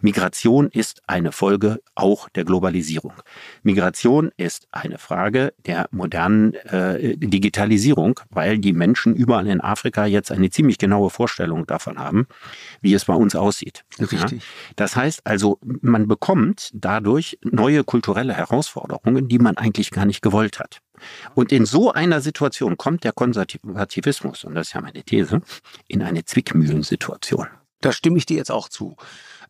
Migration 0.00 0.68
ist 0.68 1.02
eine 1.06 1.32
Folge 1.32 1.80
auch 1.94 2.28
der 2.30 2.44
Globalisierung. 2.44 3.14
Migration 3.62 4.30
ist 4.36 4.68
eine 4.72 4.98
Frage 4.98 5.54
der 5.66 5.88
modernen 5.90 6.54
äh, 6.54 7.16
Digitalisierung, 7.16 8.20
weil 8.30 8.58
die 8.58 8.72
Menschen 8.72 9.14
überall 9.14 9.46
in 9.46 9.60
Afrika 9.60 10.06
jetzt 10.06 10.30
eine 10.32 10.50
ziemlich 10.50 10.78
genaue 10.78 11.10
Vorstellung 11.10 11.66
davon 11.66 11.98
haben, 11.98 12.26
wie 12.80 12.94
es 12.94 13.04
bei 13.04 13.14
uns 13.14 13.34
aussieht. 13.34 13.84
Richtig. 13.98 14.20
Ja? 14.20 14.38
Das 14.76 14.96
heißt 14.96 15.26
also, 15.26 15.58
man 15.62 16.08
bekommt 16.08 16.70
dadurch 16.74 17.38
neue 17.42 17.84
kulturelle 17.84 18.34
Herausforderungen, 18.34 19.28
die 19.28 19.38
man 19.38 19.56
eigentlich 19.56 19.90
gar 19.90 20.04
nicht 20.04 20.22
gewollt 20.22 20.58
hat. 20.58 20.80
Und 21.34 21.52
in 21.52 21.66
so 21.66 21.92
einer 21.92 22.20
Situation 22.20 22.76
kommt 22.76 23.04
der 23.04 23.12
Konservativismus, 23.12 24.44
und 24.44 24.54
das 24.54 24.68
ist 24.68 24.74
ja 24.74 24.80
meine 24.80 25.02
These, 25.02 25.40
in 25.88 26.02
eine 26.02 26.24
Zwickmühlensituation. 26.24 27.48
Da 27.80 27.92
stimme 27.92 28.16
ich 28.16 28.26
dir 28.26 28.36
jetzt 28.36 28.50
auch 28.50 28.68
zu. 28.68 28.96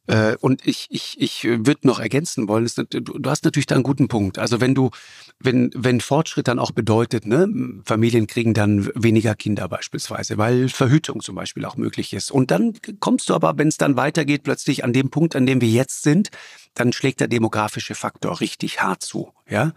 Äh, 0.07 0.37
und 0.41 0.67
ich, 0.67 0.87
ich, 0.91 1.17
ich 1.19 1.45
würde 1.45 1.87
noch 1.87 1.99
ergänzen 1.99 2.47
wollen, 2.49 2.65
ist, 2.65 2.79
du, 2.79 3.01
du 3.01 3.31
hast 3.31 3.45
natürlich 3.45 3.67
da 3.67 3.75
einen 3.75 3.85
guten 3.85 4.09
Punkt. 4.09 4.39
Also 4.39 4.61
wenn 4.61 4.75
du, 4.75 4.91
wenn, 5.39 5.71
wenn 5.75 6.01
Fortschritt 6.01 6.49
dann 6.49 6.59
auch 6.59 6.73
bedeutet, 6.73 7.27
ne, 7.27 7.49
Familien 7.85 8.27
kriegen 8.27 8.53
dann 8.53 8.91
weniger 8.95 9.35
Kinder 9.35 9.69
beispielsweise, 9.69 10.37
weil 10.37 10.69
Verhütung 10.69 11.21
zum 11.21 11.37
Beispiel 11.37 11.65
auch 11.65 11.77
möglich 11.77 12.13
ist. 12.13 12.31
Und 12.31 12.51
dann 12.51 12.75
kommst 13.01 13.31
du 13.31 13.35
aber, 13.35 13.57
wenn 13.57 13.69
es 13.69 13.79
dann 13.79 13.97
weitergeht, 13.97 14.43
plötzlich 14.43 14.85
an 14.85 14.93
dem 14.93 15.11
Punkt, 15.11 15.37
an 15.37 15.47
dem 15.47 15.61
wir 15.61 15.69
jetzt 15.69 16.03
sind, 16.03 16.31
dann 16.75 16.93
schlägt 16.93 17.21
der 17.21 17.29
demografische 17.29 17.95
Faktor 17.95 18.41
richtig 18.41 18.83
hart 18.83 19.03
zu, 19.03 19.33
ja. 19.49 19.73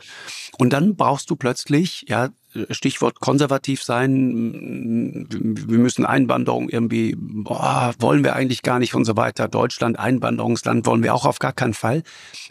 Und 0.57 0.73
dann 0.73 0.95
brauchst 0.95 1.29
du 1.29 1.35
plötzlich, 1.35 2.05
ja, 2.07 2.29
Stichwort 2.71 3.19
konservativ 3.19 3.83
sein, 3.83 5.27
wir 5.29 5.77
müssen 5.77 6.05
Einwanderung 6.05 6.69
irgendwie, 6.69 7.15
boah, 7.17 7.93
wollen 7.99 8.23
wir 8.23 8.35
eigentlich 8.35 8.63
gar 8.63 8.79
nicht 8.79 8.95
und 8.95 9.05
so 9.05 9.15
weiter. 9.15 9.47
Deutschland, 9.47 9.99
Einwanderungsland 9.99 10.85
wollen 10.85 11.03
wir 11.03 11.13
auch 11.13 11.25
auf 11.25 11.39
gar 11.39 11.53
keinen 11.53 11.73
Fall. 11.73 12.03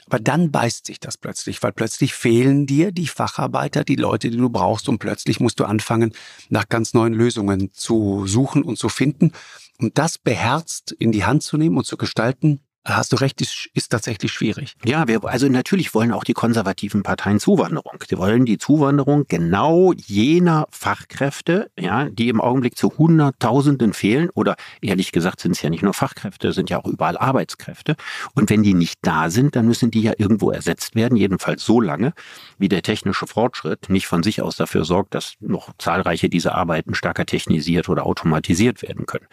Aber 0.07 0.21
dann 0.21 0.53
beißt 0.53 0.87
sich 0.87 1.01
das 1.01 1.17
plötzlich, 1.17 1.63
weil 1.63 1.73
plötzlich 1.73 2.15
fehlen 2.15 2.67
dir 2.67 2.93
die 2.93 3.09
Facharbeiter, 3.09 3.85
die 3.85 3.97
Leute, 3.97 4.31
die 4.31 4.37
du 4.37 4.51
brauchst 4.51 4.89
und 4.89 4.99
plötzlich 4.99 5.41
musst 5.41 5.59
du 5.61 5.65
anfangen, 5.65 6.13
nach 6.51 6.69
ganz 6.69 6.95
neuen 6.95 7.15
Lösungen 7.15 7.73
zu 7.73 8.27
suchen 8.27 8.63
und 8.63 8.79
zu 8.79 8.89
finden. 8.89 9.33
Und 9.79 9.99
das 9.99 10.19
beherzt 10.19 10.93
in 10.93 11.13
die 11.13 11.25
Hand 11.25 11.43
zu 11.43 11.57
nehmen 11.57 11.77
und 11.77 11.85
zu 11.85 11.97
gestalten, 11.97 12.61
hast 12.87 13.13
du 13.13 13.17
recht, 13.17 13.41
ist, 13.41 13.69
ist 13.75 13.91
tatsächlich 13.91 14.33
schwierig. 14.33 14.75
Ja, 14.85 15.09
wir, 15.09 15.25
also 15.25 15.49
natürlich 15.49 15.95
wollen 15.95 16.13
auch 16.13 16.25
die 16.25 16.33
konservativen 16.33 17.03
Parteien 17.03 17.41
Zuwanderung. 17.41 17.99
Sie 18.09 18.17
wollen 18.17 18.47
die 18.47 18.59
Zuwanderung 18.59 19.25
genau 19.29 19.93
jener 19.93 20.67
Fachkräfte, 20.71 21.71
ja, 21.79 22.09
die 22.09 22.29
im 22.29 22.41
Augenblick 22.41 22.77
zu 22.77 22.97
Hunderttausenden 22.97 23.93
fehlen. 23.93 24.31
Oder 24.35 24.57
ehrlich 24.81 25.13
gesagt 25.13 25.41
sind 25.41 25.53
es 25.53 25.63
ja 25.63 25.71
nicht 25.71 25.83
nur 25.83 25.95
Fachkräfte, 25.95 26.53
sind 26.53 26.71
ja 26.71 26.79
auch 26.79 26.87
überall 26.87 27.19
Arbeitskräfte. 27.19 27.97
Und 28.35 28.51
wenn 28.51 28.63
die 28.63 28.75
nicht 28.75 28.99
da 29.03 29.31
sind, 29.31 29.57
dann 29.57 29.67
müssen 29.67 29.91
die 29.91 30.03
ja 30.03 30.13
irgendwo 30.17 30.51
ersetzt 30.51 30.95
werden. 30.95 31.17
Jedenfalls 31.17 31.65
so 31.65 31.81
lange, 31.81 32.13
wie 32.59 32.69
der 32.69 32.83
technische 32.83 33.27
Fortschritt 33.27 33.91
nicht 33.91 34.07
von 34.07 34.23
sich 34.23 34.43
aus 34.43 34.57
dafür 34.57 34.85
sorgt, 34.85 35.15
dass 35.15 35.35
noch 35.41 35.73
zahlreiche 35.79 36.29
dieser 36.29 36.55
Arbeiten 36.55 36.95
stärker 36.95 37.27
technisiert 37.27 37.89
oder 37.89 38.07
automatisiert 38.07 38.83
werden 38.83 39.07
können. 39.07 39.27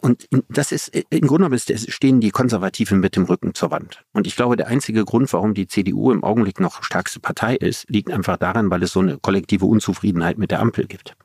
Und 0.00 0.28
das 0.48 0.72
ist 0.72 0.88
im 1.10 1.26
Grunde 1.26 1.48
genommen 1.50 1.58
stehen 1.88 2.20
die 2.20 2.30
Konservativen 2.30 2.85
Konservativen 2.86 3.00
mit 3.00 3.16
dem 3.16 3.24
Rücken 3.24 3.54
zur 3.54 3.70
Wand. 3.70 4.04
Und 4.12 4.26
ich 4.26 4.36
glaube, 4.36 4.56
der 4.56 4.68
einzige 4.68 5.04
Grund, 5.04 5.32
warum 5.32 5.54
die 5.54 5.66
CDU 5.66 6.12
im 6.12 6.22
Augenblick 6.24 6.60
noch 6.60 6.82
stärkste 6.82 7.20
Partei 7.20 7.56
ist, 7.56 7.88
liegt 7.90 8.10
einfach 8.10 8.36
daran, 8.36 8.70
weil 8.70 8.82
es 8.82 8.92
so 8.92 9.00
eine 9.00 9.18
kollektive 9.18 9.66
Unzufriedenheit 9.66 10.38
mit 10.38 10.50
der 10.50 10.60
Ampel 10.60 10.86
gibt. 10.86 11.16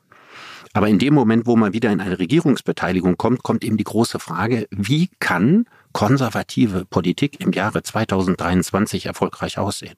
Aber 0.74 0.88
in 0.88 0.98
dem 0.98 1.14
Moment, 1.14 1.46
wo 1.46 1.56
man 1.56 1.72
wieder 1.72 1.92
in 1.92 2.00
eine 2.00 2.18
Regierungsbeteiligung 2.18 3.16
kommt, 3.16 3.42
kommt 3.42 3.62
eben 3.62 3.76
die 3.76 3.84
große 3.84 4.18
Frage, 4.18 4.66
wie 4.70 5.10
kann 5.20 5.66
konservative 5.92 6.84
Politik 6.84 7.40
im 7.40 7.52
Jahre 7.52 7.82
2023 7.82 9.06
erfolgreich 9.06 9.58
aussehen? 9.58 9.96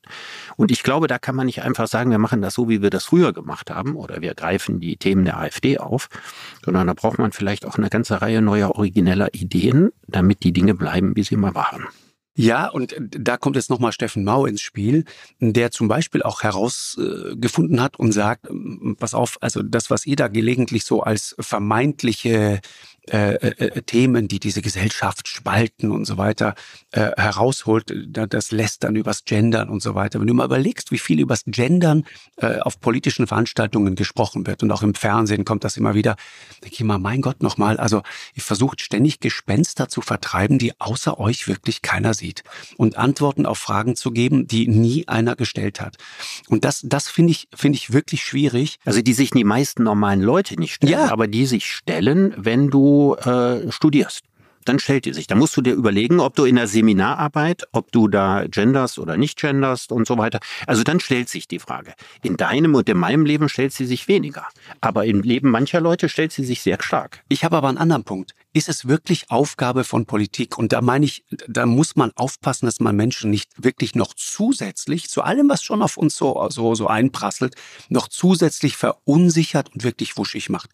Und 0.56 0.70
ich 0.70 0.82
glaube, 0.82 1.06
da 1.06 1.18
kann 1.18 1.36
man 1.36 1.46
nicht 1.46 1.62
einfach 1.62 1.88
sagen, 1.88 2.10
wir 2.10 2.18
machen 2.18 2.42
das 2.42 2.54
so, 2.54 2.68
wie 2.68 2.82
wir 2.82 2.90
das 2.90 3.04
früher 3.04 3.32
gemacht 3.32 3.70
haben 3.70 3.96
oder 3.96 4.20
wir 4.20 4.34
greifen 4.34 4.80
die 4.80 4.96
Themen 4.96 5.24
der 5.24 5.38
AfD 5.38 5.78
auf, 5.78 6.08
sondern 6.64 6.86
da 6.86 6.94
braucht 6.94 7.18
man 7.18 7.32
vielleicht 7.32 7.64
auch 7.66 7.76
eine 7.76 7.90
ganze 7.90 8.20
Reihe 8.22 8.42
neuer 8.42 8.70
origineller 8.70 9.32
Ideen, 9.34 9.90
damit 10.06 10.44
die 10.44 10.52
Dinge 10.52 10.74
bleiben, 10.74 11.16
wie 11.16 11.22
sie 11.22 11.36
mal 11.36 11.54
waren. 11.54 11.86
Ja, 12.36 12.66
und 12.66 12.96
da 12.98 13.36
kommt 13.36 13.54
jetzt 13.54 13.70
nochmal 13.70 13.92
Steffen 13.92 14.24
Mau 14.24 14.44
ins 14.44 14.60
Spiel, 14.60 15.04
der 15.38 15.70
zum 15.70 15.86
Beispiel 15.86 16.24
auch 16.24 16.42
herausgefunden 16.42 17.80
hat 17.80 17.96
und 17.96 18.10
sagt, 18.10 18.48
pass 18.98 19.14
auf, 19.14 19.38
also 19.40 19.62
das, 19.62 19.88
was 19.88 20.04
ihr 20.04 20.16
da 20.16 20.26
gelegentlich 20.26 20.84
so 20.84 21.02
als 21.02 21.36
vermeintliche 21.38 22.60
äh, 23.10 23.34
äh, 23.34 23.66
äh, 23.66 23.82
Themen, 23.82 24.28
die 24.28 24.40
diese 24.40 24.62
Gesellschaft 24.62 25.28
spalten 25.28 25.90
und 25.90 26.06
so 26.06 26.16
weiter, 26.16 26.54
äh, 26.90 27.10
herausholt, 27.18 27.92
das 28.08 28.50
lässt 28.50 28.82
dann 28.82 28.96
übers 28.96 29.26
Gendern 29.26 29.68
und 29.68 29.82
so 29.82 29.94
weiter. 29.94 30.20
Wenn 30.20 30.26
du 30.26 30.32
mal 30.32 30.46
überlegst, 30.46 30.90
wie 30.90 30.98
viel 30.98 31.20
übers 31.20 31.42
Gendern 31.44 32.04
äh, 32.36 32.60
auf 32.60 32.80
politischen 32.80 33.26
Veranstaltungen 33.26 33.94
gesprochen 33.94 34.46
wird 34.46 34.62
und 34.62 34.72
auch 34.72 34.82
im 34.82 34.94
Fernsehen 34.94 35.44
kommt 35.44 35.64
das 35.64 35.76
immer 35.76 35.94
wieder, 35.94 36.16
denke 36.62 36.76
ich 36.76 36.84
mal, 36.84 36.98
mein 36.98 37.20
Gott, 37.20 37.42
nochmal, 37.42 37.76
also 37.76 38.00
ihr 38.34 38.42
versucht 38.42 38.80
ständig 38.80 39.20
Gespenster 39.20 39.90
zu 39.90 40.00
vertreiben, 40.00 40.58
die 40.58 40.80
außer 40.80 41.20
euch 41.20 41.46
wirklich 41.46 41.82
keiner 41.82 42.14
sieht 42.14 42.42
und 42.78 42.96
Antworten 42.96 43.44
auf 43.44 43.58
Fragen 43.58 43.96
zu 43.96 44.12
geben, 44.12 44.46
die 44.46 44.66
nie 44.66 45.08
einer 45.08 45.36
gestellt 45.36 45.82
hat. 45.82 45.98
Und 46.48 46.64
das, 46.64 46.80
das 46.82 47.08
finde 47.08 47.32
ich, 47.32 47.48
finde 47.54 47.76
ich 47.76 47.92
wirklich 47.92 48.24
schwierig. 48.24 48.78
Also 48.86 49.02
die 49.02 49.12
sich 49.12 49.30
die 49.30 49.44
meisten 49.44 49.82
normalen 49.82 50.22
Leute 50.22 50.58
nicht 50.58 50.72
stellen, 50.72 50.92
ja. 50.92 51.12
aber 51.12 51.26
die 51.26 51.44
sich 51.44 51.70
stellen, 51.70 52.32
wenn 52.38 52.70
du 52.70 52.93
äh, 53.16 53.70
studierst. 53.70 54.24
Dann 54.64 54.78
stellt 54.78 55.04
die 55.04 55.12
sich. 55.12 55.26
Da 55.26 55.34
musst 55.34 55.56
du 55.56 55.60
dir 55.60 55.74
überlegen, 55.74 56.20
ob 56.20 56.34
du 56.36 56.44
in 56.44 56.56
der 56.56 56.66
Seminararbeit, 56.66 57.64
ob 57.72 57.92
du 57.92 58.08
da 58.08 58.46
genderst 58.46 58.98
oder 58.98 59.16
nicht 59.16 59.38
genderst 59.38 59.92
und 59.92 60.06
so 60.06 60.16
weiter. 60.16 60.40
Also 60.66 60.82
dann 60.82 61.00
stellt 61.00 61.28
sich 61.28 61.46
die 61.46 61.58
Frage. 61.58 61.94
In 62.22 62.36
deinem 62.36 62.74
und 62.74 62.88
in 62.88 62.96
meinem 62.96 63.26
Leben 63.26 63.48
stellt 63.48 63.72
sie 63.72 63.86
sich 63.86 64.08
weniger. 64.08 64.46
Aber 64.80 65.04
im 65.04 65.20
Leben 65.20 65.50
mancher 65.50 65.80
Leute 65.80 66.08
stellt 66.08 66.32
sie 66.32 66.44
sich 66.44 66.62
sehr 66.62 66.78
stark. 66.80 67.22
Ich 67.28 67.44
habe 67.44 67.56
aber 67.56 67.68
einen 67.68 67.78
anderen 67.78 68.04
Punkt. 68.04 68.34
Ist 68.54 68.68
es 68.68 68.86
wirklich 68.86 69.30
Aufgabe 69.30 69.84
von 69.84 70.06
Politik? 70.06 70.56
Und 70.56 70.72
da 70.72 70.80
meine 70.80 71.04
ich, 71.04 71.24
da 71.48 71.66
muss 71.66 71.96
man 71.96 72.12
aufpassen, 72.14 72.66
dass 72.66 72.80
man 72.80 72.96
Menschen 72.96 73.30
nicht 73.30 73.50
wirklich 73.62 73.94
noch 73.94 74.14
zusätzlich 74.14 75.10
zu 75.10 75.22
allem, 75.22 75.48
was 75.48 75.62
schon 75.62 75.82
auf 75.82 75.96
uns 75.96 76.16
so, 76.16 76.48
so, 76.50 76.74
so 76.74 76.86
einprasselt, 76.86 77.54
noch 77.88 78.08
zusätzlich 78.08 78.76
verunsichert 78.76 79.74
und 79.74 79.82
wirklich 79.82 80.16
wuschig 80.16 80.48
macht. 80.48 80.70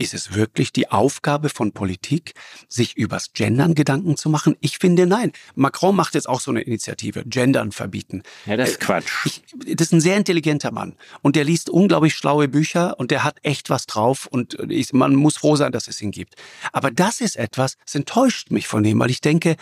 Ist 0.00 0.14
es 0.14 0.34
wirklich 0.34 0.72
die 0.72 0.90
Aufgabe 0.90 1.50
von 1.50 1.72
Politik, 1.72 2.32
sich 2.68 2.96
übers 2.96 3.34
Gendern 3.34 3.74
Gedanken 3.74 4.16
zu 4.16 4.30
machen? 4.30 4.56
Ich 4.60 4.78
finde 4.78 5.06
nein. 5.06 5.30
Macron 5.56 5.94
macht 5.94 6.14
jetzt 6.14 6.26
auch 6.26 6.40
so 6.40 6.50
eine 6.50 6.62
Initiative, 6.62 7.22
Gendern 7.26 7.70
verbieten. 7.70 8.22
Ja, 8.46 8.56
das 8.56 8.70
ist 8.70 8.76
äh, 8.76 8.84
Quatsch. 8.86 9.26
Ich, 9.26 9.42
das 9.76 9.88
ist 9.88 9.92
ein 9.92 10.00
sehr 10.00 10.16
intelligenter 10.16 10.70
Mann 10.70 10.94
und 11.20 11.36
der 11.36 11.44
liest 11.44 11.68
unglaublich 11.68 12.14
schlaue 12.14 12.48
Bücher 12.48 12.98
und 12.98 13.10
der 13.10 13.24
hat 13.24 13.40
echt 13.42 13.68
was 13.68 13.84
drauf 13.84 14.24
und 14.24 14.54
ich, 14.70 14.94
man 14.94 15.14
muss 15.14 15.36
froh 15.36 15.54
sein, 15.56 15.70
dass 15.70 15.86
es 15.86 16.00
ihn 16.00 16.12
gibt. 16.12 16.34
Aber 16.72 16.90
das 16.90 17.20
ist 17.20 17.36
etwas, 17.36 17.76
das 17.84 17.94
enttäuscht 17.94 18.50
mich 18.50 18.68
von 18.68 18.82
ihm, 18.86 19.00
weil 19.00 19.10
ich 19.10 19.20
denke, 19.20 19.56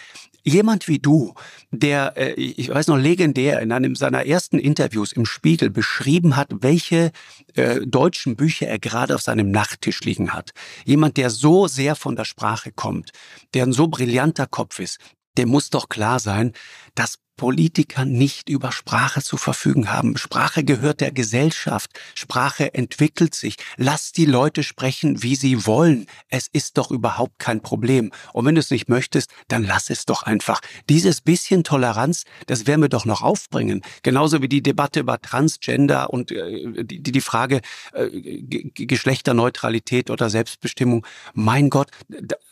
jemand 0.48 0.88
wie 0.88 0.98
du, 0.98 1.34
der, 1.70 2.16
äh, 2.16 2.32
ich 2.34 2.68
weiß 2.68 2.88
noch, 2.88 2.96
legendär 2.96 3.60
in 3.60 3.72
einem 3.72 3.94
seiner 3.94 4.26
ersten 4.26 4.58
Interviews 4.58 5.12
im 5.12 5.26
Spiegel 5.26 5.70
beschrieben 5.70 6.36
hat, 6.36 6.48
welche 6.60 7.12
äh, 7.54 7.80
deutschen 7.86 8.36
Bücher 8.36 8.66
er 8.66 8.78
gerade 8.78 9.14
auf 9.14 9.22
seinem 9.22 9.50
Nachttisch 9.50 10.00
liegen 10.02 10.32
hat. 10.32 10.52
Jemand, 10.84 11.16
der 11.16 11.30
so 11.30 11.66
sehr 11.66 11.94
von 11.94 12.16
der 12.16 12.24
Sprache 12.24 12.72
kommt, 12.72 13.12
der 13.54 13.64
ein 13.64 13.72
so 13.72 13.88
brillanter 13.88 14.46
Kopf 14.46 14.78
ist, 14.78 14.98
dem 15.38 15.48
muss 15.48 15.70
doch 15.70 15.88
klar 15.88 16.18
sein, 16.18 16.52
dass 16.98 17.18
Politiker 17.38 18.04
nicht 18.04 18.50
über 18.50 18.72
Sprache 18.72 19.22
zu 19.22 19.36
verfügen 19.36 19.90
haben. 19.90 20.18
Sprache 20.18 20.64
gehört 20.64 21.00
der 21.00 21.12
Gesellschaft. 21.12 21.90
Sprache 22.14 22.74
entwickelt 22.74 23.34
sich. 23.34 23.54
Lass 23.76 24.12
die 24.12 24.26
Leute 24.26 24.64
sprechen, 24.64 25.22
wie 25.22 25.36
sie 25.36 25.64
wollen. 25.64 26.06
Es 26.28 26.48
ist 26.52 26.76
doch 26.76 26.90
überhaupt 26.90 27.38
kein 27.38 27.62
Problem. 27.62 28.10
Und 28.32 28.44
wenn 28.44 28.56
du 28.56 28.60
es 28.60 28.72
nicht 28.72 28.88
möchtest, 28.88 29.30
dann 29.46 29.62
lass 29.62 29.88
es 29.88 30.04
doch 30.04 30.24
einfach. 30.24 30.60
Dieses 30.88 31.20
bisschen 31.20 31.62
Toleranz, 31.62 32.24
das 32.46 32.66
werden 32.66 32.82
wir 32.82 32.88
doch 32.88 33.04
noch 33.04 33.22
aufbringen. 33.22 33.82
Genauso 34.02 34.42
wie 34.42 34.48
die 34.48 34.62
Debatte 34.62 35.00
über 35.00 35.20
Transgender 35.20 36.10
und 36.10 36.32
äh, 36.32 36.84
die, 36.84 37.00
die 37.00 37.20
Frage 37.20 37.60
äh, 37.92 38.08
Geschlechterneutralität 38.10 40.10
oder 40.10 40.28
Selbstbestimmung. 40.28 41.06
Mein 41.34 41.70
Gott, 41.70 41.90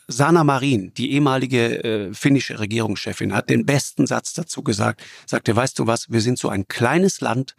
Sana 0.08 0.44
Marin, 0.44 0.94
die 0.94 1.12
ehemalige 1.12 1.82
äh, 1.82 2.14
finnische 2.14 2.60
Regierungschefin, 2.60 3.34
hat 3.34 3.50
den 3.50 3.66
besten 3.66 4.06
Satz 4.06 4.34
dazu 4.36 4.62
gesagt 4.62 5.02
sagte, 5.26 5.54
weißt 5.54 5.78
du 5.78 5.86
was, 5.86 6.10
wir 6.10 6.20
sind 6.20 6.38
so 6.38 6.48
ein 6.48 6.68
kleines 6.68 7.20
Land 7.20 7.54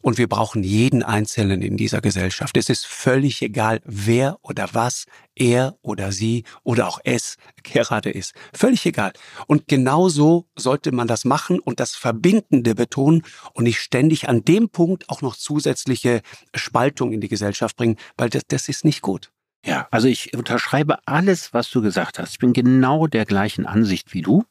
und 0.00 0.18
wir 0.18 0.28
brauchen 0.28 0.62
jeden 0.62 1.02
Einzelnen 1.02 1.62
in 1.62 1.76
dieser 1.76 2.00
Gesellschaft. 2.00 2.56
Es 2.56 2.68
ist 2.68 2.86
völlig 2.86 3.42
egal, 3.42 3.80
wer 3.84 4.38
oder 4.42 4.68
was 4.72 5.06
er 5.34 5.76
oder 5.82 6.12
sie 6.12 6.44
oder 6.62 6.86
auch 6.86 7.00
es 7.04 7.36
gerade 7.62 8.10
ist. 8.10 8.32
Völlig 8.52 8.86
egal. 8.86 9.12
Und 9.46 9.66
genau 9.66 10.08
so 10.08 10.46
sollte 10.56 10.92
man 10.92 11.08
das 11.08 11.24
machen 11.24 11.58
und 11.58 11.80
das 11.80 11.96
Verbindende 11.96 12.74
betonen 12.74 13.22
und 13.54 13.64
nicht 13.64 13.80
ständig 13.80 14.28
an 14.28 14.44
dem 14.44 14.68
Punkt 14.68 15.08
auch 15.08 15.20
noch 15.20 15.36
zusätzliche 15.36 16.22
Spaltung 16.54 17.12
in 17.12 17.20
die 17.20 17.28
Gesellschaft 17.28 17.76
bringen, 17.76 17.96
weil 18.16 18.30
das, 18.30 18.42
das 18.46 18.68
ist 18.68 18.84
nicht 18.84 19.02
gut. 19.02 19.32
Ja, 19.64 19.88
also 19.90 20.06
ich 20.08 20.34
unterschreibe 20.34 20.98
alles, 21.04 21.52
was 21.52 21.68
du 21.70 21.82
gesagt 21.82 22.18
hast. 22.18 22.32
Ich 22.32 22.38
bin 22.38 22.52
genau 22.52 23.06
der 23.06 23.24
gleichen 23.24 23.66
Ansicht 23.66 24.14
wie 24.14 24.22
du. 24.22 24.44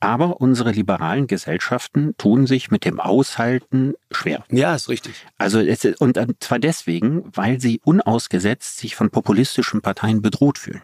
Aber 0.00 0.40
unsere 0.40 0.72
liberalen 0.72 1.26
Gesellschaften 1.26 2.16
tun 2.18 2.46
sich 2.46 2.70
mit 2.70 2.84
dem 2.84 2.98
Aushalten 2.98 3.94
schwer. 4.10 4.44
Ja, 4.50 4.74
ist 4.74 4.88
richtig. 4.88 5.14
Also 5.38 5.60
es, 5.60 5.84
und 5.84 6.18
zwar 6.40 6.58
deswegen, 6.58 7.24
weil 7.34 7.60
sie 7.60 7.80
unausgesetzt 7.84 8.78
sich 8.78 8.96
von 8.96 9.10
populistischen 9.10 9.80
Parteien 9.80 10.22
bedroht 10.22 10.58
fühlen. 10.58 10.82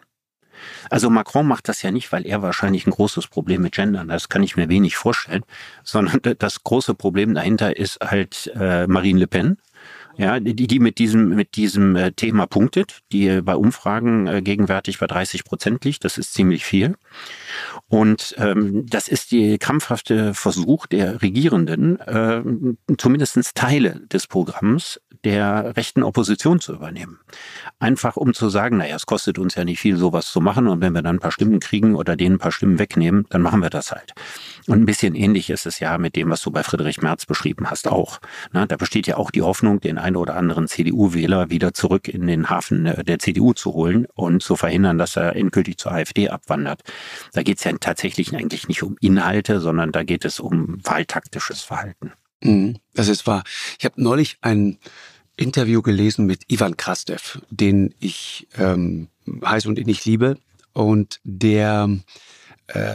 Also 0.88 1.10
Macron 1.10 1.46
macht 1.46 1.68
das 1.68 1.82
ja 1.82 1.90
nicht, 1.90 2.12
weil 2.12 2.26
er 2.26 2.42
wahrscheinlich 2.42 2.86
ein 2.86 2.92
großes 2.92 3.26
Problem 3.26 3.62
mit 3.62 3.74
Gendern, 3.74 4.08
das 4.08 4.28
kann 4.28 4.42
ich 4.42 4.56
mir 4.56 4.68
wenig 4.68 4.96
vorstellen, 4.96 5.42
sondern 5.82 6.20
das 6.38 6.62
große 6.62 6.94
Problem 6.94 7.34
dahinter 7.34 7.76
ist 7.76 7.98
halt 8.00 8.50
äh, 8.54 8.86
Marine 8.86 9.18
Le 9.18 9.26
Pen, 9.26 9.58
ja, 10.16 10.40
die, 10.40 10.54
die 10.54 10.78
mit 10.78 10.98
diesem, 10.98 11.30
mit 11.30 11.56
diesem 11.56 11.96
äh, 11.96 12.12
Thema 12.12 12.46
punktet, 12.46 13.00
die 13.12 13.40
bei 13.40 13.56
Umfragen 13.56 14.26
äh, 14.26 14.42
gegenwärtig 14.42 14.98
bei 14.98 15.06
30 15.06 15.44
Prozent 15.44 15.84
liegt. 15.84 16.04
Das 16.04 16.18
ist 16.18 16.34
ziemlich 16.34 16.64
viel. 16.64 16.96
Und 17.88 18.34
ähm, 18.38 18.86
das 18.86 19.08
ist 19.08 19.32
die 19.32 19.58
krampfhafte 19.58 20.34
Versuch 20.34 20.86
der 20.86 21.22
Regierenden, 21.22 22.00
äh, 22.00 22.42
zumindest 22.96 23.54
Teile 23.54 24.00
des 24.08 24.26
Programms 24.26 25.00
der 25.24 25.76
rechten 25.76 26.02
Opposition 26.02 26.60
zu 26.60 26.74
übernehmen. 26.74 27.18
Einfach 27.78 28.16
um 28.16 28.34
zu 28.34 28.48
sagen, 28.48 28.76
naja, 28.76 28.96
es 28.96 29.06
kostet 29.06 29.38
uns 29.38 29.54
ja 29.54 29.64
nicht 29.64 29.80
viel, 29.80 29.96
sowas 29.96 30.30
zu 30.30 30.40
machen 30.40 30.68
und 30.68 30.80
wenn 30.80 30.92
wir 30.92 31.02
dann 31.02 31.16
ein 31.16 31.20
paar 31.20 31.32
Stimmen 31.32 31.60
kriegen 31.60 31.94
oder 31.94 32.16
denen 32.16 32.36
ein 32.36 32.38
paar 32.38 32.52
Stimmen 32.52 32.78
wegnehmen, 32.78 33.26
dann 33.30 33.42
machen 33.42 33.62
wir 33.62 33.70
das 33.70 33.90
halt. 33.90 34.12
Und 34.66 34.82
ein 34.82 34.86
bisschen 34.86 35.14
ähnlich 35.14 35.50
ist 35.50 35.66
es 35.66 35.80
ja 35.80 35.98
mit 35.98 36.16
dem, 36.16 36.30
was 36.30 36.42
du 36.42 36.50
bei 36.50 36.62
Friedrich 36.62 37.00
Merz 37.02 37.26
beschrieben 37.26 37.70
hast, 37.70 37.88
auch. 37.88 38.20
Na, 38.52 38.66
da 38.66 38.76
besteht 38.76 39.06
ja 39.06 39.16
auch 39.16 39.30
die 39.30 39.42
Hoffnung, 39.42 39.80
den 39.80 39.98
einen 40.04 40.16
oder 40.16 40.36
anderen 40.36 40.68
CDU-Wähler 40.68 41.50
wieder 41.50 41.74
zurück 41.74 42.08
in 42.08 42.26
den 42.26 42.50
Hafen 42.50 42.86
äh, 42.86 43.02
der 43.02 43.18
CDU 43.18 43.54
zu 43.54 43.72
holen 43.72 44.06
und 44.14 44.42
zu 44.42 44.54
verhindern, 44.54 44.98
dass 44.98 45.16
er 45.16 45.34
endgültig 45.34 45.78
zur 45.78 45.92
AfD 45.92 46.28
abwandert. 46.28 46.82
Da 47.32 47.42
geht 47.42 47.58
es 47.58 47.64
ja 47.64 47.72
tatsächlich 47.80 48.34
eigentlich 48.34 48.68
nicht 48.68 48.82
um 48.82 48.96
Inhalte, 49.00 49.60
sondern 49.60 49.90
da 49.90 50.02
geht 50.04 50.24
es 50.24 50.38
um 50.38 50.78
wahltaktisches 50.84 51.62
Verhalten. 51.62 52.12
Mhm, 52.42 52.76
das 52.92 53.08
ist 53.08 53.26
wahr. 53.26 53.42
Ich 53.78 53.84
habe 53.84 54.00
neulich 54.00 54.36
ein 54.42 54.78
Interview 55.36 55.82
gelesen 55.82 56.26
mit 56.26 56.42
Ivan 56.52 56.76
Krastev, 56.76 57.40
den 57.50 57.94
ich 57.98 58.46
ähm, 58.56 59.08
heiß 59.44 59.66
und 59.66 59.78
innig 59.78 60.04
liebe 60.04 60.38
und 60.74 61.20
der 61.24 61.88
äh, 62.68 62.94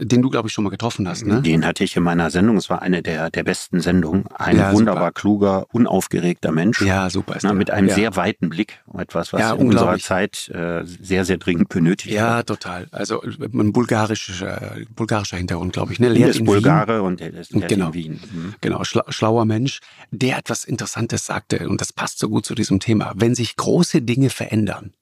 den 0.00 0.22
du, 0.22 0.30
glaube 0.30 0.48
ich, 0.48 0.54
schon 0.54 0.62
mal 0.62 0.70
getroffen 0.70 1.08
hast. 1.08 1.26
Ne? 1.26 1.42
Den 1.42 1.66
hatte 1.66 1.82
ich 1.82 1.96
in 1.96 2.02
meiner 2.02 2.30
Sendung. 2.30 2.56
Es 2.56 2.70
war 2.70 2.80
eine 2.80 3.02
der, 3.02 3.30
der 3.30 3.42
besten 3.42 3.80
Sendungen. 3.80 4.26
Ein 4.34 4.56
ja, 4.56 4.72
wunderbar 4.72 5.08
super. 5.08 5.12
kluger, 5.12 5.66
unaufgeregter 5.72 6.52
Mensch. 6.52 6.80
Ja, 6.80 7.10
super. 7.10 7.36
Ist 7.36 7.42
Na, 7.42 7.52
mit 7.52 7.70
einem 7.70 7.88
ja. 7.88 7.94
sehr 7.94 8.16
weiten 8.16 8.48
Blick. 8.50 8.78
Etwas, 8.96 9.32
was 9.32 9.40
ja, 9.40 9.54
in 9.54 9.68
unserer 9.68 9.98
Zeit 9.98 10.48
äh, 10.50 10.84
sehr, 10.84 11.24
sehr 11.24 11.38
dringend 11.38 11.68
benötigt 11.70 12.14
Ja, 12.14 12.36
wird. 12.36 12.48
total. 12.48 12.86
Also 12.92 13.20
ein 13.22 13.72
bulgarischer, 13.72 14.76
bulgarischer 14.94 15.38
Hintergrund, 15.38 15.72
glaube 15.72 15.92
ich. 15.92 15.98
Ne? 15.98 16.08
Lehrt 16.10 16.30
ist 16.30 16.44
Bulgare 16.44 16.98
Wien. 16.98 17.06
und 17.06 17.20
er 17.20 17.34
ist 17.34 17.52
genau. 17.52 17.88
in 17.88 17.94
Wien. 17.94 18.20
Mhm. 18.32 18.54
Genau, 18.60 18.84
schla 18.84 19.04
schlauer 19.08 19.44
Mensch, 19.44 19.80
der 20.12 20.38
etwas 20.38 20.64
Interessantes 20.64 21.26
sagte. 21.26 21.68
Und 21.68 21.80
das 21.80 21.92
passt 21.92 22.20
so 22.20 22.28
gut 22.28 22.46
zu 22.46 22.54
diesem 22.54 22.78
Thema. 22.78 23.12
Wenn 23.16 23.34
sich 23.34 23.56
große 23.56 24.02
Dinge 24.02 24.30
verändern, 24.30 24.92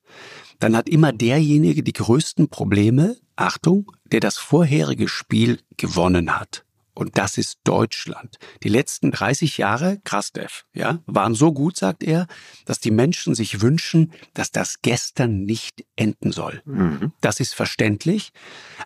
dann 0.58 0.76
hat 0.76 0.88
immer 0.88 1.12
derjenige 1.12 1.82
die 1.82 1.92
größten 1.92 2.48
Probleme, 2.48 3.16
Achtung, 3.36 3.92
der 4.04 4.20
das 4.20 4.36
vorherige 4.36 5.08
Spiel 5.08 5.60
gewonnen 5.76 6.38
hat. 6.38 6.64
Und 6.98 7.16
das 7.16 7.38
ist 7.38 7.60
Deutschland. 7.62 8.38
Die 8.64 8.68
letzten 8.68 9.12
30 9.12 9.56
Jahre, 9.56 10.00
Krastev, 10.02 10.64
ja, 10.74 10.98
waren 11.06 11.32
so 11.36 11.52
gut, 11.52 11.76
sagt 11.76 12.02
er, 12.02 12.26
dass 12.64 12.80
die 12.80 12.90
Menschen 12.90 13.36
sich 13.36 13.60
wünschen, 13.60 14.12
dass 14.34 14.50
das 14.50 14.82
gestern 14.82 15.44
nicht 15.44 15.84
enden 15.94 16.32
soll. 16.32 16.60
Mhm. 16.64 17.12
Das 17.20 17.38
ist 17.38 17.54
verständlich. 17.54 18.32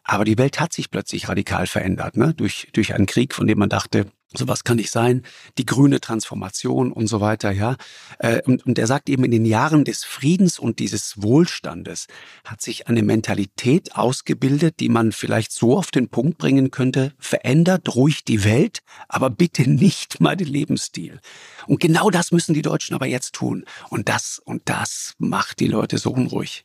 Aber 0.05 0.27
die 0.27 0.37
Welt 0.37 0.61
hat 0.61 0.75
sich 0.75 0.91
plötzlich 0.91 1.31
radikal 1.31 1.67
verändert, 1.67 2.19
ne? 2.19 2.35
durch, 2.35 2.69
durch 2.75 2.93
einen 2.93 3.07
Krieg, 3.07 3.33
von 3.33 3.47
dem 3.47 3.59
man 3.59 3.71
dachte, 3.71 4.05
Sowas 4.35 4.65
kann 4.65 4.77
nicht 4.77 4.91
sein. 4.91 5.23
Die 5.59 5.67
grüne 5.67 6.01
Transformation 6.01 6.93
und 6.93 7.07
so 7.07 7.21
weiter, 7.21 7.51
ja. 7.51 7.77
Äh, 8.19 8.41
und, 8.43 8.65
und 8.67 8.79
er 8.79 8.87
sagt 8.87 9.09
eben, 9.09 9.25
in 9.25 9.31
den 9.31 9.45
Jahren 9.45 9.85
des 9.85 10.05
Friedens 10.05 10.59
und 10.59 10.79
dieses 10.79 11.23
Wohlstandes 11.23 12.07
hat 12.45 12.63
sich 12.63 12.89
eine 12.89 13.03
Mentalität 13.03 13.95
ausgebildet, 13.95 14.81
die 14.81 14.89
man 14.89 15.13
vielleicht 15.13 15.53
so 15.53 15.77
auf 15.77 15.91
den 15.91 16.09
Punkt 16.09 16.39
bringen 16.39 16.71
könnte, 16.71 17.13
verändert 17.19 17.95
ruhig 17.95 18.25
die 18.25 18.45
Welt, 18.45 18.81
aber 19.09 19.31
bitte 19.31 19.69
nicht 19.69 20.21
meinen 20.21 20.47
Lebensstil. 20.47 21.21
Und 21.67 21.81
genau 21.81 22.11
das 22.11 22.33
müssen 22.33 22.55
die 22.55 22.63
Deutschen 22.63 22.95
aber 22.95 23.07
jetzt 23.07 23.35
tun. 23.35 23.65
Und 23.91 24.09
das, 24.09 24.41
und 24.45 24.63
das 24.67 25.15
macht 25.19 25.61
die 25.61 25.69
Leute 25.69 25.99
so 25.99 26.11
unruhig. 26.11 26.65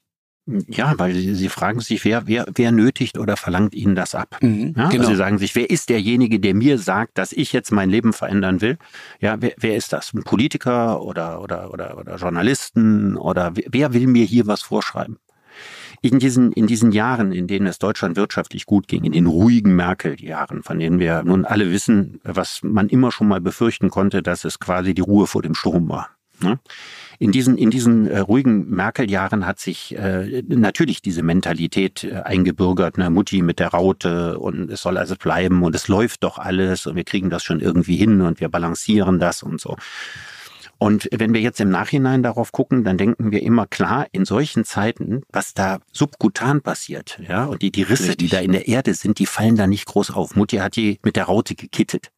Ja, 0.70 0.94
weil 0.98 1.14
sie, 1.14 1.36
sie 1.36 1.50
fragen 1.50 1.82
sich, 1.82 2.06
wer, 2.06 2.26
wer, 2.26 2.46
wer 2.56 2.72
nötigt 2.72 3.18
oder 3.18 3.36
verlangt 3.36 3.76
ihnen 3.76 3.96
das 3.96 4.16
ab? 4.16 4.38
Mhm, 4.42 4.74
ja, 4.78 4.86
also 4.86 4.98
genau. 4.98 5.10
Sie 5.10 5.16
sagen 5.16 5.38
sich, 5.40 5.56
wer 5.56 5.70
ist 5.70 5.90
derjenige, 5.90 6.40
der 6.40 6.54
mir 6.54 6.78
sagt, 6.78 7.18
dass 7.18 7.34
ich 7.34 7.52
jetzt 7.52 7.72
mein 7.72 7.90
Leben 7.90 8.14
verändern 8.14 8.62
will? 8.62 8.78
Ja, 9.20 9.36
wer, 9.42 9.52
wer 9.58 9.76
ist 9.76 9.92
das? 9.92 10.14
Ein 10.14 10.24
Politiker 10.24 11.02
oder, 11.02 11.42
oder, 11.42 11.74
oder, 11.74 11.98
oder 11.98 12.16
Journalisten 12.16 13.18
oder 13.18 13.52
wer 13.56 13.94
will 13.94 14.08
mir 14.08 14.24
hier 14.24 14.48
was 14.48 14.62
vorschreiben? 14.62 15.18
In 16.02 16.20
diesen, 16.20 16.54
in 16.54 16.68
diesen 16.68 16.92
Jahren, 16.92 17.32
in 17.34 17.48
denen 17.48 17.68
es 17.68 17.80
Deutschland 17.80 18.16
wirtschaftlich 18.16 18.66
gut 18.66 18.88
ging, 18.88 19.04
in 19.04 19.12
den 19.12 19.26
ruhigen 19.26 19.76
Merkel-Jahren, 19.76 20.64
von 20.64 20.80
denen 20.80 21.00
wir 21.00 21.24
nun 21.24 21.44
alle 21.44 21.72
wissen, 21.72 22.22
was 22.24 22.62
man 22.64 22.88
immer 22.88 23.12
schon 23.12 23.28
mal 23.28 23.42
befürchten 23.42 23.90
konnte, 23.90 24.22
dass 24.22 24.46
es 24.46 24.60
quasi 24.60 24.94
die 24.94 25.02
Ruhe 25.02 25.28
vor 25.28 25.42
dem 25.42 25.56
Sturm 25.56 25.90
war. 25.90 26.10
Ne? 26.42 26.60
In 27.20 27.32
diesen, 27.32 27.58
in 27.58 27.72
diesen 27.72 28.08
äh, 28.08 28.20
ruhigen 28.20 28.70
Merkel-Jahren 28.70 29.46
hat 29.48 29.60
sich 29.60 29.96
äh, 29.98 30.44
natürlich 30.48 31.02
diese 31.02 31.24
Mentalität 31.24 32.04
äh, 32.04 32.22
eingebürgert, 32.22 32.98
ne? 32.98 33.10
Mutti 33.10 33.42
mit 33.42 33.60
der 33.60 33.70
Raute 33.70 34.40
und 34.40 34.70
es 34.72 34.82
soll 34.82 34.98
also 34.98 35.16
bleiben 35.16 35.64
und 35.64 35.74
es 35.74 35.88
läuft 35.88 36.24
doch 36.24 36.38
alles 36.38 36.86
und 36.86 36.96
wir 36.96 37.04
kriegen 37.04 37.30
das 37.30 37.44
schon 37.44 37.60
irgendwie 37.60 37.96
hin 37.96 38.22
und 38.22 38.40
wir 38.40 38.50
balancieren 38.50 39.20
das 39.20 39.42
und 39.42 39.60
so. 39.60 39.76
Und 40.80 41.10
wenn 41.12 41.34
wir 41.34 41.42
jetzt 41.42 41.60
im 41.60 41.70
Nachhinein 41.70 42.22
darauf 42.22 42.52
gucken, 42.52 42.84
dann 42.84 42.98
denken 42.98 43.32
wir 43.32 43.42
immer 43.42 43.66
klar, 43.66 44.06
in 44.12 44.26
solchen 44.26 44.64
Zeiten, 44.64 45.24
was 45.32 45.54
da 45.56 45.80
subkutan 45.92 46.62
passiert, 46.62 47.20
ja, 47.28 47.46
und 47.46 47.64
die, 47.64 47.72
die 47.72 47.82
Risse, 47.82 48.10
Richtig. 48.10 48.18
die 48.18 48.36
da 48.36 48.42
in 48.42 48.52
der 48.52 48.68
Erde 48.68 48.94
sind, 48.94 49.18
die 49.18 49.26
fallen 49.26 49.56
da 49.56 49.66
nicht 49.66 49.88
groß 49.88 50.12
auf. 50.12 50.36
Mutti 50.36 50.58
hat 50.58 50.76
die 50.76 51.00
mit 51.04 51.16
der 51.16 51.26
Raute 51.26 51.56
gekittet. 51.56 52.12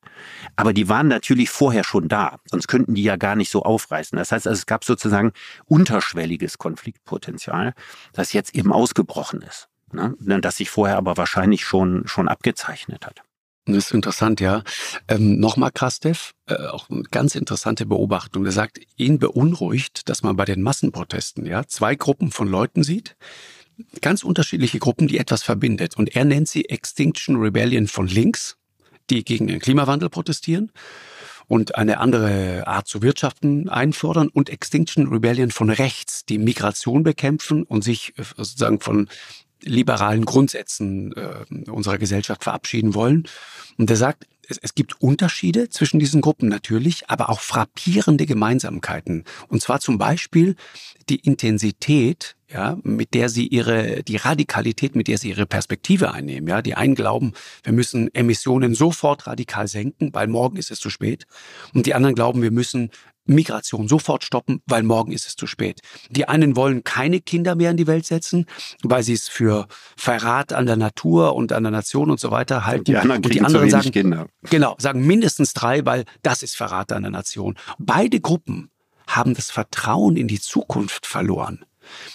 Aber 0.55 0.73
die 0.73 0.89
waren 0.89 1.07
natürlich 1.07 1.49
vorher 1.49 1.83
schon 1.83 2.07
da, 2.07 2.37
sonst 2.45 2.67
könnten 2.67 2.95
die 2.95 3.03
ja 3.03 3.15
gar 3.15 3.35
nicht 3.35 3.49
so 3.49 3.63
aufreißen. 3.63 4.17
Das 4.17 4.31
heißt, 4.31 4.47
also, 4.47 4.57
es 4.57 4.65
gab 4.65 4.83
sozusagen 4.83 5.33
unterschwelliges 5.65 6.57
Konfliktpotenzial, 6.57 7.73
das 8.13 8.33
jetzt 8.33 8.55
eben 8.55 8.71
ausgebrochen 8.71 9.41
ist, 9.41 9.69
ne? 9.91 10.15
das 10.41 10.57
sich 10.57 10.69
vorher 10.69 10.97
aber 10.97 11.17
wahrscheinlich 11.17 11.63
schon, 11.63 12.07
schon 12.07 12.27
abgezeichnet 12.27 13.05
hat. 13.05 13.21
Das 13.65 13.85
ist 13.85 13.93
interessant, 13.93 14.39
ja. 14.41 14.63
Ähm, 15.07 15.39
Nochmal 15.39 15.71
Krastev, 15.71 16.33
äh, 16.47 16.55
auch 16.67 16.89
eine 16.89 17.03
ganz 17.03 17.35
interessante 17.35 17.85
Beobachtung. 17.85 18.45
Er 18.45 18.51
sagt, 18.51 18.79
ihn 18.97 19.19
beunruhigt, 19.19 20.09
dass 20.09 20.23
man 20.23 20.35
bei 20.35 20.45
den 20.45 20.61
Massenprotesten 20.61 21.45
ja 21.45 21.65
zwei 21.67 21.95
Gruppen 21.95 22.31
von 22.31 22.47
Leuten 22.47 22.83
sieht, 22.83 23.15
ganz 24.01 24.23
unterschiedliche 24.23 24.79
Gruppen, 24.79 25.07
die 25.07 25.19
etwas 25.19 25.43
verbindet. 25.43 25.97
Und 25.97 26.15
er 26.15 26.25
nennt 26.25 26.47
sie 26.47 26.65
Extinction 26.65 27.37
Rebellion 27.37 27.87
von 27.87 28.07
links 28.07 28.57
die 29.09 29.23
gegen 29.23 29.47
den 29.47 29.59
Klimawandel 29.59 30.09
protestieren 30.09 30.71
und 31.47 31.75
eine 31.75 31.99
andere 31.99 32.67
Art 32.67 32.87
zu 32.87 33.01
wirtschaften 33.01 33.69
einfordern 33.69 34.29
und 34.29 34.49
Extinction 34.49 35.07
Rebellion 35.07 35.51
von 35.51 35.69
rechts, 35.69 36.23
die 36.25 36.37
Migration 36.37 37.03
bekämpfen 37.03 37.63
und 37.63 37.83
sich 37.83 38.13
äh, 38.17 38.23
sozusagen 38.37 38.79
von 38.79 39.09
liberalen 39.61 40.25
Grundsätzen 40.25 41.13
äh, 41.13 41.69
unserer 41.69 41.97
Gesellschaft 41.97 42.43
verabschieden 42.43 42.93
wollen. 42.93 43.27
Und 43.77 43.89
er 43.89 43.97
sagt, 43.97 44.25
es, 44.49 44.57
es 44.57 44.75
gibt 44.75 45.01
Unterschiede 45.01 45.69
zwischen 45.69 45.99
diesen 45.99 46.21
Gruppen 46.21 46.49
natürlich, 46.49 47.09
aber 47.09 47.29
auch 47.29 47.39
frappierende 47.39 48.25
Gemeinsamkeiten. 48.25 49.23
Und 49.47 49.61
zwar 49.61 49.79
zum 49.79 49.97
Beispiel 49.97 50.55
die 51.09 51.17
Intensität, 51.17 52.35
ja, 52.51 52.77
mit 52.83 53.13
der 53.13 53.29
sie 53.29 53.47
ihre, 53.47 54.01
die 54.03 54.15
Radikalität, 54.15 54.95
mit 54.95 55.07
der 55.07 55.19
sie 55.19 55.29
ihre 55.29 55.45
Perspektive 55.45 56.11
einnehmen. 56.11 56.47
Ja, 56.49 56.61
die 56.61 56.75
einen 56.75 56.95
glauben, 56.95 57.33
wir 57.63 57.73
müssen 57.73 58.13
Emissionen 58.13 58.73
sofort 58.73 59.27
radikal 59.27 59.67
senken, 59.67 60.13
weil 60.13 60.27
morgen 60.27 60.57
ist 60.57 60.71
es 60.71 60.79
zu 60.79 60.89
spät. 60.89 61.27
Und 61.73 61.85
die 61.85 61.93
anderen 61.93 62.15
glauben, 62.15 62.41
wir 62.41 62.51
müssen 62.51 62.89
Migration 63.29 63.87
sofort 63.87 64.23
stoppen, 64.23 64.61
weil 64.65 64.83
morgen 64.83 65.11
ist 65.11 65.27
es 65.27 65.35
zu 65.35 65.47
spät. 65.47 65.81
Die 66.09 66.27
einen 66.27 66.55
wollen 66.55 66.83
keine 66.83 67.21
Kinder 67.21 67.55
mehr 67.55 67.71
in 67.71 67.77
die 67.77 67.87
Welt 67.87 68.05
setzen, 68.05 68.45
weil 68.83 69.03
sie 69.03 69.13
es 69.13 69.29
für 69.29 69.67
Verrat 69.95 70.51
an 70.53 70.65
der 70.65 70.75
Natur 70.75 71.35
und 71.35 71.53
an 71.53 71.63
der 71.63 71.71
Nation 71.71 72.09
und 72.09 72.19
so 72.19 72.31
weiter 72.31 72.65
halten. 72.65 72.85
Die 72.85 72.97
anderen, 72.97 73.23
und 73.23 73.33
die 73.33 73.41
anderen 73.41 73.69
sagen, 73.69 73.91
Kinder. 73.91 74.27
genau, 74.49 74.75
sagen 74.79 75.05
mindestens 75.05 75.53
drei, 75.53 75.85
weil 75.85 76.05
das 76.23 76.43
ist 76.43 76.55
Verrat 76.55 76.91
an 76.91 77.03
der 77.03 77.11
Nation. 77.11 77.55
Beide 77.77 78.19
Gruppen 78.19 78.69
haben 79.07 79.33
das 79.33 79.51
Vertrauen 79.51 80.17
in 80.17 80.27
die 80.27 80.39
Zukunft 80.39 81.05
verloren. 81.05 81.65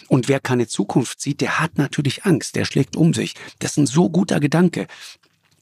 Und 0.08 0.28
wer 0.28 0.40
keine 0.40 0.66
Zukunft 0.66 1.20
sieht, 1.20 1.40
der 1.40 1.58
hat 1.58 1.78
natürlich 1.78 2.24
Angst, 2.24 2.56
der 2.56 2.64
schlägt 2.64 2.96
um 2.96 3.12
sich. 3.12 3.34
Das 3.58 3.72
ist 3.72 3.76
ein 3.78 3.86
so 3.86 4.08
guter 4.08 4.40
Gedanke. 4.40 4.86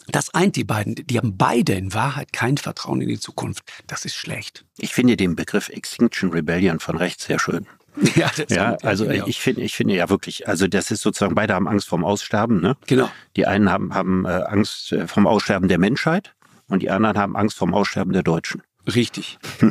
Das 0.08 0.34
eint 0.34 0.56
die 0.56 0.64
beiden. 0.64 0.94
Die 0.94 1.16
haben 1.16 1.36
beide 1.36 1.74
in 1.74 1.94
Wahrheit 1.94 2.32
kein 2.32 2.56
Vertrauen 2.56 3.00
in 3.00 3.08
die 3.08 3.20
Zukunft. 3.20 3.62
Das 3.86 4.04
ist 4.04 4.14
schlecht. 4.14 4.64
Ich 4.78 4.92
finde 4.92 5.16
den 5.16 5.36
Begriff 5.36 5.68
Extinction 5.68 6.30
Rebellion 6.30 6.80
von 6.80 6.96
rechts 6.96 7.26
sehr 7.26 7.38
schön. 7.38 7.66
Ja, 8.16 8.30
das 8.34 8.46
ja 8.48 8.76
also 8.82 9.08
ich, 9.08 9.26
ich 9.26 9.40
finde, 9.40 9.60
ich 9.60 9.74
finde 9.74 9.94
ja 9.94 10.08
wirklich, 10.08 10.48
also 10.48 10.66
das 10.66 10.90
ist 10.90 11.02
sozusagen, 11.02 11.34
beide 11.34 11.54
haben 11.54 11.68
Angst 11.68 11.88
vorm 11.88 12.04
Aussterben. 12.04 12.60
Ne? 12.60 12.74
Genau. 12.86 13.10
Die 13.36 13.46
einen 13.46 13.70
haben, 13.70 13.94
haben 13.94 14.24
äh, 14.24 14.28
Angst 14.28 14.92
äh, 14.92 15.06
vom 15.06 15.26
Aussterben 15.26 15.68
der 15.68 15.78
Menschheit 15.78 16.34
und 16.68 16.82
die 16.82 16.90
anderen 16.90 17.18
haben 17.18 17.36
Angst 17.36 17.58
vom 17.58 17.74
Aussterben 17.74 18.14
der 18.14 18.22
Deutschen. 18.22 18.62
Richtig. 18.86 19.38
da 19.60 19.68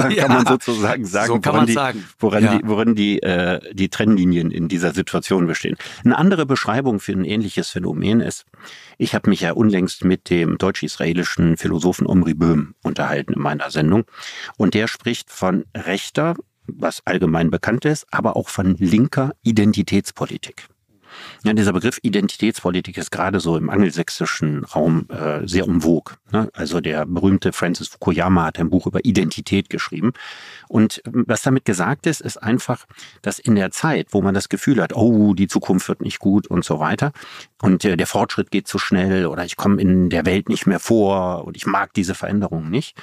kann 0.00 0.10
ja, 0.10 0.28
man 0.28 0.46
sozusagen 0.46 1.04
sagen, 1.04 1.26
so 1.26 1.44
woran, 1.44 1.66
die, 1.66 1.72
sagen. 1.72 2.04
woran, 2.18 2.44
ja. 2.44 2.58
die, 2.58 2.66
woran 2.66 2.94
die, 2.94 3.22
äh, 3.22 3.60
die 3.74 3.90
Trennlinien 3.90 4.50
in 4.50 4.68
dieser 4.68 4.94
Situation 4.94 5.46
bestehen. 5.46 5.76
Eine 6.04 6.16
andere 6.16 6.46
Beschreibung 6.46 6.98
für 6.98 7.12
ein 7.12 7.24
ähnliches 7.24 7.68
Phänomen 7.68 8.20
ist, 8.20 8.46
ich 8.96 9.14
habe 9.14 9.28
mich 9.28 9.42
ja 9.42 9.52
unlängst 9.52 10.04
mit 10.04 10.30
dem 10.30 10.56
deutsch-israelischen 10.56 11.56
Philosophen 11.58 12.06
Omri 12.06 12.34
Böhm 12.34 12.74
unterhalten 12.82 13.34
in 13.34 13.40
meiner 13.40 13.70
Sendung. 13.70 14.04
Und 14.56 14.74
der 14.74 14.88
spricht 14.88 15.30
von 15.30 15.66
rechter, 15.76 16.34
was 16.66 17.02
allgemein 17.06 17.50
bekannt 17.50 17.84
ist, 17.84 18.06
aber 18.10 18.36
auch 18.36 18.48
von 18.48 18.76
linker 18.78 19.32
Identitätspolitik. 19.42 20.68
Ja, 21.44 21.52
dieser 21.52 21.72
Begriff 21.72 21.98
Identitätspolitik 22.02 22.96
ist 22.96 23.10
gerade 23.10 23.40
so 23.40 23.56
im 23.56 23.70
angelsächsischen 23.70 24.64
Raum 24.64 25.06
äh, 25.10 25.46
sehr 25.46 25.66
umwog. 25.66 26.18
Ne? 26.32 26.48
Also 26.52 26.80
der 26.80 27.06
berühmte 27.06 27.52
Francis 27.52 27.88
Fukuyama 27.88 28.46
hat 28.46 28.58
ein 28.58 28.70
Buch 28.70 28.86
über 28.86 29.04
Identität 29.04 29.70
geschrieben. 29.70 30.12
Und 30.68 31.02
ähm, 31.06 31.24
was 31.26 31.42
damit 31.42 31.64
gesagt 31.64 32.06
ist, 32.06 32.20
ist 32.20 32.38
einfach, 32.38 32.86
dass 33.22 33.38
in 33.38 33.54
der 33.54 33.70
Zeit, 33.70 34.08
wo 34.10 34.22
man 34.22 34.34
das 34.34 34.48
Gefühl 34.48 34.80
hat, 34.80 34.94
oh, 34.94 35.34
die 35.34 35.48
Zukunft 35.48 35.88
wird 35.88 36.00
nicht 36.00 36.18
gut 36.18 36.46
und 36.46 36.64
so 36.64 36.78
weiter, 36.78 37.12
und 37.62 37.84
äh, 37.84 37.96
der 37.96 38.06
Fortschritt 38.06 38.50
geht 38.50 38.68
zu 38.68 38.78
schnell 38.78 39.26
oder 39.26 39.44
ich 39.44 39.56
komme 39.56 39.80
in 39.80 40.10
der 40.10 40.26
Welt 40.26 40.48
nicht 40.48 40.66
mehr 40.66 40.80
vor 40.80 41.44
und 41.44 41.56
ich 41.56 41.66
mag 41.66 41.92
diese 41.94 42.14
Veränderungen 42.14 42.70
nicht, 42.70 42.96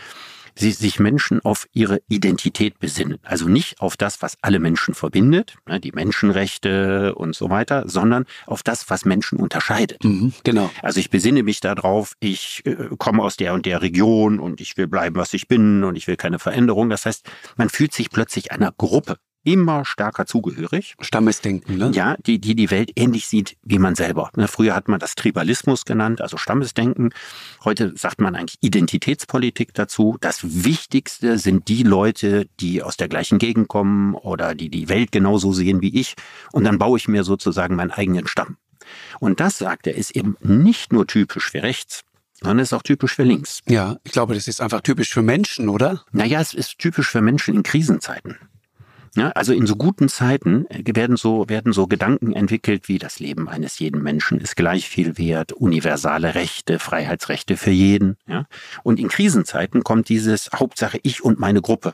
sie 0.56 0.72
sich 0.72 1.00
Menschen 1.00 1.44
auf 1.44 1.68
ihre 1.74 2.02
Identität 2.08 2.80
besinnen. 2.80 3.20
Also 3.24 3.48
nicht 3.48 3.80
auf 3.80 3.98
das, 3.98 4.22
was 4.22 4.38
alle 4.42 4.60
Menschen 4.60 4.94
verbindet, 4.94 5.56
ne, 5.68 5.80
die 5.80 5.92
Menschenrechte 5.92 7.16
und 7.16 7.36
so 7.36 7.50
weiter, 7.50 7.88
sondern 7.88 8.26
auf 8.46 8.64
das, 8.64 8.90
was 8.90 9.06
Menschen 9.06 9.40
unterscheidet. 9.40 10.04
Mhm, 10.04 10.34
genau. 10.44 10.70
Also 10.82 11.00
ich 11.00 11.10
besinne 11.10 11.44
mich 11.44 11.60
darauf, 11.60 12.14
ich 12.20 12.64
äh, 12.66 12.90
komme 12.98 13.24
aus 13.24 13.38
der 13.38 13.54
und 13.54 13.66
der 13.66 13.82
Region 13.82 14.40
und 14.40 14.62
ich 14.62 14.78
will 14.78 14.88
bleiben, 14.88 15.16
was 15.16 15.34
ich 15.34 15.48
bin 15.48 15.84
und 15.84 15.96
ich 15.96 16.08
will 16.08 16.18
keine 16.18 16.40
Veränderung. 16.40 16.90
Das 16.90 17.06
heißt, 17.06 17.26
man 17.58 17.70
fühlt 17.70 17.94
sich 17.94 18.10
plötzlich 18.10 18.52
einer 18.52 18.72
Gruppe 18.72 19.18
immer 19.44 19.86
stärker 19.86 20.26
zugehörig. 20.26 20.96
Stammesdenken, 21.00 21.78
ne? 21.78 21.92
Ja, 21.94 22.16
die, 22.26 22.40
die 22.40 22.56
die 22.56 22.72
Welt 22.72 22.92
ähnlich 22.96 23.28
sieht 23.28 23.58
wie 23.64 23.80
man 23.80 23.96
selber. 23.96 24.30
Ne, 24.36 24.48
früher 24.48 24.76
hat 24.76 24.88
man 24.88 25.00
das 25.00 25.16
Tribalismus 25.16 25.86
genannt, 25.86 26.22
also 26.22 26.38
Stammesdenken. 26.38 27.10
Heute 27.64 27.94
sagt 27.98 28.22
man 28.22 28.36
eigentlich 28.36 28.58
Identitätspolitik 28.62 29.74
dazu. 29.74 30.18
Das 30.22 30.64
Wichtigste 30.64 31.38
sind 31.38 31.68
die 31.68 31.84
Leute, 31.84 32.48
die 32.60 32.84
aus 32.84 32.98
der 32.98 33.08
gleichen 33.08 33.40
Gegend 33.40 33.68
kommen 33.68 34.16
oder 34.16 34.56
die 34.56 34.70
die 34.70 34.90
Welt 34.90 35.12
genauso 35.12 35.54
sehen 35.54 35.82
wie 35.82 36.00
ich. 36.00 36.16
Und 36.52 36.64
dann 36.64 36.78
baue 36.78 36.98
ich 36.98 37.08
mir 37.08 37.24
sozusagen 37.24 37.76
meinen 37.76 37.92
eigenen 37.92 38.28
Stamm. 38.28 38.58
Und 39.20 39.40
das, 39.40 39.58
sagt 39.58 39.88
er, 39.88 39.96
ist 39.96 40.16
eben 40.16 40.36
nicht 40.42 40.92
nur 40.92 41.08
typisch 41.08 41.52
für 41.52 41.64
rechts, 41.64 42.02
sondern 42.42 42.60
ist 42.60 42.74
auch 42.74 42.82
typisch 42.82 43.16
für 43.16 43.24
links. 43.24 43.60
Ja, 43.68 43.98
ich 44.04 44.12
glaube, 44.12 44.34
das 44.34 44.48
ist 44.48 44.62
einfach 44.62 44.82
typisch 44.82 45.10
für 45.10 45.22
Menschen, 45.22 45.70
oder? 45.70 46.04
Naja, 46.12 46.42
es 46.42 46.54
ist 46.54 46.80
typisch 46.80 47.10
für 47.10 47.22
Menschen 47.22 47.56
in 47.56 47.64
Krisenzeiten. 47.64 48.38
Ja, 49.16 49.30
also 49.32 49.52
in 49.52 49.68
so 49.68 49.76
guten 49.76 50.08
Zeiten 50.08 50.66
äh, 50.70 50.84
werden 50.96 51.18
so, 51.18 51.50
werden 51.50 51.74
so 51.74 51.88
Gedanken 51.88 52.32
entwickelt 52.34 52.88
wie 52.88 52.98
das 52.98 53.20
Leben 53.20 53.50
eines 53.50 53.78
jeden 53.80 54.02
Menschen 54.02 54.40
ist 54.40 54.56
gleich 54.56 54.88
viel 54.88 55.18
wert, 55.18 55.52
universale 55.52 56.34
Rechte, 56.36 56.80
Freiheitsrechte 56.80 57.58
für 57.58 57.72
jeden. 57.72 58.18
Ja? 58.26 58.46
Und 58.84 59.00
in 59.00 59.10
Krisenzeiten 59.10 59.84
kommt 59.84 60.08
dieses 60.08 60.50
Hauptsache 60.56 61.00
ich 61.04 61.24
und 61.24 61.40
meine 61.40 61.62
Gruppe. 61.62 61.94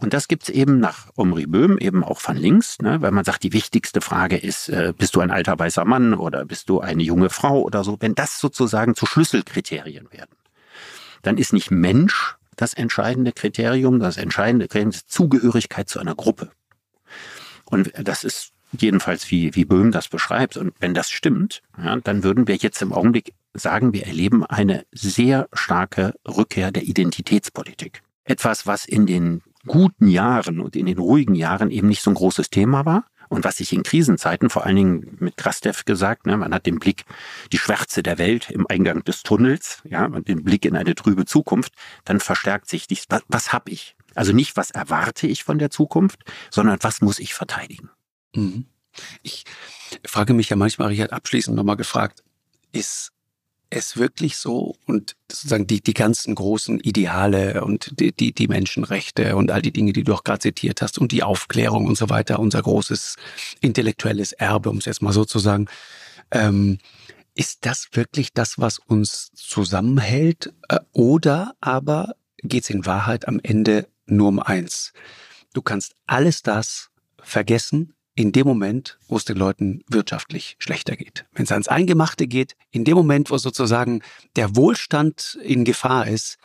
Und 0.00 0.14
das 0.14 0.26
gibt's 0.26 0.48
eben 0.48 0.80
nach 0.80 1.10
Omri 1.14 1.46
Böhm 1.46 1.78
eben 1.78 2.02
auch 2.02 2.20
von 2.20 2.36
links, 2.36 2.78
ne, 2.80 3.02
weil 3.02 3.10
man 3.10 3.24
sagt, 3.24 3.42
die 3.42 3.52
wichtigste 3.52 4.00
Frage 4.00 4.36
ist, 4.36 4.70
äh, 4.70 4.94
bist 4.96 5.14
du 5.14 5.20
ein 5.20 5.30
alter 5.30 5.58
weißer 5.58 5.84
Mann 5.84 6.14
oder 6.14 6.44
bist 6.46 6.70
du 6.70 6.80
eine 6.80 7.02
junge 7.02 7.28
Frau 7.28 7.60
oder 7.60 7.84
so, 7.84 7.98
wenn 8.00 8.14
das 8.14 8.40
sozusagen 8.40 8.94
zu 8.94 9.04
Schlüsselkriterien 9.04 10.10
werden 10.10 10.34
dann 11.22 11.38
ist 11.38 11.52
nicht 11.52 11.70
Mensch 11.70 12.36
das 12.60 12.74
entscheidende 12.74 13.32
Kriterium, 13.32 14.00
das 14.00 14.18
entscheidende 14.18 14.68
Kriterium 14.68 14.90
ist 14.90 15.10
Zugehörigkeit 15.10 15.88
zu 15.88 15.98
einer 15.98 16.14
Gruppe. 16.14 16.50
Und 17.64 17.90
das 17.98 18.22
ist 18.22 18.52
jedenfalls 18.72 19.30
wie, 19.30 19.54
wie 19.54 19.64
Böhm 19.64 19.92
das 19.92 20.08
beschreibt. 20.08 20.58
Und 20.58 20.74
wenn 20.78 20.92
das 20.92 21.10
stimmt, 21.10 21.62
ja, 21.82 21.96
dann 21.96 22.22
würden 22.22 22.48
wir 22.48 22.56
jetzt 22.56 22.82
im 22.82 22.92
Augenblick 22.92 23.32
sagen, 23.54 23.94
wir 23.94 24.06
erleben 24.06 24.44
eine 24.44 24.84
sehr 24.92 25.48
starke 25.54 26.14
Rückkehr 26.28 26.70
der 26.70 26.82
Identitätspolitik. 26.82 28.02
Etwas, 28.24 28.66
was 28.66 28.84
in 28.84 29.06
den 29.06 29.42
guten 29.66 30.08
Jahren 30.08 30.60
und 30.60 30.76
in 30.76 30.86
den 30.86 30.98
ruhigen 30.98 31.34
Jahren 31.34 31.70
eben 31.70 31.88
nicht 31.88 32.02
so 32.02 32.10
ein 32.10 32.14
großes 32.14 32.50
Thema 32.50 32.84
war. 32.84 33.06
Und 33.30 33.44
was 33.44 33.58
sich 33.58 33.72
in 33.72 33.84
Krisenzeiten, 33.84 34.50
vor 34.50 34.66
allen 34.66 34.74
Dingen 34.76 35.16
mit 35.20 35.36
Krastev 35.36 35.84
gesagt, 35.84 36.26
ne, 36.26 36.36
man 36.36 36.52
hat 36.52 36.66
den 36.66 36.80
Blick, 36.80 37.04
die 37.52 37.58
Schwärze 37.58 38.02
der 38.02 38.18
Welt 38.18 38.50
im 38.50 38.66
Eingang 38.68 39.04
des 39.04 39.22
Tunnels, 39.22 39.80
ja, 39.84 40.04
und 40.04 40.26
den 40.26 40.42
Blick 40.42 40.64
in 40.64 40.76
eine 40.76 40.96
trübe 40.96 41.24
Zukunft, 41.24 41.72
dann 42.04 42.18
verstärkt 42.18 42.68
sich 42.68 42.88
dies. 42.88 43.06
Was, 43.08 43.22
was 43.28 43.52
habe 43.52 43.70
ich? 43.70 43.96
Also 44.16 44.32
nicht, 44.32 44.56
was 44.56 44.72
erwarte 44.72 45.28
ich 45.28 45.44
von 45.44 45.60
der 45.60 45.70
Zukunft, 45.70 46.24
sondern 46.50 46.78
was 46.80 47.00
muss 47.00 47.20
ich 47.20 47.32
verteidigen? 47.32 47.88
Mhm. 48.34 48.66
Ich 49.22 49.44
frage 50.04 50.34
mich 50.34 50.48
ja 50.48 50.56
manchmal, 50.56 50.88
Richard, 50.88 51.12
abschließend 51.12 51.56
nochmal 51.56 51.76
gefragt, 51.76 52.24
ist 52.72 53.12
es 53.70 53.96
wirklich 53.96 54.36
so 54.36 54.76
und 54.86 55.16
sozusagen 55.30 55.66
die, 55.66 55.80
die 55.80 55.94
ganzen 55.94 56.34
großen 56.34 56.80
Ideale 56.80 57.64
und 57.64 57.98
die, 58.00 58.12
die, 58.12 58.32
die 58.32 58.48
Menschenrechte 58.48 59.36
und 59.36 59.50
all 59.50 59.62
die 59.62 59.72
Dinge, 59.72 59.92
die 59.92 60.02
du 60.02 60.12
auch 60.12 60.24
gerade 60.24 60.40
zitiert 60.40 60.82
hast 60.82 60.98
und 60.98 61.12
die 61.12 61.22
Aufklärung 61.22 61.86
und 61.86 61.96
so 61.96 62.10
weiter, 62.10 62.40
unser 62.40 62.62
großes 62.62 63.16
intellektuelles 63.60 64.32
Erbe, 64.32 64.70
um 64.70 64.78
es 64.78 64.86
jetzt 64.86 65.02
mal 65.02 65.12
so 65.12 65.24
zu 65.24 65.38
sagen, 65.38 65.68
ähm, 66.32 66.78
ist 67.34 67.64
das 67.64 67.88
wirklich 67.92 68.32
das, 68.32 68.58
was 68.58 68.78
uns 68.78 69.30
zusammenhält? 69.34 70.52
Äh, 70.68 70.80
oder 70.92 71.54
aber 71.60 72.14
geht 72.38 72.64
es 72.64 72.70
in 72.70 72.86
Wahrheit 72.86 73.28
am 73.28 73.40
Ende 73.42 73.88
nur 74.06 74.28
um 74.28 74.40
eins? 74.40 74.92
Du 75.54 75.62
kannst 75.62 75.94
alles 76.06 76.42
das 76.42 76.90
vergessen, 77.22 77.94
in 78.14 78.32
dem 78.32 78.46
Moment, 78.46 78.98
wo 79.08 79.16
es 79.16 79.24
den 79.24 79.36
Leuten 79.36 79.82
wirtschaftlich 79.88 80.56
schlechter 80.58 80.96
geht. 80.96 81.24
Wenn 81.32 81.44
es 81.44 81.52
ans 81.52 81.68
Eingemachte 81.68 82.26
geht, 82.26 82.56
in 82.70 82.84
dem 82.84 82.96
Moment, 82.96 83.30
wo 83.30 83.38
sozusagen 83.38 84.02
der 84.36 84.56
Wohlstand 84.56 85.38
in 85.42 85.64
Gefahr 85.64 86.06
ist, 86.06 86.38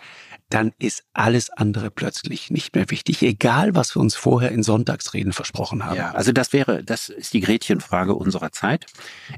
dann 0.50 0.74
ist 0.78 1.04
alles 1.14 1.50
andere 1.50 1.90
plötzlich 1.90 2.52
nicht 2.52 2.76
mehr 2.76 2.90
wichtig, 2.92 3.24
egal 3.24 3.74
was 3.74 3.96
wir 3.96 4.00
uns 4.00 4.16
vorher 4.16 4.52
in 4.52 4.62
Sonntagsreden 4.62 5.34
versprochen 5.34 5.86
haben. 5.86 5.96
Ja, 5.96 6.12
also 6.12 6.32
das 6.32 6.54
wäre, 6.54 6.84
das 6.84 7.10
ist 7.10 7.34
die 7.34 7.42
Gretchenfrage 7.42 8.14
unserer 8.14 8.52
Zeit. 8.52 8.86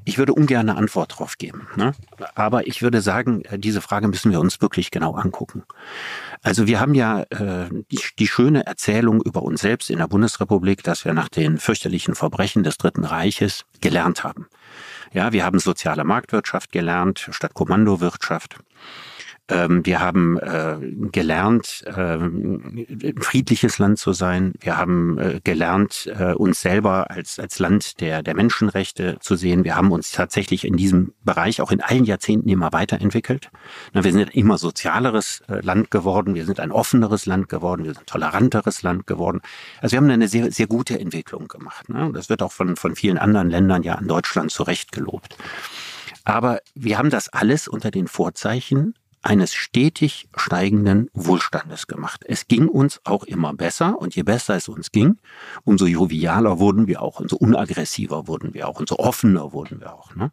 Ich 0.03 0.17
würde 0.17 0.33
ungern 0.33 0.69
eine 0.69 0.77
Antwort 0.77 1.13
darauf 1.13 1.37
geben. 1.37 1.67
Ne? 1.77 1.93
Aber 2.35 2.67
ich 2.67 2.81
würde 2.81 3.01
sagen, 3.01 3.43
äh, 3.45 3.57
diese 3.57 3.81
Frage 3.81 4.07
müssen 4.09 4.31
wir 4.31 4.39
uns 4.39 4.61
wirklich 4.61 4.91
genau 4.91 5.15
angucken. 5.15 5.63
Also 6.43 6.67
wir 6.67 6.79
haben 6.79 6.93
ja 6.93 7.21
äh, 7.29 7.69
die, 7.91 7.99
die 8.19 8.27
schöne 8.27 8.65
Erzählung 8.65 9.21
über 9.21 9.43
uns 9.43 9.61
selbst 9.61 9.89
in 9.89 9.99
der 9.99 10.07
Bundesrepublik, 10.07 10.83
dass 10.83 11.05
wir 11.05 11.13
nach 11.13 11.29
den 11.29 11.57
fürchterlichen 11.57 12.15
Verbrechen 12.15 12.63
des 12.63 12.77
Dritten 12.77 13.05
Reiches 13.05 13.63
gelernt 13.79 14.25
haben. 14.25 14.47
Ja, 15.13 15.31
wir 15.31 15.45
haben 15.45 15.59
soziale 15.59 16.03
Marktwirtschaft 16.03 16.71
gelernt 16.71 17.29
statt 17.31 17.53
Kommandowirtschaft. 17.53 18.57
Ähm, 19.49 19.85
wir 19.85 19.99
haben 19.99 20.37
äh, 20.39 20.77
gelernt, 21.11 21.83
äh, 21.85 21.91
ein 21.91 23.15
friedliches 23.21 23.79
Land 23.79 23.97
zu 23.97 24.11
sein. 24.11 24.53
Wir 24.59 24.77
haben 24.77 25.17
äh, 25.17 25.39
gelernt, 25.41 26.11
äh, 26.17 26.33
uns 26.33 26.61
selber 26.61 27.09
als, 27.11 27.39
als 27.39 27.59
Land 27.59 28.01
der, 28.01 28.23
der 28.23 28.35
Menschenrechte 28.35 29.17
zu 29.21 29.37
sehen. 29.37 29.63
Wir 29.63 29.75
haben 29.75 29.91
uns 29.91 30.11
tatsächlich 30.11 30.65
in 30.65 30.75
diesem 30.75 31.13
Bereich 31.23 31.61
auch 31.61 31.71
in 31.71 31.81
allen 31.81 32.03
Jahrzehnten 32.03 32.49
immer 32.49 32.73
weiterentwickelt. 32.73 33.49
Wir 33.93 34.03
sind 34.03 34.19
ein 34.19 34.27
immer 34.29 34.57
sozialeres 34.57 35.41
äh, 35.47 35.61
Land 35.61 35.91
geworden. 35.91 36.35
Wir 36.35 36.45
sind 36.45 36.59
ein 36.59 36.71
offeneres 36.71 37.25
Land 37.25 37.47
geworden. 37.47 37.85
Wir 37.85 37.93
sind 37.93 38.01
ein 38.01 38.05
toleranteres 38.05 38.83
Land 38.83 39.07
geworden. 39.07 39.39
Also 39.81 39.93
wir 39.93 39.97
haben 39.97 40.09
eine 40.09 40.27
sehr, 40.27 40.51
sehr 40.51 40.67
gute 40.67 40.99
Entwicklung 40.99 41.47
gemacht. 41.47 41.87
Ne? 41.87 42.11
Das 42.13 42.27
wird 42.29 42.41
auch 42.41 42.51
von, 42.51 42.75
von 42.75 42.95
vielen 42.95 43.17
anderen 43.17 43.49
Ländern 43.49 43.83
ja 43.83 43.95
an 43.95 44.07
Deutschland 44.07 44.51
zu 44.51 44.63
Recht 44.63 44.91
gelobt. 44.91 45.37
Aber 46.25 46.59
wir 46.75 46.97
haben 46.97 47.09
das 47.09 47.29
alles 47.29 47.69
unter 47.69 47.91
den 47.91 48.09
Vorzeichen 48.09 48.93
eines 49.27 49.53
stetig 49.53 50.29
steigenden 50.37 51.09
Wohlstandes 51.13 51.87
gemacht. 51.87 52.23
Es 52.25 52.47
ging 52.47 52.69
uns 52.69 53.01
auch 53.03 53.25
immer 53.25 53.53
besser 53.53 53.99
und 53.99 54.15
je 54.15 54.23
besser 54.23 54.55
es 54.55 54.69
uns 54.69 54.93
ging, 54.93 55.17
umso 55.65 55.85
jovialer 55.85 56.59
wurden 56.59 56.87
wir 56.87 57.01
auch, 57.01 57.19
umso 57.19 57.35
unaggressiver 57.35 58.27
wurden 58.27 58.53
wir 58.53 58.69
auch, 58.69 58.79
umso 58.79 58.95
offener 58.95 59.51
wurden 59.51 59.81
wir 59.81 59.93
auch. 59.93 60.15
Ne? 60.15 60.31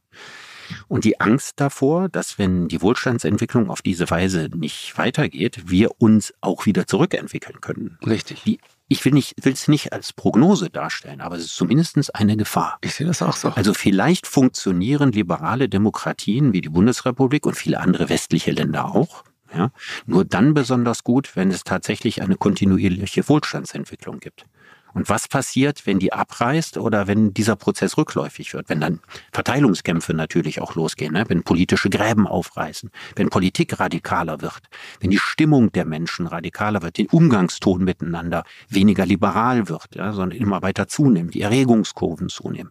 Und 0.87 1.05
die 1.05 1.21
Angst 1.21 1.55
davor, 1.57 2.09
dass 2.09 2.39
wenn 2.39 2.69
die 2.69 2.81
Wohlstandsentwicklung 2.81 3.69
auf 3.69 3.83
diese 3.83 4.09
Weise 4.11 4.49
nicht 4.55 4.97
weitergeht, 4.97 5.65
wir 5.67 6.01
uns 6.01 6.33
auch 6.41 6.65
wieder 6.65 6.87
zurückentwickeln 6.87 7.61
können. 7.61 7.99
Richtig. 8.07 8.45
Die 8.45 8.61
ich 8.95 9.05
will 9.05 9.13
nicht, 9.13 9.35
will 9.45 9.53
es 9.53 9.67
nicht 9.67 9.93
als 9.93 10.13
Prognose 10.13 10.71
darstellen, 10.71 11.21
aber 11.21 11.37
es 11.37 11.47
ist 11.47 11.57
zumindest 11.57 12.15
eine 12.15 12.37
Gefahr. 12.37 12.79
Ich 12.81 12.95
sehe 12.95 13.07
das 13.07 13.23
auch 13.23 13.35
so. 13.35 13.49
Also 13.49 13.75
vielleicht 13.75 14.29
funktionieren 14.29 15.11
liberale 15.11 15.69
Demokratien 15.69 16.53
wie 16.53 16.61
die 16.61 16.69
Bundesrepublik 16.69 17.45
und 17.45 17.57
viele 17.57 17.81
andere 17.81 18.09
westliche 18.09 18.53
Länder 18.53 18.95
auch. 18.95 19.25
Ja, 19.53 19.71
nur 20.07 20.25
dann 20.25 20.55
besonders 20.55 21.05
gut, 21.05 21.37
wenn 21.37 21.51
es 21.51 21.65
tatsächlich 21.65 22.23
eine 22.23 22.37
kontinuierliche 22.37 23.29
Wohlstandsentwicklung 23.29 24.21
gibt. 24.21 24.47
Und 24.95 25.09
was 25.09 25.29
passiert, 25.29 25.87
wenn 25.87 25.99
die 25.99 26.13
abreißt 26.13 26.79
oder 26.79 27.07
wenn 27.07 27.35
dieser 27.35 27.57
Prozess 27.57 27.99
rückläufig 27.99 28.55
wird? 28.55 28.69
Wenn 28.69 28.81
dann 28.81 29.01
Verteilungskämpfe 29.33 30.15
natürlich 30.15 30.61
auch 30.61 30.77
losgehen, 30.77 31.13
ne? 31.13 31.25
wenn 31.29 31.43
politische 31.43 31.91
Gräben 31.91 32.27
aufreißen, 32.27 32.91
wenn 33.17 33.29
Politik 33.29 33.79
radikaler 33.81 34.41
wird, 34.41 34.63
wenn 35.01 35.11
die 35.11 35.19
Stimmung 35.19 35.73
der 35.73 35.85
Menschen 35.85 36.27
radikaler 36.27 36.83
wird, 36.83 36.99
den 36.99 37.09
Umgangston 37.09 37.83
miteinander 37.83 38.45
weniger 38.69 39.05
liberal 39.05 39.69
wird, 39.69 39.97
ja, 39.97 40.13
sondern 40.13 40.39
immer 40.39 40.63
weiter 40.63 40.87
zunimmt, 40.87 41.35
die 41.35 41.43
Erregungskurven 41.43 42.29
zunehmen. 42.29 42.71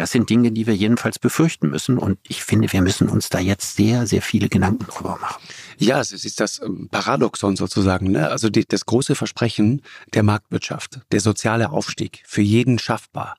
Das 0.00 0.12
sind 0.12 0.30
Dinge, 0.30 0.50
die 0.50 0.66
wir 0.66 0.74
jedenfalls 0.74 1.18
befürchten 1.18 1.68
müssen. 1.68 1.98
Und 1.98 2.18
ich 2.26 2.42
finde, 2.42 2.72
wir 2.72 2.80
müssen 2.80 3.10
uns 3.10 3.28
da 3.28 3.38
jetzt 3.38 3.76
sehr, 3.76 4.06
sehr 4.06 4.22
viele 4.22 4.48
Gedanken 4.48 4.86
drüber 4.86 5.18
machen. 5.20 5.42
Ja, 5.76 6.00
es 6.00 6.12
ist 6.12 6.40
das 6.40 6.58
ähm, 6.62 6.88
Paradoxon 6.90 7.54
sozusagen. 7.54 8.12
Ne? 8.12 8.30
Also 8.30 8.48
die, 8.48 8.64
das 8.64 8.86
große 8.86 9.14
Versprechen 9.14 9.82
der 10.14 10.22
Marktwirtschaft, 10.22 11.00
der 11.12 11.20
soziale 11.20 11.68
Aufstieg, 11.68 12.22
für 12.24 12.40
jeden 12.40 12.78
schaffbar. 12.78 13.36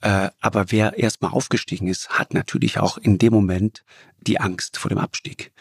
Äh, 0.00 0.30
aber 0.40 0.72
wer 0.72 0.98
erstmal 0.98 1.30
aufgestiegen 1.30 1.86
ist, 1.86 2.08
hat 2.08 2.34
natürlich 2.34 2.80
auch 2.80 2.98
in 2.98 3.18
dem 3.18 3.32
Moment 3.32 3.84
die 4.20 4.40
Angst 4.40 4.78
vor 4.78 4.88
dem 4.88 4.98
Abstieg. 4.98 5.52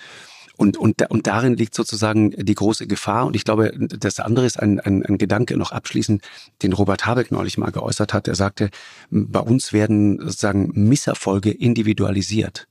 Und, 0.56 0.78
und, 0.78 1.02
und 1.10 1.26
darin 1.26 1.56
liegt 1.56 1.74
sozusagen 1.74 2.30
die 2.32 2.54
große 2.54 2.86
Gefahr. 2.86 3.26
Und 3.26 3.36
ich 3.36 3.44
glaube, 3.44 3.74
das 3.78 4.20
andere 4.20 4.46
ist 4.46 4.60
ein, 4.60 4.80
ein, 4.80 5.04
ein 5.04 5.18
Gedanke 5.18 5.58
noch 5.58 5.72
abschließend, 5.72 6.22
den 6.62 6.74
Robert 6.74 7.08
Habeck 7.08 7.32
neulich 7.32 7.58
mal 7.58 7.72
geäußert 7.72 8.14
hat. 8.14 8.28
Er 8.28 8.36
sagte, 8.36 8.70
bei 9.10 9.40
uns 9.40 9.74
werden 9.74 10.20
sozusagen 10.20 10.72
Misserfolge 10.74 11.50
individualisiert. 11.50 12.68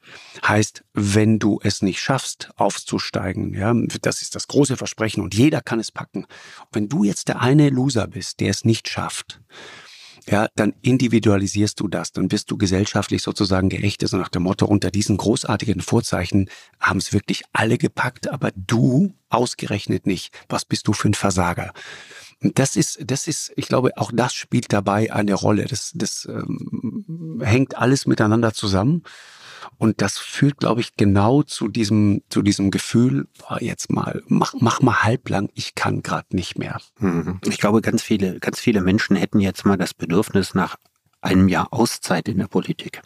Heißt, 0.46 0.84
wenn 0.94 1.40
du 1.40 1.58
es 1.62 1.82
nicht 1.82 2.00
schaffst, 2.00 2.50
aufzusteigen, 2.56 3.52
ja, 3.52 3.74
das 4.00 4.22
ist 4.22 4.36
das 4.36 4.46
große 4.46 4.76
Versprechen 4.76 5.22
und 5.22 5.34
jeder 5.34 5.60
kann 5.60 5.80
es 5.80 5.90
packen. 5.90 6.26
Wenn 6.70 6.88
du 6.88 7.02
jetzt 7.02 7.28
der 7.28 7.40
eine 7.40 7.68
Loser 7.70 8.06
bist, 8.06 8.38
der 8.40 8.50
es 8.50 8.64
nicht 8.64 8.88
schafft, 8.88 9.40
ja, 10.26 10.48
dann 10.54 10.74
individualisierst 10.82 11.78
du 11.80 11.88
das, 11.88 12.12
dann 12.12 12.28
bist 12.28 12.50
du 12.50 12.56
gesellschaftlich 12.56 13.22
sozusagen 13.22 13.68
geächtet, 13.68 14.08
so 14.08 14.16
nach 14.16 14.28
dem 14.28 14.42
Motto, 14.42 14.66
unter 14.66 14.90
diesen 14.90 15.16
großartigen 15.16 15.80
Vorzeichen 15.80 16.48
haben 16.80 16.98
es 16.98 17.12
wirklich 17.12 17.42
alle 17.52 17.78
gepackt, 17.78 18.28
aber 18.28 18.50
du 18.54 19.12
ausgerechnet 19.28 20.06
nicht. 20.06 20.32
Was 20.48 20.64
bist 20.64 20.86
du 20.86 20.92
für 20.92 21.08
ein 21.08 21.14
Versager? 21.14 21.72
Das 22.40 22.76
ist, 22.76 22.98
das 23.06 23.28
ist, 23.28 23.52
ich 23.56 23.68
glaube, 23.68 23.92
auch 23.96 24.10
das 24.12 24.34
spielt 24.34 24.72
dabei 24.72 25.12
eine 25.12 25.34
Rolle. 25.34 25.64
Das, 25.66 25.92
das 25.94 26.24
ähm, 26.24 27.40
hängt 27.42 27.76
alles 27.76 28.06
miteinander 28.06 28.52
zusammen. 28.52 29.04
Und 29.82 30.00
das 30.00 30.16
führt, 30.16 30.58
glaube 30.58 30.80
ich, 30.80 30.94
genau 30.94 31.42
zu 31.42 31.66
diesem, 31.66 32.22
zu 32.28 32.42
diesem 32.42 32.70
Gefühl, 32.70 33.26
boah, 33.40 33.60
jetzt 33.60 33.90
mal, 33.90 34.22
mach, 34.28 34.54
mach 34.60 34.80
mal 34.80 35.02
halblang, 35.02 35.48
ich 35.54 35.74
kann 35.74 36.04
gerade 36.04 36.36
nicht 36.36 36.56
mehr. 36.56 36.80
Mhm. 37.00 37.40
Ich 37.44 37.58
glaube, 37.58 37.80
ganz 37.80 38.00
viele, 38.00 38.38
ganz 38.38 38.60
viele 38.60 38.80
Menschen 38.80 39.16
hätten 39.16 39.40
jetzt 39.40 39.66
mal 39.66 39.76
das 39.76 39.92
Bedürfnis 39.92 40.54
nach 40.54 40.76
einem 41.20 41.48
Jahr 41.48 41.72
Auszeit 41.72 42.28
in 42.28 42.38
der 42.38 42.46
Politik. 42.46 43.02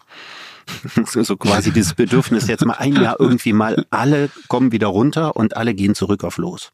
so, 1.06 1.22
so 1.22 1.38
quasi 1.38 1.70
dieses 1.70 1.94
Bedürfnis, 1.94 2.46
jetzt 2.46 2.66
mal 2.66 2.74
ein 2.74 2.94
Jahr 2.94 3.16
irgendwie 3.18 3.54
mal, 3.54 3.86
alle 3.88 4.28
kommen 4.48 4.70
wieder 4.70 4.88
runter 4.88 5.34
und 5.34 5.56
alle 5.56 5.72
gehen 5.72 5.94
zurück 5.94 6.24
auf 6.24 6.36
los. 6.36 6.72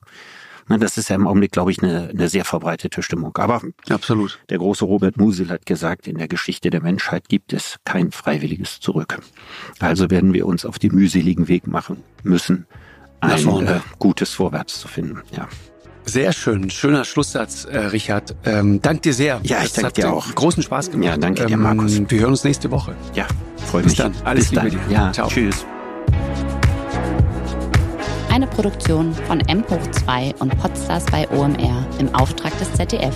Das 0.68 0.98
ist 0.98 1.08
ja 1.10 1.16
im 1.16 1.26
Augenblick, 1.26 1.52
glaube 1.52 1.70
ich, 1.70 1.82
eine, 1.82 2.10
eine 2.10 2.28
sehr 2.28 2.44
verbreitete 2.44 3.02
Stimmung. 3.02 3.36
Aber 3.36 3.62
absolut. 3.90 4.38
Der 4.48 4.58
große 4.58 4.84
Robert 4.84 5.16
Musil 5.16 5.50
hat 5.50 5.66
gesagt, 5.66 6.06
in 6.06 6.18
der 6.18 6.28
Geschichte 6.28 6.70
der 6.70 6.82
Menschheit 6.82 7.28
gibt 7.28 7.52
es 7.52 7.76
kein 7.84 8.10
freiwilliges 8.12 8.80
Zurück. 8.80 9.20
Also 9.80 10.10
werden 10.10 10.32
wir 10.32 10.46
uns 10.46 10.64
auf 10.64 10.78
den 10.78 10.94
mühseligen 10.94 11.48
Weg 11.48 11.66
machen 11.66 11.98
müssen, 12.22 12.66
ein 13.20 13.66
äh, 13.66 13.80
gutes 13.98 14.30
Vorwärts 14.30 14.80
zu 14.80 14.88
finden. 14.88 15.22
Ja. 15.36 15.48
Sehr 16.04 16.32
schön, 16.32 16.68
schöner 16.70 17.04
Schlusssatz, 17.04 17.64
äh, 17.64 17.78
Richard. 17.78 18.34
Ähm, 18.44 18.82
dank 18.82 19.02
dir 19.02 19.14
sehr. 19.14 19.40
Ja, 19.44 19.62
ich 19.62 19.72
danke 19.72 19.92
dir 19.92 20.12
auch. 20.12 20.34
Großen 20.34 20.62
Spaß 20.62 20.90
gemacht. 20.90 21.06
Ja, 21.06 21.16
danke 21.16 21.46
dir, 21.46 21.56
Markus. 21.56 21.96
Ähm, 21.96 22.10
wir 22.10 22.20
hören 22.20 22.30
uns 22.30 22.44
nächste 22.44 22.70
Woche. 22.70 22.96
Ja, 23.14 23.26
freue 23.70 23.82
mich. 23.82 23.92
Bis 23.92 23.98
dann. 23.98 24.14
Alles 24.24 24.50
Bis 24.50 24.62
Liebe 24.62 24.76
dann. 24.76 24.88
dir. 24.88 24.94
Ja, 24.94 25.12
Ciao. 25.12 25.28
Tschüss. 25.28 25.64
Eine 28.32 28.46
Produktion 28.46 29.12
von 29.12 29.40
M 29.40 29.62
hoch 29.68 29.90
2 29.90 30.36
und 30.38 30.58
Podstars 30.58 31.04
bei 31.04 31.28
OMR 31.28 31.86
im 31.98 32.14
Auftrag 32.14 32.58
des 32.58 32.72
ZDF. 32.72 33.14